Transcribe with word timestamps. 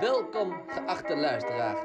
Welkom, 0.00 0.52
geachte 0.66 1.16
luisteraar. 1.16 1.76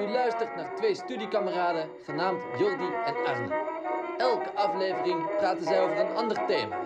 U 0.00 0.08
luistert 0.08 0.56
naar 0.56 0.76
twee 0.76 0.94
studiekameraden 0.94 1.88
genaamd 2.04 2.42
Jordi 2.58 2.84
en 3.04 3.26
Arne. 3.26 3.54
Elke 4.18 4.52
aflevering 4.54 5.36
praten 5.36 5.64
zij 5.64 5.80
over 5.82 5.98
een 5.98 6.16
ander 6.16 6.46
thema. 6.46 6.82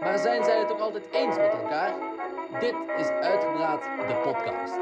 Maar 0.00 0.18
zijn 0.18 0.44
zij 0.44 0.58
het 0.58 0.72
ook 0.72 0.78
altijd 0.78 1.04
eens 1.12 1.36
met 1.36 1.52
elkaar? 1.52 1.94
Dit 2.60 2.74
is 2.98 3.06
Uitgepraat, 3.06 3.82
de 3.82 4.20
podcast. 4.24 4.74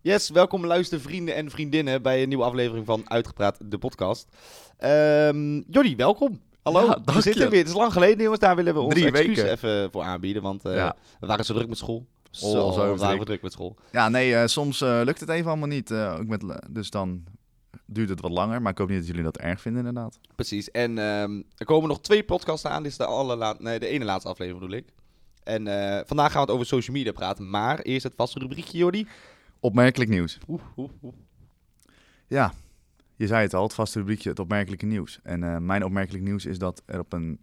Yes, 0.00 0.30
welkom 0.30 0.66
luistervrienden 0.66 1.34
en 1.34 1.50
vriendinnen 1.50 2.02
bij 2.02 2.22
een 2.22 2.28
nieuwe 2.28 2.44
aflevering 2.44 2.86
van 2.86 3.10
Uitgepraat, 3.10 3.70
de 3.70 3.78
podcast. 3.78 4.28
Ehm 4.78 5.62
Jordi, 5.66 5.96
welkom. 5.96 6.40
Hallo, 6.62 6.80
Ja, 6.80 6.88
we 6.98 7.00
dank 7.04 7.22
zitten 7.22 7.50
weer. 7.50 7.58
Het 7.58 7.68
is 7.68 7.74
lang 7.74 7.92
geleden, 7.92 8.22
jongens. 8.22 8.40
Daar 8.40 8.56
willen 8.56 8.74
we 8.74 8.88
Drie 8.88 9.06
excuus 9.06 9.26
weken. 9.36 9.50
even 9.52 9.90
voor 9.90 10.02
aanbieden, 10.02 10.42
want 10.42 10.64
eh, 10.64 10.74
Ja. 10.74 10.96
we 11.20 11.26
waren 11.26 11.44
zo 11.44 11.54
druk 11.54 11.68
met 11.68 11.78
school. 11.78 12.06
Zo, 12.30 12.46
Oh, 12.46 12.72
zo 12.72 12.96
waren 12.96 13.18
we 13.18 13.24
druk. 13.24 13.42
met 13.42 13.52
school. 13.52 13.76
Ja, 13.92 14.08
nee, 14.08 14.34
eh, 14.36 14.46
soms 14.46 14.80
eh, 14.80 15.00
lukt 15.04 15.20
het 15.20 15.28
even 15.28 15.46
allemaal 15.50 15.68
niet. 15.68 15.92
ook 15.92 16.26
met, 16.26 16.44
dus 16.70 16.90
dan 16.90 17.24
duurt 17.86 18.08
het 18.08 18.20
wat 18.20 18.30
langer. 18.30 18.62
Maar 18.62 18.72
ik 18.72 18.78
hoop 18.78 18.88
niet 18.88 18.98
dat 18.98 19.06
jullie 19.06 19.22
dat 19.22 19.36
erg 19.38 19.60
vinden, 19.60 19.86
inderdaad. 19.86 20.18
Precies. 20.34 20.70
En 20.70 20.98
ehm, 20.98 21.42
er 21.56 21.66
komen 21.66 21.88
nog 21.88 22.00
twee 22.00 22.24
podcasts 22.24 22.66
aan. 22.66 22.82
Dit 22.82 22.92
is 22.92 22.98
de, 22.98 23.54
nee, 23.58 23.78
de 23.78 23.86
ene 23.86 24.04
laatste 24.04 24.28
aflevering, 24.28 24.62
bedoel 24.64 24.78
ik. 24.78 24.86
En 25.42 25.62
vandaag 26.06 26.32
gaan 26.32 26.40
we 26.40 26.46
het 26.46 26.50
over 26.50 26.66
social 26.66 26.96
media 26.96 27.12
praten. 27.12 27.50
Maar 27.50 27.78
eerst 27.78 28.04
het 28.04 28.12
vaste 28.16 28.38
rubriekje, 28.38 28.78
Jordi. 28.78 29.06
Opmerkelijk 29.60 30.10
nieuws. 30.10 30.38
Oeh, 30.48 30.60
oeh, 30.76 30.90
oeh. 31.02 31.14
Ja, 32.26 32.52
je 33.20 33.26
zei 33.26 33.42
het 33.42 33.54
al, 33.54 33.62
het 33.62 33.74
vaste 33.74 33.98
rubriekje, 33.98 34.28
het 34.28 34.38
opmerkelijke 34.38 34.86
nieuws. 34.86 35.20
En 35.22 35.44
eh, 35.44 35.56
mijn 35.56 35.84
opmerkelijk 35.84 36.24
nieuws 36.24 36.46
is 36.46 36.58
dat 36.58 36.82
er 36.86 36.98
op, 36.98 37.12
een, 37.12 37.38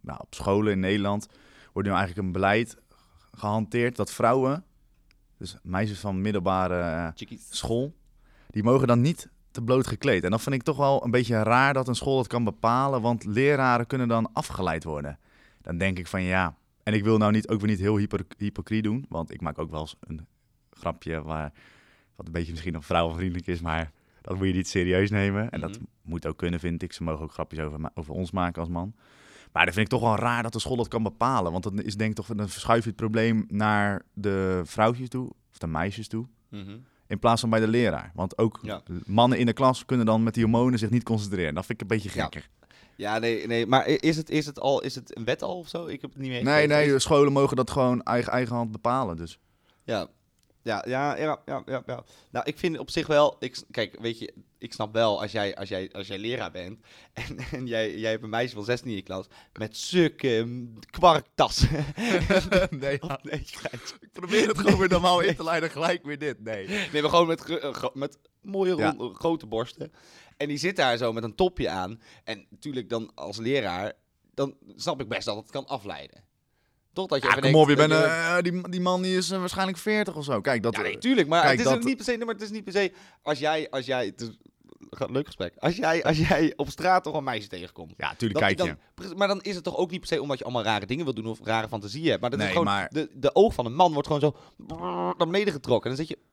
nou, 0.00 0.18
op 0.20 0.34
scholen 0.34 0.72
in 0.72 0.80
Nederland 0.80 1.26
wordt 1.72 1.88
nu 1.88 1.94
eigenlijk 1.94 2.26
een 2.26 2.32
beleid 2.32 2.76
gehanteerd 3.32 3.96
dat 3.96 4.12
vrouwen, 4.12 4.64
dus 5.36 5.56
meisjes 5.62 5.98
van 5.98 6.20
middelbare 6.20 6.80
eh, 7.18 7.28
school, 7.50 7.94
die 8.50 8.62
mogen 8.62 8.86
dan 8.86 9.00
niet 9.00 9.28
te 9.50 9.62
bloot 9.62 9.86
gekleed. 9.86 10.24
En 10.24 10.30
dat 10.30 10.42
vind 10.42 10.54
ik 10.54 10.62
toch 10.62 10.76
wel 10.76 11.04
een 11.04 11.10
beetje 11.10 11.42
raar 11.42 11.74
dat 11.74 11.88
een 11.88 11.94
school 11.94 12.16
dat 12.16 12.26
kan 12.26 12.44
bepalen, 12.44 13.02
want 13.02 13.24
leraren 13.24 13.86
kunnen 13.86 14.08
dan 14.08 14.32
afgeleid 14.32 14.84
worden. 14.84 15.18
Dan 15.62 15.78
denk 15.78 15.98
ik 15.98 16.06
van 16.06 16.22
ja, 16.22 16.56
en 16.82 16.94
ik 16.94 17.04
wil 17.04 17.18
nou 17.18 17.32
niet, 17.32 17.48
ook 17.48 17.60
weer 17.60 17.70
niet 17.70 17.80
heel 17.80 17.96
hypo 17.96 18.18
hypocriet 18.38 18.84
doen, 18.84 19.06
want 19.08 19.32
ik 19.32 19.40
maak 19.40 19.58
ook 19.58 19.70
wel 19.70 19.80
eens 19.80 19.96
een 20.00 20.26
grapje 20.70 21.22
waar, 21.22 21.52
wat 22.16 22.26
een 22.26 22.32
beetje 22.32 22.50
misschien 22.50 22.72
nog 22.72 22.84
vrouwenvriendelijk 22.84 23.46
is, 23.46 23.60
maar 23.60 23.92
dat 24.22 24.36
moet 24.36 24.46
je 24.46 24.52
niet 24.52 24.68
serieus 24.68 25.10
nemen. 25.10 25.50
En 25.50 25.60
dat 25.60 25.70
Mhm. 25.70 25.80
moet 26.02 26.26
ook 26.26 26.36
kunnen, 26.36 26.60
vind 26.60 26.82
ik. 26.82 26.92
Ze 26.92 27.02
mogen 27.02 27.24
ook 27.24 27.32
grapjes 27.32 27.60
over, 27.64 27.90
over 27.94 28.14
ons 28.14 28.30
maken 28.30 28.60
als 28.60 28.70
man. 28.70 28.94
Maar 29.52 29.64
dat 29.64 29.74
vind 29.74 29.86
ik 29.86 29.92
toch 29.92 30.02
wel 30.08 30.16
raar 30.16 30.42
dat 30.42 30.52
de 30.52 30.58
school 30.60 30.76
dat 30.76 30.88
kan 30.88 31.02
bepalen. 31.02 31.52
Want 31.52 31.64
dan 31.64 31.82
is 31.82 31.96
denk 31.96 32.10
ik 32.10 32.16
toch, 32.16 32.26
dan 32.36 32.48
verschuif 32.48 32.82
je 32.82 32.88
het 32.88 32.98
probleem 32.98 33.44
naar 33.48 34.02
de 34.14 34.60
vrouwtjes 34.64 35.08
toe, 35.08 35.30
of 35.52 35.58
de 35.58 35.66
meisjes 35.66 36.08
toe. 36.08 36.26
Mhm. 36.48 36.76
In 37.06 37.18
plaats 37.18 37.40
van 37.40 37.50
bij 37.50 37.60
de 37.60 37.68
leraar. 37.68 38.10
Want 38.14 38.38
ook 38.38 38.58
Ja. 38.62 38.82
mannen 39.06 39.38
in 39.38 39.46
de 39.46 39.52
klas 39.52 39.84
kunnen 39.84 40.06
dan 40.06 40.22
met 40.22 40.34
die 40.34 40.42
hormonen 40.42 40.78
zich 40.78 40.90
niet 40.90 41.02
concentreren. 41.02 41.54
Dat 41.54 41.66
vind 41.66 41.82
ik 41.82 41.90
een 41.90 41.96
beetje 41.96 42.08
gekker. 42.20 42.48
Ja, 42.96 43.18
nee, 43.18 43.46
nee. 43.46 43.66
Maar 43.66 43.86
is 43.86 44.16
het, 44.16 44.30
is 44.30 44.46
het 44.46 44.60
al, 44.60 44.82
is 44.82 44.94
het 44.94 45.16
een 45.16 45.24
wet 45.24 45.42
al 45.42 45.58
of 45.58 45.68
zo? 45.68 45.86
Ik 45.86 46.00
heb 46.00 46.10
het 46.10 46.18
niet 46.20 46.30
meer 46.30 46.42
Nee, 46.42 46.66
nee, 46.66 46.98
scholen 46.98 47.32
mogen 47.32 47.56
dat 47.56 47.70
gewoon 47.70 48.02
eigen, 48.02 48.32
eigen 48.32 48.56
hand 48.56 48.72
bepalen. 48.72 49.16
Dus. 49.16 49.38
Ja. 49.84 50.08
Ja, 50.62 50.84
ja, 50.88 51.16
ja, 51.16 51.42
ja, 51.46 51.62
ja. 51.86 52.04
Nou, 52.30 52.46
ik 52.46 52.58
vind 52.58 52.78
op 52.78 52.90
zich 52.90 53.06
wel... 53.06 53.36
Ik, 53.38 53.62
kijk, 53.70 54.00
weet 54.00 54.18
je, 54.18 54.34
ik 54.58 54.72
snap 54.72 54.92
wel 54.92 55.20
als 55.20 55.32
jij, 55.32 55.56
als 55.56 55.68
jij, 55.68 55.92
als 55.92 56.06
jij 56.06 56.18
leraar 56.18 56.50
bent... 56.50 56.80
en, 57.12 57.38
en 57.52 57.66
jij, 57.66 57.98
jij 57.98 58.10
hebt 58.10 58.22
een 58.22 58.30
meisje 58.30 58.54
van 58.54 58.64
16 58.64 58.90
in 58.90 58.96
je 58.96 59.02
klas... 59.02 59.26
met 59.52 59.76
zulke 59.76 60.42
mm, 60.46 60.78
kwarktassen. 60.90 61.68
nee, 62.70 63.00
nee, 63.22 63.40
ik 64.00 64.10
probeer 64.12 64.48
het 64.48 64.58
gewoon 64.58 64.78
weer 64.78 64.88
normaal 64.88 65.20
in 65.20 65.36
te 65.36 65.44
leiden. 65.44 65.70
Gelijk 65.70 66.04
weer 66.04 66.18
dit. 66.18 66.40
Nee. 66.40 66.68
Nee, 66.68 67.02
maar 67.02 67.10
gewoon 67.10 67.26
met, 67.26 67.60
met 67.94 68.18
mooie 68.42 68.76
Ja. 68.76 68.90
ronde, 68.90 69.14
grote 69.14 69.46
borsten. 69.46 69.92
En 70.36 70.48
die 70.48 70.58
zit 70.58 70.76
daar 70.76 70.96
zo 70.96 71.12
met 71.12 71.24
een 71.24 71.34
topje 71.34 71.68
aan. 71.68 72.00
En 72.24 72.46
natuurlijk 72.50 72.88
dan 72.88 73.14
als 73.14 73.36
leraar... 73.36 73.92
dan 74.34 74.56
snap 74.76 75.00
ik 75.00 75.08
best 75.08 75.24
dat 75.24 75.36
het 75.36 75.50
kan 75.50 75.66
afleiden. 75.66 76.28
Toch 76.92 77.06
dat 77.06 77.22
je 77.22 77.28
Ja, 77.28 77.34
kom 77.34 77.54
op, 77.54 77.68
je 77.68 77.76
bent, 77.76 77.92
eh, 77.92 78.38
die, 78.40 78.68
die 78.70 78.80
man 78.80 79.02
die 79.02 79.16
is 79.16 79.30
eh, 79.30 79.38
waarschijnlijk 79.38 79.78
40 79.78 80.16
of 80.16 80.24
zo. 80.24 80.40
Kijk, 80.40 80.62
dat, 80.62 80.76
Ja, 80.76 80.82
nee, 80.82 80.98
tuurlijk. 80.98 81.28
Maar 81.28 81.40
Kijk, 81.42 81.58
het 81.58 81.66
is 81.66 81.72
dat- 81.72 81.82
niet 81.84 81.96
per 81.96 82.04
se. 82.04 82.18
Maar 82.18 82.34
het 82.34 82.42
is 82.42 82.50
niet 82.50 82.64
per 82.64 82.72
se. 82.72 82.92
Als 83.22 83.38
jij, 83.38 83.70
als 83.70 83.86
jij, 83.86 84.06
het 84.06 84.20
is 84.20 84.30
leuk 85.10 85.26
gesprek. 85.26 85.54
Als 85.58 85.76
jij, 85.76 86.04
als 86.04 86.18
jij 86.18 86.52
op 86.56 86.68
straat 86.68 87.02
toch 87.04 87.14
een 87.14 87.24
meisje 87.24 87.48
tegenkomt. 87.48 87.94
ja, 87.96 88.14
tuurlijk 88.14 88.40
kijk 88.40 88.60
je. 88.62 88.76
dan, 88.94 89.16
maar 89.16 89.28
dan 89.28 89.40
is 89.40 89.54
het 89.54 89.64
toch 89.64 89.76
ook 89.76 89.90
niet 89.90 90.00
per 90.00 90.08
se 90.08 90.22
omdat 90.22 90.38
je 90.38 90.44
allemaal 90.44 90.62
rare 90.62 90.86
dingen 90.86 91.04
wil 91.04 91.14
doen 91.14 91.26
of 91.26 91.38
rare 91.42 91.68
fantasieën 91.68 92.08
hebt. 92.08 92.20
Maar 92.20 92.30
dat 92.30 92.40
is 92.40 92.46
gewoon 92.48 92.64
maar- 92.64 92.88
de, 92.90 93.10
de 93.14 93.34
oog 93.34 93.54
van 93.54 93.66
een 93.66 93.74
man 93.74 93.92
wordt 93.92 94.06
gewoon 94.08 94.22
zo 94.22 94.36
naar 95.16 95.26
beneden 95.26 95.52
getrokken. 95.52 95.90
En 95.90 95.96
dan 95.96 96.06
zit 96.06 96.16
je. 96.18 96.28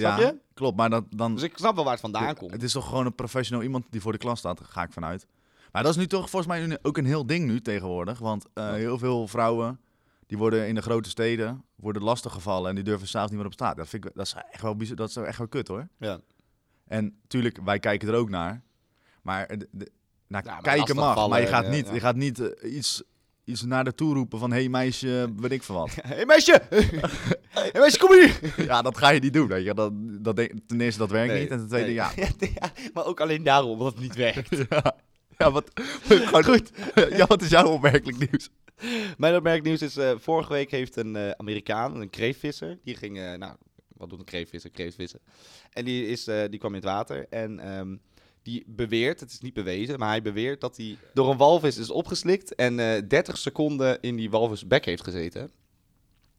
Snap 0.00 0.18
ja, 0.18 0.26
je? 0.26 0.36
klopt. 0.54 0.76
Maar 0.76 0.90
dat, 0.90 1.04
dan, 1.10 1.34
Dus 1.34 1.42
ik 1.42 1.52
snap 1.56 1.74
wel 1.74 1.84
waar 1.84 1.92
het 1.92 2.02
vandaan 2.02 2.34
komt. 2.36 2.50
Het 2.52 2.62
is 2.62 2.72
toch 2.72 2.88
gewoon 2.88 3.06
een 3.06 3.14
professioneel 3.14 3.62
iemand 3.64 3.84
die 3.90 4.00
voor 4.00 4.12
de 4.12 4.18
klas 4.18 4.38
staat, 4.38 4.60
ga 4.62 4.82
ik 4.82 4.92
vanuit. 4.92 5.26
Maar 5.72 5.82
dat 5.82 5.90
is 5.92 5.96
nu 5.98 6.06
toch 6.06 6.30
volgens 6.30 6.46
mij 6.52 6.66
nu 6.66 6.76
ook 6.82 6.98
een 6.98 7.04
heel 7.06 7.26
ding 7.26 7.46
nu 7.46 7.60
tegenwoordig. 7.60 8.18
Want 8.18 8.46
eh, 8.54 8.72
heel 8.72 8.98
veel 8.98 9.28
vrouwen, 9.28 9.80
die 10.26 10.38
worden 10.38 10.66
in 10.68 10.74
de 10.74 10.82
grote 10.82 11.08
steden, 11.08 11.64
worden 11.76 12.02
lastiggevallen 12.02 12.68
en 12.68 12.74
die 12.74 12.84
durven 12.84 13.08
s'avonds 13.08 13.30
niet 13.30 13.40
meer 13.40 13.48
op 13.50 13.54
straat. 13.54 13.76
Dat, 13.76 13.88
vind 13.88 14.04
ik, 14.04 14.10
dat 14.14 14.26
is 14.26 14.34
echt 14.50 14.62
wel, 14.62 14.76
bizar- 14.76 14.96
dat 14.96 15.08
is 15.08 15.16
echt 15.16 15.38
wel 15.38 15.48
kut 15.48 15.68
hoor. 15.68 15.88
Ja. 15.98 16.20
En 16.86 17.16
tuurlijk, 17.26 17.58
wij 17.64 17.78
kijken 17.78 18.08
er 18.08 18.14
ook 18.14 18.28
naar. 18.30 18.62
Maar 19.22 19.46
de, 19.58 19.68
de- 19.70 19.90
naar 20.26 20.44
Ja, 20.44 20.52
maar 20.52 20.62
kijken 20.62 20.94
mag, 20.96 21.28
maar 21.28 21.40
je 21.40 21.46
gaat 21.46 21.64
ja, 21.64 21.70
niet, 21.70 21.86
ja. 21.86 21.94
je 21.94 22.00
gaat 22.00 22.16
niet 22.16 22.40
eh, 22.40 22.74
iets, 22.74 23.02
iets 23.44 23.62
naar 23.62 23.84
de 23.84 23.94
toe 23.94 24.14
roepen 24.14 24.38
van... 24.38 24.50
hé 24.52 24.58
hey, 24.58 24.68
meisje, 24.68 25.32
weet 25.36 25.52
ik 25.52 25.62
veel 25.62 25.74
wat. 25.74 25.94
Hé 25.94 26.00
hey, 26.14 26.24
meisje! 26.26 26.62
hey 27.48 27.70
meisje, 27.72 27.98
kom 27.98 28.12
hier! 28.12 28.40
ja, 28.70 28.82
dat 28.82 28.98
ga 28.98 29.08
je 29.10 29.20
niet 29.20 29.32
doen. 29.32 29.48
Weet 29.48 29.64
je. 29.64 29.74
Dat, 29.74 29.92
dat, 29.96 30.36
ten 30.66 30.80
eerste, 30.80 30.98
dat 30.98 31.10
werkt 31.10 31.32
Nee, 31.32 31.40
niet. 31.42 31.50
En 31.50 31.58
ten 31.58 31.68
tweede, 31.68 31.86
nee. 31.86 31.94
ja. 31.94 32.10
ja. 32.60 32.72
Maar 32.92 33.04
ook 33.04 33.20
alleen 33.20 33.42
daarom, 33.42 33.70
omdat 33.70 33.92
het 33.92 34.00
niet 34.02 34.14
werkt. 34.14 34.48
Ja. 35.40 35.50
Wat, 35.50 35.70
goed. 36.50 36.70
ja, 37.18 37.26
wat 37.26 37.42
is 37.42 37.48
jouw 37.48 37.68
opmerkelijk 37.68 38.30
nieuws? 38.30 38.48
Mijn 39.16 39.36
opmerkelijk 39.36 39.64
nieuws 39.64 39.82
is, 39.82 39.96
eh, 39.96 40.12
vorige 40.18 40.52
week 40.52 40.70
heeft 40.70 40.96
een 40.96 41.16
eh, 41.16 41.30
Amerikaan, 41.30 42.00
een 42.00 42.10
kreefvisser, 42.10 42.78
die 42.84 42.94
ging, 42.94 43.18
eh, 43.18 43.34
nou, 43.34 43.56
wat 43.96 44.10
doet 44.10 44.18
een 44.18 44.24
kreefvisser? 44.24 44.70
Kreeftvissen. 44.70 45.20
En 45.70 45.84
die, 45.84 46.06
is, 46.06 46.24
die 46.24 46.58
kwam 46.58 46.74
in 46.74 46.80
het 46.80 46.84
water 46.84 47.26
en 47.28 47.58
ehm, 47.58 47.96
die 48.42 48.64
beweert, 48.66 49.20
het 49.20 49.30
is 49.30 49.40
niet 49.40 49.54
bewezen, 49.54 49.98
maar 49.98 50.08
hij 50.08 50.22
beweert 50.22 50.60
dat 50.60 50.76
hij 50.76 50.96
door 51.14 51.30
een 51.30 51.36
walvis 51.36 51.78
is 51.78 51.90
opgeslikt 51.90 52.54
en 52.54 52.78
eh 52.78 53.02
30 53.08 53.38
seconden 53.38 54.00
in 54.00 54.16
die 54.16 54.30
walvis 54.30 54.66
bek 54.66 54.84
heeft 54.84 55.04
gezeten. 55.04 55.50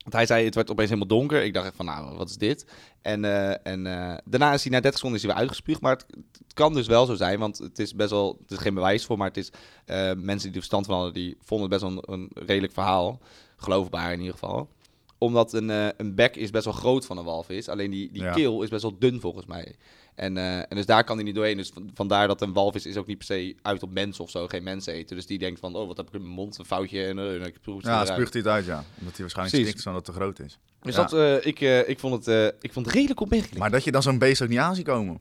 Want 0.02 0.14
hij 0.14 0.26
zei, 0.26 0.46
het 0.46 0.56
werd 0.56 0.72
opeens 0.72 0.90
helemaal 0.90 1.18
donker. 1.18 1.44
Ik 1.44 1.54
dacht 1.54 1.66
echt 1.66 1.76
van, 1.76 1.86
nou, 1.86 2.18
wat 2.18 2.30
is 2.30 2.38
dit? 2.38 2.66
En, 3.02 3.26
eh, 3.26 3.50
en 3.74 3.86
eh, 3.88 4.18
daarna 4.26 4.54
is 4.54 4.64
hij 4.64 4.72
na 4.72 4.80
30 4.80 4.94
seconden 4.94 5.20
is 5.20 5.26
hij 5.26 5.32
weer 5.34 5.42
uitgespuugd. 5.42 5.82
Maar 5.82 5.92
het, 5.94 6.06
het 6.44 6.54
kan 6.54 6.74
dus 6.74 6.88
wel 6.88 7.06
zo 7.06 7.16
zijn, 7.16 7.40
want 7.40 7.58
het 7.58 7.80
is 7.80 7.96
best 7.96 8.10
wel... 8.10 8.38
Het 8.42 8.52
is 8.52 8.58
geen 8.58 8.74
bewijs 8.74 9.06
voor, 9.06 9.18
maar 9.18 9.28
het 9.28 9.38
is... 9.38 9.52
eh, 9.86 9.96
mensen 10.16 10.38
die 10.38 10.48
er 10.52 10.54
verstand 10.54 10.86
van 10.86 10.96
hadden, 10.96 11.14
die 11.14 11.38
vonden 11.42 11.72
het 11.72 11.82
best 11.82 11.94
wel 11.94 12.04
een, 12.16 12.30
een 12.36 12.46
redelijk 12.48 12.74
verhaal. 12.74 13.20
Geloofbaar 13.58 14.12
in 14.12 14.18
ieder 14.20 14.34
geval. 14.34 14.70
Omdat 15.18 15.54
een, 15.54 15.70
een 15.98 16.16
bek 16.16 16.36
is 16.36 16.50
best 16.50 16.66
wel 16.66 16.74
groot 16.74 17.06
van 17.06 17.18
een 17.18 17.24
walvis. 17.26 17.70
Alleen 17.70 17.92
die, 17.92 18.12
die 18.12 18.22
Ja. 18.24 18.32
keel 18.34 18.62
is 18.62 18.70
best 18.70 18.82
wel 18.82 18.96
dun 19.00 19.20
volgens 19.20 19.46
mij. 19.46 19.76
En, 20.16 20.38
eh, 20.38 20.58
en 20.58 20.66
dus 20.70 20.86
daar 20.86 21.04
kan 21.04 21.16
hij 21.16 21.26
niet 21.26 21.36
doorheen. 21.36 21.58
Dus 21.58 21.70
van- 21.74 21.90
vandaar 21.94 22.28
dat 22.28 22.42
een 22.42 22.54
walvis 22.54 22.86
is 22.86 22.98
ook 22.98 23.08
niet 23.08 23.18
per 23.18 23.26
se 23.26 23.56
uit 23.62 23.84
op 23.84 23.92
mensen 23.92 24.24
of 24.24 24.30
zo. 24.30 24.48
Geen 24.48 24.64
mensen 24.64 24.94
eten. 24.94 25.16
Dus 25.16 25.26
die 25.26 25.40
denkt 25.40 25.60
van, 25.60 25.76
oh, 25.76 25.88
wat 25.88 25.98
heb 25.98 26.08
ik 26.08 26.14
in 26.14 26.22
mijn 26.22 26.34
mond? 26.34 26.58
Een 26.58 26.66
foutje. 26.66 27.06
En, 27.06 27.20
eh, 27.20 27.34
en 27.34 27.42
ik 27.46 27.62
proef 27.62 27.76
het 27.78 27.86
Ja, 27.86 28.06
spuugt 28.06 28.34
hij 28.34 28.42
het 28.42 28.52
uit, 28.52 28.66
ja. 28.66 28.84
Omdat 29.00 29.14
hij 29.14 29.22
waarschijnlijk 29.22 29.66
stikt 29.68 29.82
zodat 29.82 30.06
het 30.06 30.16
te 30.16 30.22
groot 30.22 30.40
is. 30.40 30.60
Dus 30.82 30.96
Ja. 30.96 31.02
dat, 31.02 31.14
eh, 31.14 31.46
ik, 31.46 31.60
ik, 31.88 32.00
vond 32.00 32.26
het, 32.26 32.54
ik 32.62 32.74
vond 32.74 32.86
het 32.86 32.96
redelijk 32.96 33.20
opmerkelijk. 33.20 33.58
Maar 33.58 33.72
dat 33.72 33.84
je 33.84 33.92
dan 33.92 34.02
zo'n 34.04 34.18
beest 34.18 34.42
ook 34.42 34.50
niet 34.50 34.58
aan 34.60 34.76
ziet 34.76 34.86
komen. 34.86 35.20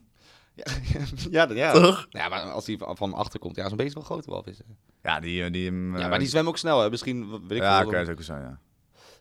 Ja, 0.55 0.65
ja, 1.47 1.47
ja. 1.53 1.71
Toch? 1.73 2.07
ja, 2.09 2.29
maar 2.29 2.41
als 2.41 2.65
hij 2.67 2.75
van, 2.79 3.13
achter 3.13 3.39
komt, 3.39 3.55
ja, 3.55 3.67
zo'n 3.67 3.77
beetje 3.77 3.93
wel 3.93 4.03
grote 4.03 4.29
walvis. 4.29 4.57
hè. 4.57 4.63
Ja, 5.09 5.19
die... 5.19 5.49
die 5.49 5.65
hem, 5.65 5.97
Ja, 5.97 6.07
maar 6.07 6.19
die 6.19 6.27
zwemmen 6.27 6.51
ook 6.51 6.57
snel, 6.57 6.81
hè. 6.81 6.89
Misschien, 6.89 7.29
weet 7.29 7.51
ik 7.57 7.57
Ja, 7.57 7.81
oké, 7.85 7.91
dat 7.97 8.07
is 8.07 8.09
ook 8.13 8.21
zo, 8.21 8.33
ja. 8.33 8.59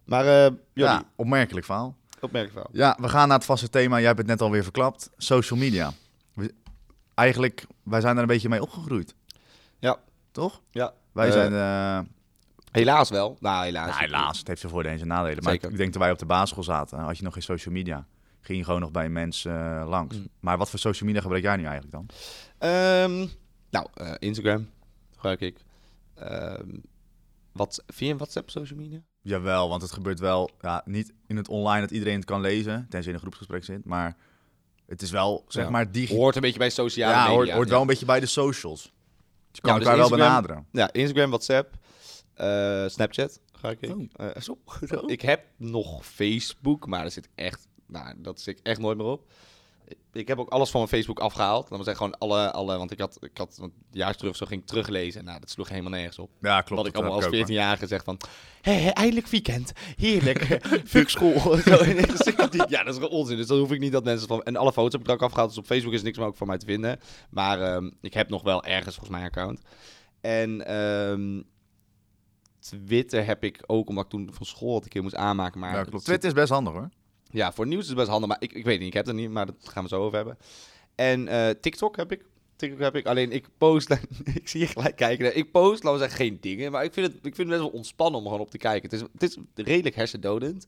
Maar, 0.04 0.50
Ja, 0.74 1.02
opmerkelijk 1.16 1.66
verhaal. 1.66 1.96
Opmerkelijk 2.22 2.54
wel. 2.54 2.80
Ja, 2.82 2.96
we 3.00 3.08
gaan 3.08 3.28
naar 3.28 3.36
het 3.36 3.46
vaste 3.46 3.68
thema. 3.68 3.96
Jij 3.96 4.06
hebt 4.06 4.18
het 4.18 4.26
net 4.26 4.40
alweer 4.40 4.62
verklapt. 4.62 5.10
Social 5.16 5.58
media. 5.58 5.92
We- 6.34 6.54
eigenlijk, 7.14 7.66
wij 7.82 8.00
zijn 8.00 8.16
er 8.16 8.22
een 8.22 8.28
beetje 8.28 8.48
mee 8.48 8.62
opgegroeid. 8.62 9.14
Ja. 9.78 9.96
Toch? 10.30 10.60
Ja. 10.70 10.92
Wij 11.12 11.26
Eh, 11.26 11.32
zijn... 11.32 11.52
eh, 11.52 12.08
Helaas 12.70 13.10
wel. 13.10 13.36
Nou, 13.40 13.64
helaas. 13.64 13.86
nou, 13.88 14.00
helaas, 14.00 14.38
het 14.38 14.46
heeft 14.48 14.60
zijn 14.60 14.72
voordelen 14.72 14.98
en 14.98 15.04
zijn 15.06 15.18
nadelen. 15.18 15.42
Maar 15.42 15.52
Zeker. 15.52 15.70
ik 15.70 15.76
denk 15.76 15.92
dat 15.92 16.02
wij 16.02 16.10
op 16.10 16.18
de 16.18 16.26
basisschool 16.26 16.62
zaten, 16.62 16.98
had 16.98 17.16
je 17.18 17.22
nog 17.24 17.32
geen 17.32 17.42
social 17.42 17.74
media. 17.74 18.06
Ging 18.40 18.58
je 18.58 18.64
gewoon 18.64 18.80
nog 18.80 18.90
bij 18.90 19.08
mensen 19.08 19.80
eh, 19.80 19.88
langs. 19.88 20.16
Mm. 20.16 20.28
Maar 20.40 20.58
wat 20.58 20.70
voor 20.70 20.78
social 20.78 21.06
media 21.06 21.22
gebruik 21.22 21.42
jij 21.42 21.56
nu 21.56 21.64
eigenlijk 21.64 21.92
dan? 21.92 22.06
Ehm, 22.58 23.26
nou, 23.70 23.86
Instagram 24.18 24.68
gebruik 25.14 25.40
ik. 25.40 25.56
Ehm, 26.14 26.68
wat, 27.52 27.82
een 27.98 28.16
WhatsApp 28.16 28.50
social 28.50 28.78
media? 28.78 29.00
Jawel, 29.22 29.68
want 29.68 29.82
het 29.82 29.92
gebeurt 29.92 30.18
wel 30.20 30.50
ja, 30.60 30.82
niet 30.84 31.12
in 31.26 31.36
het 31.36 31.48
online 31.48 31.80
dat 31.80 31.90
iedereen 31.90 32.14
het 32.16 32.24
kan 32.24 32.40
lezen, 32.40 32.80
tenzij 32.80 33.00
je 33.00 33.08
in 33.08 33.14
een 33.14 33.20
groepsgesprek 33.20 33.64
zit. 33.64 33.84
Maar 33.84 34.16
het 34.86 35.02
is 35.02 35.10
wel, 35.10 35.44
zeg 35.48 35.64
Ja. 35.64 35.70
maar, 35.70 35.92
digitaal. 35.92 36.16
Hoort 36.18 36.34
een 36.34 36.40
beetje 36.40 36.58
bij 36.58 36.70
sociale 36.70 37.12
Ja, 37.12 37.18
media. 37.20 37.34
hoort, 37.34 37.50
hoort 37.50 37.66
ja. 37.66 37.72
wel 37.72 37.80
een 37.80 37.86
beetje 37.86 38.06
bij 38.06 38.20
de 38.20 38.26
socials. 38.26 38.92
Je 39.52 39.60
kan 39.60 39.72
Ja, 39.72 39.78
dus 39.78 39.88
elkaar 39.88 40.08
wel 40.08 40.18
Instagram- 40.18 40.42
benaderen. 40.42 40.66
Ja, 40.72 40.92
Instagram, 40.92 41.28
WhatsApp, 41.28 41.74
eh, 42.34 42.84
Snapchat 42.88 43.40
Ga 43.52 43.70
ik 43.70 43.90
Oh. 43.90 44.04
Eh, 44.12 44.40
Zo, 44.42 44.58
zo. 44.86 45.02
Ik 45.06 45.20
heb 45.20 45.44
nog 45.56 46.06
Facebook, 46.06 46.86
maar 46.86 47.04
er 47.04 47.10
zit 47.10 47.28
echt, 47.34 47.68
nou, 47.86 48.14
dat 48.18 48.40
zit 48.40 48.58
ik 48.58 48.66
echt 48.66 48.80
nooit 48.80 48.96
meer 48.96 49.06
op. 49.06 49.30
Ik 50.12 50.28
heb 50.28 50.38
ook 50.38 50.48
alles 50.48 50.70
van 50.70 50.80
mijn 50.80 50.92
Facebook 50.92 51.18
afgehaald. 51.18 51.68
Dat 51.68 51.76
wil 51.76 51.84
zeggen 51.84 51.96
gewoon 51.96 52.18
alle, 52.18 52.52
alle 52.52 52.76
want 52.78 52.90
ik 52.90 53.00
had, 53.00 53.16
ik 53.20 53.36
had 53.36 53.58
een 53.62 53.72
jaar 53.90 54.14
terug 54.16 54.36
zo 54.36 54.46
ging 54.46 54.60
ik 54.60 54.66
teruglezen. 54.66 55.24
Nou, 55.24 55.40
dat 55.40 55.50
sloeg 55.50 55.68
helemaal 55.68 55.90
nergens 55.90 56.18
op. 56.18 56.30
Ja, 56.40 56.60
klopt. 56.60 56.80
Wat 56.82 56.86
ik 56.86 56.92
dat 56.92 57.02
allemaal 57.02 57.16
als 57.16 57.24
heb 57.24 57.34
ik 57.34 57.40
ook, 57.40 57.48
14-jarige 57.48 57.86
zeg 57.86 58.04
van, 58.04 58.20
hé, 58.60 58.88
eindelijk 58.88 59.26
weekend, 59.26 59.72
heerlijk, 59.96 60.58
fuck 60.84 61.08
school. 61.08 61.42
Dan 61.64 62.68
ja, 62.68 62.82
dat 62.82 62.94
is 62.94 62.94
gewoon 62.94 63.08
onzin. 63.08 63.36
Dus 63.36 63.46
dan 63.46 63.58
hoef 63.58 63.72
ik 63.72 63.80
niet 63.80 63.92
dat 63.92 64.04
mensen 64.04 64.28
van, 64.28 64.42
en 64.42 64.56
alle 64.56 64.72
foto's 64.72 64.92
heb 64.92 65.00
ik 65.00 65.06
er 65.06 65.12
ook 65.12 65.22
afgehaald. 65.22 65.48
Dus 65.48 65.58
op 65.58 65.66
Facebook 65.66 65.92
is 65.92 66.02
niks 66.02 66.18
meer 66.18 66.26
ook 66.26 66.36
van 66.36 66.46
mij 66.46 66.58
te 66.58 66.66
vinden. 66.66 67.00
Maar 67.30 67.60
ehm, 67.60 67.90
ik 68.00 68.14
heb 68.14 68.28
nog 68.28 68.42
wel 68.42 68.64
ergens 68.64 68.94
volgens 68.94 69.16
mij 69.16 69.20
een 69.20 69.26
account. 69.26 69.60
En 70.20 70.66
ehm, 70.66 71.42
Twitter 72.60 73.26
heb 73.26 73.44
ik 73.44 73.62
ook, 73.66 73.88
omdat 73.88 74.04
ik 74.04 74.10
toen 74.10 74.30
van 74.32 74.46
school 74.46 74.74
het 74.74 74.84
een 74.84 74.90
keer 74.90 75.02
moest 75.02 75.14
aanmaken. 75.14 75.60
Maar. 75.60 75.74
Ja, 75.74 75.98
Twitter 75.98 76.28
is 76.28 76.34
best 76.34 76.52
handig 76.52 76.72
hoor. 76.72 76.88
Ja, 77.30 77.52
voor 77.52 77.66
nieuws 77.66 77.82
is 77.82 77.88
het 77.88 77.96
best 77.96 78.08
handig, 78.08 78.28
maar 78.28 78.36
ik, 78.40 78.52
ik 78.52 78.64
weet 78.64 78.72
het 78.72 78.78
niet. 78.78 78.88
Ik 78.88 78.94
heb 78.94 79.06
het 79.06 79.14
niet, 79.16 79.30
maar 79.30 79.46
dat 79.46 79.54
gaan 79.68 79.82
we 79.82 79.88
zo 79.88 80.02
over 80.02 80.16
hebben. 80.16 80.38
En 80.94 81.28
eh, 81.28 81.48
TikTok 81.60 81.96
heb 81.96 82.12
ik. 82.12 82.24
TikTok 82.56 82.80
heb 82.80 82.96
ik. 82.96 83.06
Alleen 83.06 83.32
ik 83.32 83.46
post, 83.58 83.90
ik 84.40 84.48
zie 84.48 84.60
je 84.60 84.66
gelijk 84.66 84.96
kijken. 84.96 85.36
Ik 85.36 85.50
post, 85.50 85.82
laten 85.82 85.98
we 86.00 86.04
zeggen, 86.08 86.26
geen 86.26 86.38
dingen. 86.40 86.72
Maar 86.72 86.84
ik 86.84 86.92
vind 86.92 87.06
het, 87.06 87.14
ik 87.16 87.22
vind 87.34 87.36
het 87.36 87.46
best 87.48 87.60
wel 87.60 87.68
ontspannen 87.70 88.18
om 88.20 88.24
gewoon 88.26 88.40
op 88.40 88.50
te 88.50 88.58
kijken. 88.58 88.90
Het 88.90 89.00
is, 89.00 89.06
het 89.12 89.22
is 89.56 89.64
redelijk 89.64 89.94
hersendodend. 89.96 90.66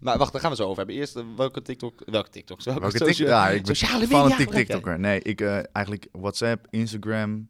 Maar 0.00 0.18
wacht, 0.18 0.32
daar 0.32 0.40
gaan 0.40 0.50
we 0.50 0.56
zo 0.56 0.64
over 0.64 0.76
hebben. 0.76 0.94
Eerst 0.96 1.16
eh, 1.16 1.24
welke 1.36 1.62
TikTok, 1.62 2.02
welke 2.06 2.30
TikToks? 2.30 2.64
Welke, 2.64 2.80
Welke 2.80 2.98
socia- 2.98 3.14
tik- 3.16 3.26
ja, 3.26 3.48
ik 3.48 3.62
ben 3.62 3.76
sociale 3.76 4.06
media 4.06 4.36
jij? 4.36 4.46
TikToker. 4.46 4.98
Nee, 4.98 5.20
ik 5.22 5.40
eh, 5.40 5.60
eigenlijk 5.72 6.06
WhatsApp, 6.12 6.66
Instagram, 6.70 7.48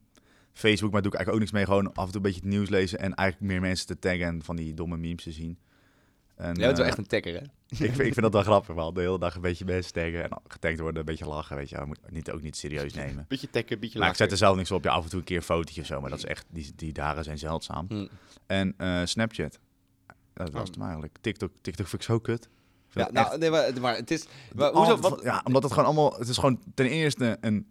Facebook, 0.53 0.93
maar 0.93 1.03
doe 1.03 1.11
ik 1.13 1.17
eigenlijk 1.19 1.29
ook 1.31 1.39
niks 1.39 1.53
mee. 1.53 1.65
Gewoon 1.65 1.95
af 1.95 2.05
en 2.07 2.13
toe 2.13 2.17
een 2.17 2.23
beetje 2.23 2.41
het 2.41 2.49
nieuws 2.51 2.69
lezen 2.69 2.99
en 2.99 3.15
eigenlijk 3.15 3.53
meer 3.53 3.61
mensen 3.61 3.87
te 3.87 3.99
taggen 3.99 4.27
en 4.27 4.43
van 4.43 4.57
die 4.57 4.75
domme 4.75 4.97
memes 4.97 5.23
te 5.23 5.33
zien. 5.33 5.59
En, 6.41 6.55
Jij 6.55 6.67
bent 6.67 6.77
wel 6.77 6.81
eh, 6.81 6.87
echt 6.87 6.99
een 6.99 7.07
tagger, 7.07 7.33
hè? 7.35 7.41
ik, 7.69 7.77
vind, 7.77 7.99
ik 7.99 8.13
vind 8.13 8.21
dat 8.21 8.33
wel 8.33 8.43
grappig, 8.43 8.75
wel. 8.75 8.93
De 8.93 9.01
hele 9.01 9.19
dag 9.19 9.35
een 9.35 9.41
beetje 9.41 9.65
mensen 9.65 9.93
taggen 9.93 10.23
en 10.25 10.39
getagd 10.49 10.79
worden, 10.81 11.01
een 11.01 11.05
beetje 11.07 11.27
lachen, 11.27 11.57
weet 11.57 11.69
je. 11.69 11.77
Je 11.79 11.85
moet 11.85 11.99
niet, 12.11 12.31
ook 12.31 12.43
niet 12.43 12.57
serieus 12.57 12.95
nemen. 12.95 13.25
Beetje 13.29 13.51
taggen, 13.51 13.81
beetje 13.81 13.99
Maar 13.99 14.09
ik 14.09 14.13
lachen. 14.13 14.17
zet 14.17 14.31
er 14.31 14.37
zelf 14.37 14.57
niks 14.57 14.71
op. 14.71 14.85
Ja, 14.85 14.91
af 14.91 15.05
en 15.05 15.11
toe 15.11 15.19
een 15.19 15.25
keer 15.25 15.37
een 15.37 15.43
fotootje 15.43 15.81
of 15.81 15.87
zo, 15.87 16.01
maar 16.01 16.11
dat 16.11 16.19
is 16.19 16.25
echt, 16.25 16.47
die, 16.51 16.73
die 16.77 16.93
dagen 16.93 17.25
zijn 17.25 17.39
zeldzaam. 17.39 17.87
Hm. 17.89 18.07
En 18.47 18.75
eh, 18.77 19.01
Snapchat. 19.05 19.59
Dat 20.35 20.51
was 20.51 20.61
Oh. 20.61 20.67
het 20.67 20.77
maar 20.77 20.87
eigenlijk. 20.87 21.17
TikTok, 21.21 21.53
TikTok 21.61 21.87
vind 21.87 22.03
ik 22.03 22.09
zo 22.09 22.19
kut. 22.19 22.49
Vind 22.89 23.11
Ja, 23.11 23.21
echt- 23.21 23.29
nou, 23.29 23.39
nee, 23.39 23.51
maar, 23.51 23.81
maar 23.81 23.97
het 23.97 24.11
is... 24.11 24.27
Maar, 24.55 24.73
hoezo, 24.73 24.97
wat, 24.97 25.21
Ja, 25.23 25.41
omdat 25.45 25.63
het 25.63 25.73
gewoon 25.73 25.87
allemaal... 25.87 26.13
Het 26.19 26.29
is 26.29 26.37
gewoon 26.39 26.61
ten 26.75 26.87
eerste 26.87 27.37
een 27.41 27.67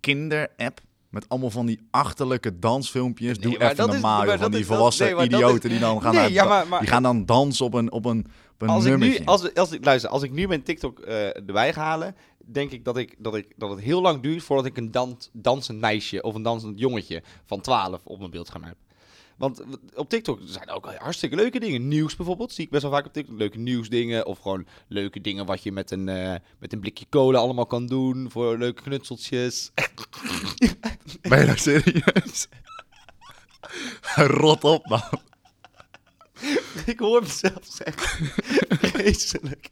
kinder-app 0.00 0.80
met 1.12 1.28
allemaal 1.28 1.50
van 1.50 1.66
die 1.66 1.80
achterlijke 1.90 2.58
dansfilmpjes. 2.58 3.38
Nee, 3.38 3.50
Doe 3.58 3.62
even 3.70 3.86
normaal, 3.86 4.24
dat 4.26 4.38
van 4.40 4.50
die 4.50 4.60
is- 4.60 4.66
volwassen 4.66 5.16
nee, 5.16 5.24
idioten 5.24 5.62
is- 5.62 5.70
die 5.70 5.78
dan 5.78 6.02
gaan, 6.02 6.12
Nee, 6.14 6.20
naar- 6.22 6.30
ja, 6.32 6.44
maar- 6.44 6.68
maar- 6.68 6.80
die 6.80 6.88
gaan 6.88 7.02
dan 7.02 7.26
dansen 7.26 7.64
op 7.64 7.74
een, 7.74 7.92
op 7.92 8.04
een, 8.04 8.26
op 8.54 8.62
een 8.62 8.68
als 8.68 8.84
ik 8.84 8.96
nu, 8.98 9.18
als, 9.24 9.54
als 9.54 9.72
ik, 9.72 9.84
luister, 9.84 10.10
als 10.10 10.22
ik 10.22 10.32
nu 10.32 10.46
mijn 10.48 10.62
TikTok 10.62 10.98
eh, 10.98 11.36
erbij 11.36 11.72
ga 11.72 11.82
halen, 11.82 12.16
denk 12.38 12.70
ik 12.70 12.84
dat, 12.84 12.96
ik, 12.96 13.14
dat 13.18 13.34
ik 13.34 13.52
dat 13.56 13.70
het 13.70 13.80
heel 13.80 14.00
lang 14.02 14.22
duurt 14.22 14.42
voordat 14.42 14.66
ik 14.66 14.76
een 14.76 14.90
dans, 14.90 15.30
dansend 15.32 15.80
meisje 15.80 16.22
of 16.22 16.34
een 16.34 16.42
dansend 16.42 16.78
jongetje 16.78 17.22
van 17.44 17.60
12 17.60 18.00
op 18.04 18.18
mijn 18.18 18.30
beeldscherm 18.30 18.62
heb. 18.64 18.76
Want 19.42 19.62
op 19.94 20.08
TikTok 20.08 20.40
zijn 20.44 20.70
ook 20.70 20.94
hartstikke 20.94 21.36
leuke 21.36 21.60
dingen. 21.60 21.88
Nieuws 21.88 22.16
bijvoorbeeld, 22.16 22.52
zie 22.52 22.64
ik 22.64 22.70
best 22.70 22.82
wel 22.82 22.92
vaak 22.92 23.06
op 23.06 23.12
TikTok. 23.12 23.38
Leuke 23.38 23.58
nieuwsdingen 23.58 24.26
of 24.26 24.38
gewoon 24.38 24.66
leuke 24.88 25.20
dingen 25.20 25.46
wat 25.46 25.62
je 25.62 25.72
met 25.72 25.90
een, 25.90 26.08
eh, 26.08 26.34
met 26.58 26.72
een 26.72 26.80
blikje 26.80 27.06
cola 27.10 27.38
allemaal 27.38 27.66
kan 27.66 27.86
doen. 27.86 28.30
Voor 28.30 28.58
leuke 28.58 28.82
knutseltjes. 28.82 29.70
Ben 31.28 31.38
je 31.38 31.46
nou 31.46 31.58
serieus? 31.58 32.48
Rot 34.14 34.64
op, 34.64 34.86
man. 34.86 35.20
ik 36.86 36.98
hoor 36.98 37.22
mezelf 37.22 37.64
zeggen. 37.64 38.26
Vreselijk. 38.68 39.68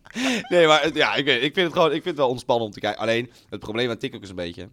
Nee, 0.48 0.66
maar 0.66 0.96
ja, 0.96 1.14
ik, 1.14 1.24
weet, 1.24 1.42
ik 1.42 1.54
vind 1.54 1.66
het 1.66 1.72
gewoon 1.72 1.88
ik 1.88 2.02
vind 2.02 2.04
het 2.04 2.16
wel 2.16 2.28
ontspannen 2.28 2.66
om 2.66 2.72
te 2.72 2.80
kijken. 2.80 3.00
Alleen, 3.00 3.30
het 3.48 3.60
probleem 3.60 3.90
aan 3.90 3.98
TikTok 3.98 4.22
is 4.22 4.28
een 4.28 4.34
beetje... 4.34 4.68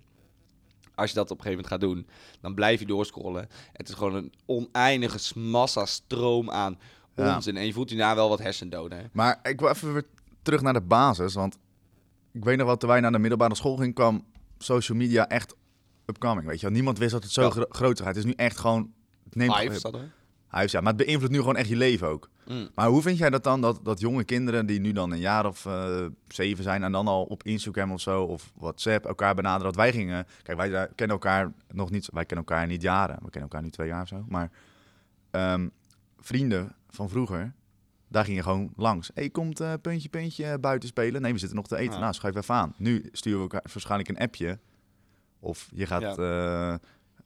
Als 0.97 1.09
je 1.09 1.15
dat 1.15 1.31
op 1.31 1.37
een 1.37 1.43
gegeven 1.43 1.63
moment 1.63 1.67
gaat 1.83 1.93
doen, 1.93 2.07
dan 2.41 2.53
blijf 2.53 2.79
je 2.79 2.85
doorscrollen. 2.85 3.47
Het 3.73 3.89
is 3.89 3.93
gewoon 3.95 4.15
een 4.15 4.33
oneindige 4.45 5.39
massa 5.39 5.85
stroom 5.85 6.51
aan 6.51 6.79
Ja. 7.15 7.35
onzin. 7.35 7.57
En 7.57 7.65
je 7.65 7.73
voelt 7.73 7.89
daarna 7.89 8.15
wel 8.15 8.29
wat 8.29 8.39
hersendoden. 8.39 8.97
hè. 8.97 9.03
Maar 9.11 9.39
ik 9.43 9.59
wil 9.59 9.69
even 9.69 9.93
weer 9.93 10.05
terug 10.41 10.61
naar 10.61 10.73
de 10.73 10.81
basis. 10.81 11.33
Want 11.33 11.57
ik 12.31 12.43
weet 12.43 12.57
nog 12.57 12.65
wel, 12.67 12.77
toen 12.77 12.89
wij 12.89 12.99
naar 12.99 13.11
de 13.11 13.19
middelbare 13.19 13.55
school 13.55 13.75
gingen, 13.75 13.93
kwam 13.93 14.25
social 14.57 14.97
media 14.97 15.27
echt 15.27 15.55
upcoming. 16.05 16.47
Weet 16.47 16.59
je 16.59 16.65
wel. 16.65 16.75
Niemand 16.75 16.97
wist 16.97 17.11
dat 17.11 17.23
het 17.23 17.31
zo 17.31 17.41
Ja. 17.41 17.49
gro- 17.49 17.65
groot 17.69 17.97
gaat. 17.97 18.07
Het 18.07 18.17
is 18.17 18.25
nu 18.25 18.33
echt 18.35 18.57
gewoon... 18.57 18.93
Het 19.23 19.35
neemt 19.35 19.55
er. 19.55 20.11
Huis, 20.57 20.71
ja, 20.71 20.81
maar 20.81 20.93
het 20.93 21.05
beïnvloedt 21.05 21.31
nu 21.33 21.39
gewoon 21.39 21.55
echt 21.55 21.69
je 21.69 21.75
leven 21.75 22.07
ook. 22.07 22.29
Mm. 22.47 22.69
Maar 22.75 22.87
hoe 22.87 23.01
vind 23.01 23.17
jij 23.17 23.29
dat 23.29 23.43
dan, 23.43 23.61
dat, 23.61 23.79
dat 23.83 23.99
jonge 23.99 24.23
kinderen 24.23 24.65
die 24.65 24.79
nu 24.79 24.91
dan 24.91 25.11
een 25.11 25.19
jaar 25.19 25.45
of 25.45 25.65
eh, 25.65 26.05
zeven 26.27 26.63
zijn 26.63 26.83
en 26.83 26.91
dan 26.91 27.07
al 27.07 27.23
op 27.23 27.43
Instagram 27.43 27.91
of 27.91 28.01
zo 28.01 28.23
of 28.23 28.51
WhatsApp 28.55 29.05
elkaar 29.05 29.35
benaderen 29.35 29.65
dat 29.65 29.75
wij 29.75 29.91
gingen... 29.91 30.25
Kijk, 30.43 30.57
wij 30.57 30.69
zijn- 30.69 30.89
kennen 30.95 31.15
elkaar 31.15 31.51
nog 31.73 31.89
niet, 31.91 32.09
wij 32.13 32.25
kennen 32.25 32.45
elkaar 32.45 32.67
niet 32.67 32.81
jaren. 32.81 33.15
We 33.15 33.29
kennen 33.29 33.41
elkaar 33.41 33.61
nu 33.61 33.69
twee 33.69 33.87
jaar 33.87 34.01
of 34.01 34.07
zo. 34.07 34.25
Maar 34.27 34.51
ehm, 35.31 35.67
vrienden 36.19 36.75
van 36.89 37.09
vroeger, 37.09 37.53
daar 38.07 38.25
gingen 38.25 38.43
gewoon 38.43 38.73
langs. 38.75 39.07
Hé, 39.07 39.21
hey, 39.21 39.29
komt 39.29 39.59
eh, 39.59 39.73
puntje, 39.81 40.09
puntje 40.09 40.59
buiten 40.59 40.89
spelen? 40.89 41.21
Nee, 41.21 41.33
we 41.33 41.39
zitten 41.39 41.57
nog 41.57 41.67
te 41.67 41.77
eten. 41.77 41.93
Ja. 41.93 41.99
Nou, 41.99 42.13
schuif 42.13 42.35
even 42.35 42.55
aan. 42.55 42.73
Nu 42.77 43.09
sturen 43.11 43.37
we 43.37 43.43
elkaar 43.43 43.69
waarschijnlijk 43.73 44.09
een 44.09 44.17
appje. 44.17 44.59
Of 45.39 45.69
je 45.73 45.85
gaat... 45.85 46.17
eh, 46.19 46.75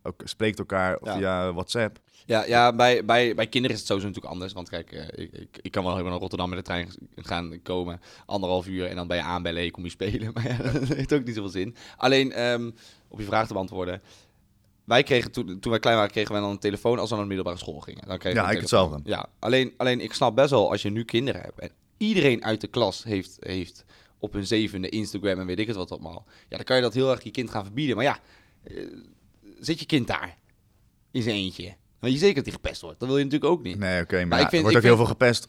ook, 0.04 0.22
spreekt 0.24 0.60
elkaar 0.60 0.98
Ja. 1.04 1.18
via 1.18 1.54
WhatsApp. 1.54 2.00
Ja, 2.26 2.46
ja 2.46 2.74
bij, 2.76 3.06
bij, 3.06 3.36
bij 3.36 3.48
kinderen 3.48 3.76
is 3.76 3.82
het 3.82 3.88
sowieso 3.90 4.08
natuurlijk 4.08 4.34
anders. 4.34 4.54
Want 4.54 4.70
kijk, 4.70 4.92
eh, 4.92 5.24
ik, 5.24 5.32
ik, 5.34 5.58
ik 5.62 5.72
kan 5.72 5.82
wel 5.84 5.92
helemaal 5.92 6.12
naar 6.12 6.22
Rotterdam 6.22 6.50
met 6.50 6.58
de 6.58 6.64
trein 6.64 6.90
gaan 7.16 7.60
komen. 7.64 8.02
Anderhalf 8.26 8.68
uur 8.68 8.86
en 8.88 8.96
dan 8.96 9.08
ben 9.08 9.18
je 9.18 9.24
aanbellen 9.24 9.72
kom 9.72 9.84
je 9.84 9.90
spelen. 9.90 10.32
Maar 10.34 10.48
ja, 10.48 10.58
dat 10.72 10.88
heeft 10.88 11.14
ook 11.14 11.24
niet 11.26 11.36
zoveel 11.36 11.50
zin. 11.52 11.76
Alleen, 11.98 12.32
ehm, 12.32 12.72
op 13.08 13.20
je 13.20 13.26
vraag 13.26 13.48
te 13.48 13.54
beantwoorden. 13.54 14.02
Wij 14.84 15.04
kregen 15.04 15.32
toen, 15.32 15.60
toen 15.60 15.72
wij 15.72 15.80
klein 15.80 15.96
waren, 15.98 16.12
kregen 16.12 16.32
wij 16.32 16.42
dan 16.42 16.50
een 16.50 16.60
telefoon 16.60 17.00
als 17.00 17.10
we 17.10 17.16
naar 17.16 17.24
de 17.24 17.34
middelbare 17.34 17.58
school 17.60 17.80
gingen. 17.80 18.08
Dan 18.08 18.18
kregen 18.18 18.42
Ja, 18.42 18.50
ik 18.50 18.58
telefoon. 18.60 18.82
hetzelfde. 18.92 19.10
Ja, 19.10 19.30
alleen, 19.40 19.74
alleen 19.78 20.00
ik 20.02 20.14
snap 20.14 20.36
best 20.36 20.50
wel 20.50 20.72
als 20.72 20.82
je 20.82 20.90
nu 20.90 21.04
kinderen 21.04 21.42
hebt. 21.42 21.60
En 21.60 21.72
iedereen 21.98 22.44
uit 22.44 22.62
de 22.62 22.68
klas 22.68 23.04
heeft, 23.04 23.38
heeft 23.40 23.86
op 24.20 24.34
hun 24.34 24.46
zevende 24.48 24.90
Instagram 24.90 25.40
en 25.40 25.46
weet 25.46 25.60
ik 25.60 25.68
het 25.68 25.76
wat 25.76 25.92
allemaal. 25.92 26.26
Ja, 26.50 26.56
dan 26.56 26.66
kan 26.66 26.76
je 26.76 26.82
dat 26.82 26.94
heel 26.94 27.12
erg 27.12 27.24
je 27.24 27.32
kind 27.32 27.50
gaan 27.50 27.64
verbieden. 27.64 27.96
Maar 27.96 28.06
ja, 28.06 28.20
eh, 28.64 28.88
zit 29.66 29.80
je 29.80 29.86
kind 29.86 30.08
daar 30.08 30.38
in 31.12 31.22
zijn 31.22 31.36
eentje? 31.36 31.74
Want 32.00 32.14
je 32.14 32.20
zeker 32.20 32.36
dat 32.36 32.46
hij 32.46 32.54
gepest 32.54 32.82
wordt. 32.82 33.00
Dat 33.00 33.08
wil 33.08 33.18
je 33.18 33.24
natuurlijk 33.24 33.52
ook 33.52 33.64
niet. 33.64 33.78
Nee, 33.80 34.02
oké, 34.02 34.16
maar, 34.18 34.28
Maar 34.28 34.38
ja, 34.40 34.44
ik 34.44 34.50
vind- 34.50 34.62
wordt 34.62 34.78
ik 34.78 34.84
ook 34.84 34.88
heel 34.90 34.98
veel 34.98 35.12
gepest 35.12 35.48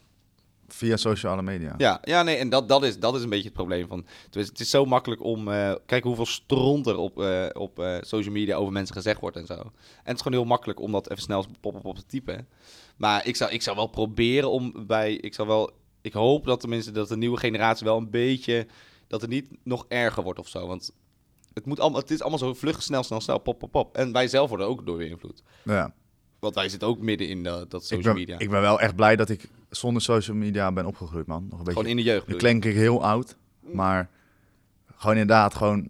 via 0.68 0.96
sociale 0.96 1.42
media. 1.42 1.74
Ja, 1.78 1.98
ja 2.04 2.22
nee, 2.22 2.36
en 2.36 2.48
dat, 2.48 2.68
dat, 2.68 2.82
is, 2.82 2.98
dat 2.98 3.14
is 3.14 3.22
een 3.22 3.28
beetje 3.28 3.44
het 3.44 3.52
probleem. 3.52 3.86
Van, 3.88 4.06
het, 4.24 4.36
is, 4.36 4.46
het 4.46 4.60
is 4.60 4.70
zo 4.70 4.84
makkelijk 4.84 5.22
om... 5.22 5.48
eh 5.48 5.74
kijk 5.86 6.04
hoeveel 6.04 6.26
stront 6.26 6.86
er 6.86 6.96
op, 6.96 7.20
eh, 7.20 7.46
op 7.52 7.78
eh, 7.78 7.96
social 8.00 8.32
media 8.34 8.56
over 8.56 8.72
mensen 8.72 8.94
gezegd 8.94 9.20
wordt 9.20 9.36
en 9.36 9.46
zo. 9.46 9.54
En 9.54 9.70
het 10.02 10.14
is 10.16 10.22
gewoon 10.22 10.38
heel 10.38 10.48
makkelijk 10.48 10.80
om 10.80 10.92
dat 10.92 11.10
even 11.10 11.22
snel 11.22 11.46
op 11.62 11.94
te 11.94 12.06
typen. 12.06 12.48
Maar 12.96 13.26
ik 13.26 13.36
zou, 13.36 13.50
ik 13.50 13.62
zou 13.62 13.76
wel 13.76 13.86
proberen 13.86 14.50
om 14.50 14.86
bij... 14.86 15.12
Ik 15.14 15.34
zou 15.34 15.48
wel... 15.48 15.70
Ik 16.00 16.12
hoop 16.12 16.44
dat 16.44 16.60
tenminste 16.60 16.90
dat 16.90 17.08
de 17.08 17.16
nieuwe 17.16 17.38
generatie 17.38 17.86
wel 17.86 17.96
een 17.96 18.10
beetje... 18.10 18.66
Dat 19.06 19.20
het 19.20 19.30
niet 19.30 19.46
nog 19.62 19.84
erger 19.88 20.22
wordt 20.22 20.38
of 20.38 20.48
zo. 20.48 20.66
Want 20.66 20.92
het, 21.54 21.66
moet 21.66 21.80
allemaal, 21.80 22.00
het 22.00 22.10
is 22.10 22.20
allemaal 22.20 22.38
zo 22.38 22.54
vlug, 22.54 22.82
snel, 22.82 23.02
snel, 23.02 23.20
snel, 23.20 23.38
pop, 23.38 23.58
pop, 23.58 23.70
pop. 23.70 23.96
En 23.96 24.12
wij 24.12 24.28
zelf 24.28 24.48
worden 24.48 24.66
ook 24.66 24.86
door 24.86 24.96
beïnvloed. 24.96 25.42
Ja. 25.64 25.94
Want 26.38 26.54
wij 26.54 26.68
zitten 26.68 26.88
ook 26.88 26.98
midden 26.98 27.28
in 27.28 27.42
dat 27.42 27.62
Ik, 27.74 27.80
social 27.80 28.00
ben, 28.02 28.14
media. 28.14 28.38
ik 28.38 28.50
ben 28.50 28.60
wel 28.60 28.80
echt 28.80 28.96
blij 28.96 29.16
dat 29.16 29.28
ik 29.28 29.48
zonder 29.70 30.02
social 30.02 30.36
media 30.36 30.72
ben 30.72 30.86
opgegroeid, 30.86 31.26
man. 31.26 31.42
Nog 31.42 31.58
een 31.58 31.64
beetje. 31.64 31.72
Gewoon 31.72 31.88
in 31.88 31.96
de 31.96 32.02
jeugd. 32.02 32.26
Nu 32.26 32.36
klink 32.36 32.64
ik 32.64 32.74
heel 32.74 33.04
oud, 33.04 33.36
maar 33.60 34.08
gewoon 34.96 35.16
inderdaad 35.16 35.54
gewoon 35.54 35.88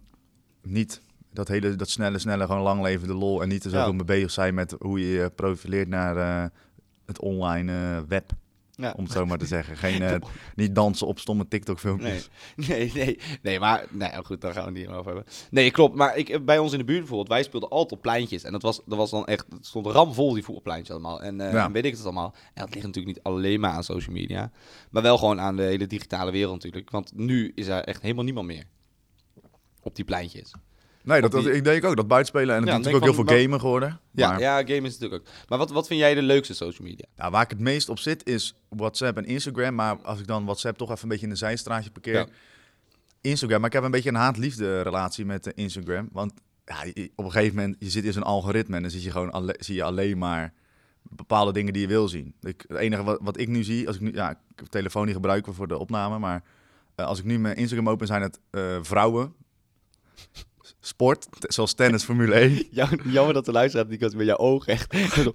niet 0.61 1.01
dat 1.31 1.47
hele, 1.47 1.75
dat 1.75 1.89
snelle, 1.89 2.19
snelle, 2.19 2.45
gewoon 2.45 2.61
lang 2.61 2.81
leven 2.81 3.07
de 3.07 3.13
lol 3.13 3.41
en 3.41 3.49
niet 3.49 3.63
er 3.63 3.69
zoveel 3.69 3.87
Ja. 3.87 3.93
mee 3.93 4.03
bezig 4.03 4.31
zijn 4.31 4.53
met 4.53 4.75
hoe 4.79 4.99
je 4.99 5.05
je 5.13 5.29
profileert 5.35 5.87
naar 5.87 6.17
eh, 6.17 6.49
het 7.05 7.19
online 7.19 7.71
eh, 7.71 8.01
web, 8.07 8.31
Ja. 8.75 8.93
om 8.97 9.03
het 9.03 9.13
zo 9.13 9.25
maar 9.25 9.37
te 9.37 9.45
zeggen. 9.45 9.77
Geen, 9.77 10.01
eh, 10.11 10.15
niet 10.55 10.75
dansen 10.75 11.07
op 11.07 11.19
stomme 11.19 11.47
TikTok 11.47 11.83
Nee, 11.83 11.83
filmpjes. 11.83 12.29
nee, 12.67 12.91
nee, 12.93 13.19
nee, 13.41 13.59
maar 13.59 13.85
nee, 13.89 14.09
oh, 14.09 14.25
goed, 14.25 14.41
daar 14.41 14.53
gaan 14.53 14.73
we 14.73 14.79
het 14.79 14.87
niet 14.87 14.97
over 14.97 15.05
hebben. 15.05 15.33
Nee, 15.51 15.71
klopt, 15.71 15.95
maar 15.95 16.17
ik, 16.17 16.45
bij 16.45 16.59
ons 16.59 16.71
in 16.71 16.77
de 16.77 16.83
buurt 16.83 16.99
bijvoorbeeld, 16.99 17.29
wij 17.29 17.43
speelden 17.43 17.69
altijd 17.69 17.91
op 17.91 18.01
pleintjes. 18.01 18.43
En 18.43 18.51
dat 18.51 18.61
was, 18.61 18.81
dat 18.85 18.97
was 18.97 19.09
dan 19.09 19.25
echt, 19.25 19.45
het 19.49 19.65
stond 19.65 19.85
ramvol 19.85 20.33
die 20.33 20.43
voetbalpleintjes 20.43 20.91
allemaal. 20.91 21.21
En, 21.21 21.35
Ja. 21.37 21.65
en 21.65 21.71
weet 21.71 21.85
ik 21.85 21.91
het 21.91 22.03
allemaal. 22.03 22.33
En 22.53 22.61
dat 22.65 22.73
ligt 22.73 22.85
natuurlijk 22.85 23.15
niet 23.15 23.23
alleen 23.25 23.59
maar 23.59 23.71
aan 23.71 23.83
social 23.83 24.15
media, 24.15 24.51
maar 24.89 25.01
wel 25.03 25.17
gewoon 25.17 25.39
aan 25.39 25.55
de 25.55 25.63
hele 25.63 25.87
digitale 25.87 26.31
wereld 26.31 26.53
natuurlijk. 26.53 26.91
Want 26.91 27.11
nu 27.15 27.51
is 27.55 27.67
er 27.67 27.83
echt 27.83 28.01
helemaal 28.01 28.23
niemand 28.23 28.47
meer 28.47 28.63
op 29.81 29.95
die 29.95 30.05
pleintjes. 30.05 30.53
Nee, 31.03 31.21
dat, 31.21 31.31
die- 31.31 31.43
dat, 31.43 31.53
ik 31.53 31.63
denk 31.63 31.83
ook. 31.83 31.95
Dat 31.95 32.07
buitenspelen 32.07 32.55
en 32.55 32.61
het 32.61 32.69
Ja, 32.69 32.77
is 32.77 32.83
dan 32.83 32.91
natuurlijk 32.91 33.19
ook 33.19 33.25
heel 33.27 33.35
veel 33.35 33.43
gamen 33.43 33.59
geworden. 33.59 33.99
Ja, 34.11 34.29
maar- 34.29 34.39
ja, 34.39 34.57
game 34.57 34.87
is 34.87 34.99
natuurlijk 34.99 35.13
ook. 35.27 35.33
Maar 35.49 35.57
wat, 35.57 35.71
wat 35.71 35.87
vind 35.87 35.99
jij 35.99 36.13
de 36.15 36.21
leukste 36.21 36.53
social 36.53 36.87
media? 36.87 37.05
Ja, 37.15 37.31
waar 37.31 37.43
ik 37.43 37.49
het 37.49 37.59
meest 37.59 37.89
op 37.89 37.99
zit 37.99 38.27
is 38.27 38.55
WhatsApp 38.69 39.17
en 39.17 39.25
Instagram. 39.25 39.75
Maar 39.75 39.97
als 40.01 40.19
ik 40.19 40.27
dan 40.27 40.43
WhatsApp 40.45 40.77
toch 40.77 40.89
even 40.91 41.03
een 41.03 41.09
beetje 41.09 41.25
in 41.25 41.31
een 41.31 41.37
zijstraatje 41.37 41.91
parkeer. 41.91 42.13
Ja. 42.13 42.27
Instagram, 43.21 43.57
maar 43.59 43.67
ik 43.69 43.75
heb 43.75 43.83
een 43.83 43.91
beetje 43.91 44.09
een 44.09 44.15
haat-liefde 44.15 44.81
relatie 44.81 45.25
met 45.25 45.47
eh, 45.47 45.63
Instagram. 45.63 46.09
Want 46.11 46.33
ja, 46.65 46.75
op 47.15 47.25
een 47.25 47.31
gegeven 47.31 47.55
moment, 47.55 47.75
je 47.79 47.89
zit 47.89 48.03
in 48.03 48.13
zo'n 48.13 48.23
algoritme 48.23 48.75
en 48.75 48.81
dan 48.81 48.91
zit 48.91 49.03
je 49.03 49.11
gewoon 49.11 49.31
alle- 49.31 49.55
zie 49.59 49.75
je 49.75 49.83
alleen 49.83 50.17
maar 50.17 50.53
bepaalde 51.01 51.53
dingen 51.53 51.73
die 51.73 51.81
je 51.81 51.87
wil 51.87 52.07
zien. 52.07 52.33
Ik, 52.41 52.63
het 52.67 52.77
enige 52.77 53.03
wat, 53.03 53.19
wat 53.21 53.37
ik 53.39 53.47
nu 53.47 53.63
zie, 53.63 53.87
als 53.87 53.95
ik 53.95 54.01
nu, 54.01 54.13
ja, 54.13 54.29
ik 54.31 54.37
heb 54.55 54.65
telefoon 54.67 55.05
niet 55.05 55.15
gebruiken 55.15 55.53
voor 55.53 55.67
de 55.67 55.77
opname, 55.77 56.19
maar 56.19 56.43
eh, 56.95 57.05
als 57.05 57.19
ik 57.19 57.25
nu 57.25 57.39
mijn 57.39 57.55
Instagram 57.55 57.89
open, 57.89 58.07
zijn 58.07 58.21
het 58.21 58.39
eh, 58.49 58.77
vrouwen, 58.81 59.33
sport, 60.79 61.27
zoals 61.39 61.73
tennis, 61.73 62.03
Formule 62.13 62.33
1. 62.33 62.67
Jou- 62.71 62.99
Jammer 63.11 63.33
dat 63.33 63.45
de 63.45 63.51
luisteraar 63.51 63.87
die 63.87 63.97
kan 63.97 64.11
met 64.15 64.25
jouw 64.25 64.37
ogen 64.37 64.73
echt... 64.73 64.95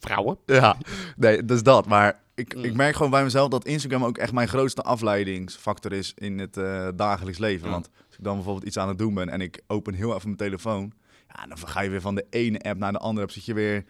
Vrouwen? 0.00 0.38
Ja, 0.46 0.76
nee, 1.16 1.44
dus 1.44 1.62
dat. 1.62 1.86
Maar 1.86 2.20
ik, 2.34 2.54
Mm. 2.56 2.64
ik 2.64 2.74
merk 2.74 2.96
gewoon 2.96 3.10
bij 3.10 3.22
mezelf 3.22 3.48
dat 3.48 3.64
Instagram 3.66 4.04
ook 4.04 4.18
echt 4.18 4.32
mijn 4.32 4.48
grootste 4.48 4.82
afleidingsfactor 4.82 5.92
is 5.92 6.12
in 6.16 6.38
het 6.38 6.56
eh, 6.56 6.88
dagelijks 6.94 7.38
leven. 7.38 7.66
Ja. 7.66 7.72
Want 7.72 7.88
als 8.08 8.16
ik 8.18 8.24
dan 8.24 8.34
bijvoorbeeld 8.34 8.66
iets 8.66 8.76
aan 8.78 8.88
het 8.88 8.98
doen 8.98 9.14
ben 9.14 9.28
en 9.28 9.40
ik 9.40 9.60
open 9.66 9.94
heel 9.94 10.10
even 10.14 10.24
mijn 10.24 10.36
telefoon, 10.36 10.92
ja, 11.34 11.46
dan 11.46 11.58
ga 11.68 11.80
je 11.80 11.90
weer 11.90 12.00
van 12.00 12.14
de 12.14 12.26
ene 12.30 12.58
app 12.58 12.78
naar 12.78 12.92
de 12.92 12.98
andere 12.98 13.22
app. 13.26 13.30
Zit 13.34 13.44
je 13.44 13.54
weer. 13.54 13.84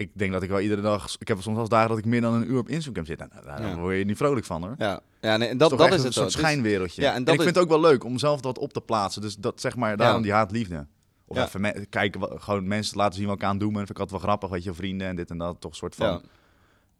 Ik 0.00 0.10
denk 0.12 0.32
dat 0.32 0.42
ik 0.42 0.48
wel 0.48 0.60
iedere 0.60 0.80
dag. 0.82 1.16
Ik 1.18 1.28
heb 1.28 1.36
soms 1.36 1.46
wel 1.54 1.60
eens 1.60 1.68
dagen 1.68 1.88
dat 1.88 1.98
ik 1.98 2.04
meer 2.04 2.20
dan 2.20 2.34
een 2.34 2.50
uur 2.50 2.58
op 2.58 2.68
Instagram 2.68 3.04
zit. 3.04 3.18
Nou, 3.18 3.30
daar 3.44 3.62
Ja. 3.62 3.76
word 3.76 3.96
je 3.98 4.04
niet 4.04 4.16
vrolijk 4.16 4.46
van 4.46 4.62
hoor. 4.62 4.74
Ja, 4.78 5.00
ja 5.20 5.36
nee, 5.36 5.48
en 5.48 5.58
Dat, 5.58 5.70
dat, 5.70 5.80
is, 5.80 5.84
dat 5.88 5.92
is 5.94 5.98
een 5.98 6.04
het 6.04 6.14
soort. 6.14 6.26
Dus- 6.26 6.34
schijnwereldje. 6.40 7.02
ja, 7.02 7.10
en 7.10 7.14
en 7.16 7.24
dat 7.24 7.34
ik 7.34 7.38
is- 7.40 7.44
vind 7.46 7.56
het 7.56 7.64
ook 7.64 7.70
wel 7.70 7.90
leuk 7.90 8.04
om 8.04 8.18
zelf 8.18 8.42
wat 8.42 8.58
op 8.58 8.72
te 8.72 8.80
plaatsen. 8.80 9.22
Dus 9.22 9.36
dat 9.36 9.60
zeg 9.60 9.76
maar, 9.76 9.96
daarom 9.96 10.16
Ja. 10.16 10.22
die 10.22 10.32
haatliefde. 10.32 10.86
Of 11.26 11.36
Ja. 11.36 11.44
even 11.46 11.88
kijken, 11.88 12.20
wat- 12.20 12.42
gewoon 12.42 12.68
mensen 12.68 12.96
laten 12.96 13.18
zien 13.18 13.26
wat 13.26 13.36
ik 13.36 13.42
aan 13.42 13.50
het 13.50 13.60
doen 13.60 13.68
ben. 13.72 13.78
Vind 13.78 13.90
ik 13.90 13.98
altijd 13.98 14.20
wel 14.20 14.28
grappig, 14.28 14.50
weet 14.50 14.64
je, 14.64 14.74
vrienden 14.74 15.06
en 15.08 15.16
dit 15.16 15.30
en 15.30 15.38
dat. 15.38 15.60
Toch 15.60 15.70
een 15.70 15.76
soort 15.76 15.94
van. 15.94 16.06
ja, 16.06 16.20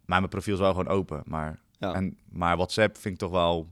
Maar 0.05 0.19
mijn 0.19 0.29
profiel 0.31 0.53
is 0.53 0.59
wel 0.59 0.69
gewoon 0.73 0.87
open. 0.87 1.21
Maar, 1.25 1.59
en, 1.79 2.17
maar 2.29 2.55
WhatsApp 2.55 2.97
vind 2.97 3.13
ik 3.13 3.19
toch 3.19 3.31
wel, 3.31 3.67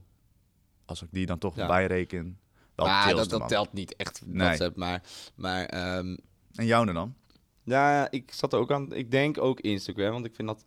als 0.84 1.02
ik 1.02 1.08
die 1.10 1.26
dan 1.26 1.38
toch 1.38 1.56
Ja. 1.56 1.66
bijreken, 1.66 2.38
wel 2.74 2.86
dat, 3.16 3.30
dat 3.30 3.48
telt 3.48 3.72
niet 3.72 3.96
echt, 3.96 4.22
Nee. 4.26 4.46
WhatsApp. 4.46 4.76
Maar, 4.76 5.02
maar 5.34 5.64
ehm, 5.64 6.16
En 6.54 6.66
jou 6.66 6.92
dan? 6.92 7.14
Ja, 7.64 8.10
ik 8.10 8.32
zat 8.32 8.52
er 8.52 8.58
ook 8.58 8.70
aan. 8.70 8.92
Ik 8.92 9.10
denk 9.10 9.38
ook 9.38 9.60
Instagram, 9.60 10.12
want 10.12 10.24
ik 10.24 10.34
vind 10.34 10.48
dat. 10.48 10.64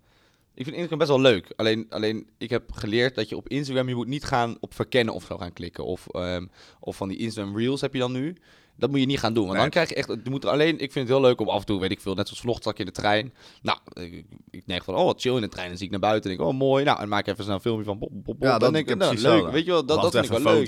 Ik 0.55 0.63
vind 0.63 0.75
Instagram 0.75 0.97
best 0.97 1.09
wel 1.09 1.21
leuk. 1.21 1.53
Alleen, 1.55 1.85
alleen 1.89 2.27
ik 2.37 2.49
heb 2.49 2.71
geleerd 2.71 3.15
dat 3.15 3.29
je 3.29 3.35
op 3.37 3.49
Instagram 3.49 3.87
je 3.87 3.95
moet 3.95 4.07
niet 4.07 4.23
gaan 4.23 4.57
op 4.59 4.73
verkennen 4.73 5.13
of 5.13 5.23
zo 5.25 5.37
gaan 5.37 5.53
klikken. 5.53 5.85
Of, 5.85 6.07
ehm, 6.11 6.45
of 6.79 6.95
van 6.95 7.07
die 7.09 7.17
Instagram 7.17 7.57
Reels 7.57 7.81
heb 7.81 7.93
je 7.93 7.99
dan 7.99 8.11
nu. 8.11 8.35
Dat 8.77 8.89
moet 8.89 8.99
je 8.99 9.05
niet 9.05 9.19
gaan 9.19 9.33
doen. 9.33 9.43
Want 9.43 9.53
Nee. 9.53 9.61
dan 9.61 9.71
krijg 9.71 9.89
je 9.89 9.95
echt. 9.95 10.07
Je 10.23 10.29
moet 10.29 10.43
er 10.43 10.49
alleen. 10.49 10.73
Ik 10.73 10.91
vind 10.91 11.07
het 11.07 11.17
heel 11.17 11.21
leuk 11.21 11.39
om 11.41 11.49
af 11.49 11.59
en 11.59 11.65
toe, 11.65 11.79
weet 11.79 11.91
ik 11.91 11.99
veel, 12.01 12.13
net 12.15 12.27
zoals 12.27 12.41
vlogstrak 12.41 12.79
in 12.79 12.85
de 12.85 12.91
trein. 12.91 13.33
Nou, 13.61 13.77
ik, 13.93 14.25
ik 14.49 14.63
denk 14.67 14.83
van, 14.83 14.95
oh, 14.95 15.05
wat 15.05 15.21
chill 15.21 15.35
in 15.35 15.41
de 15.41 15.47
trein. 15.49 15.67
Dan 15.67 15.77
zie 15.77 15.85
ik 15.85 15.91
naar 15.91 15.99
buiten 15.99 16.31
en 16.31 16.37
denk, 16.37 16.49
oh, 16.49 16.55
mooi. 16.57 16.83
Nou, 16.83 16.99
en 16.99 17.09
maak 17.09 17.27
even 17.27 17.43
snel 17.43 17.55
een 17.55 17.61
filmpje 17.61 17.85
van. 17.85 17.97
Pop, 17.97 18.09
pop, 18.09 18.23
pop. 18.23 18.35
Ja, 18.39 18.51
dat- 18.51 18.59
dan 18.59 18.73
denk 18.73 18.85
ik 18.85 18.91
ik, 18.93 18.97
nou, 18.97 19.11
precies 19.13 19.29
leuk. 19.29 19.51
Weet 19.51 19.65
je 19.65 19.71
wel, 19.71 19.85
dat, 19.85 20.01
dat 20.01 20.11
vind 20.11 20.25
ik 20.25 20.31
wel 20.31 20.53
leuk. 20.53 20.63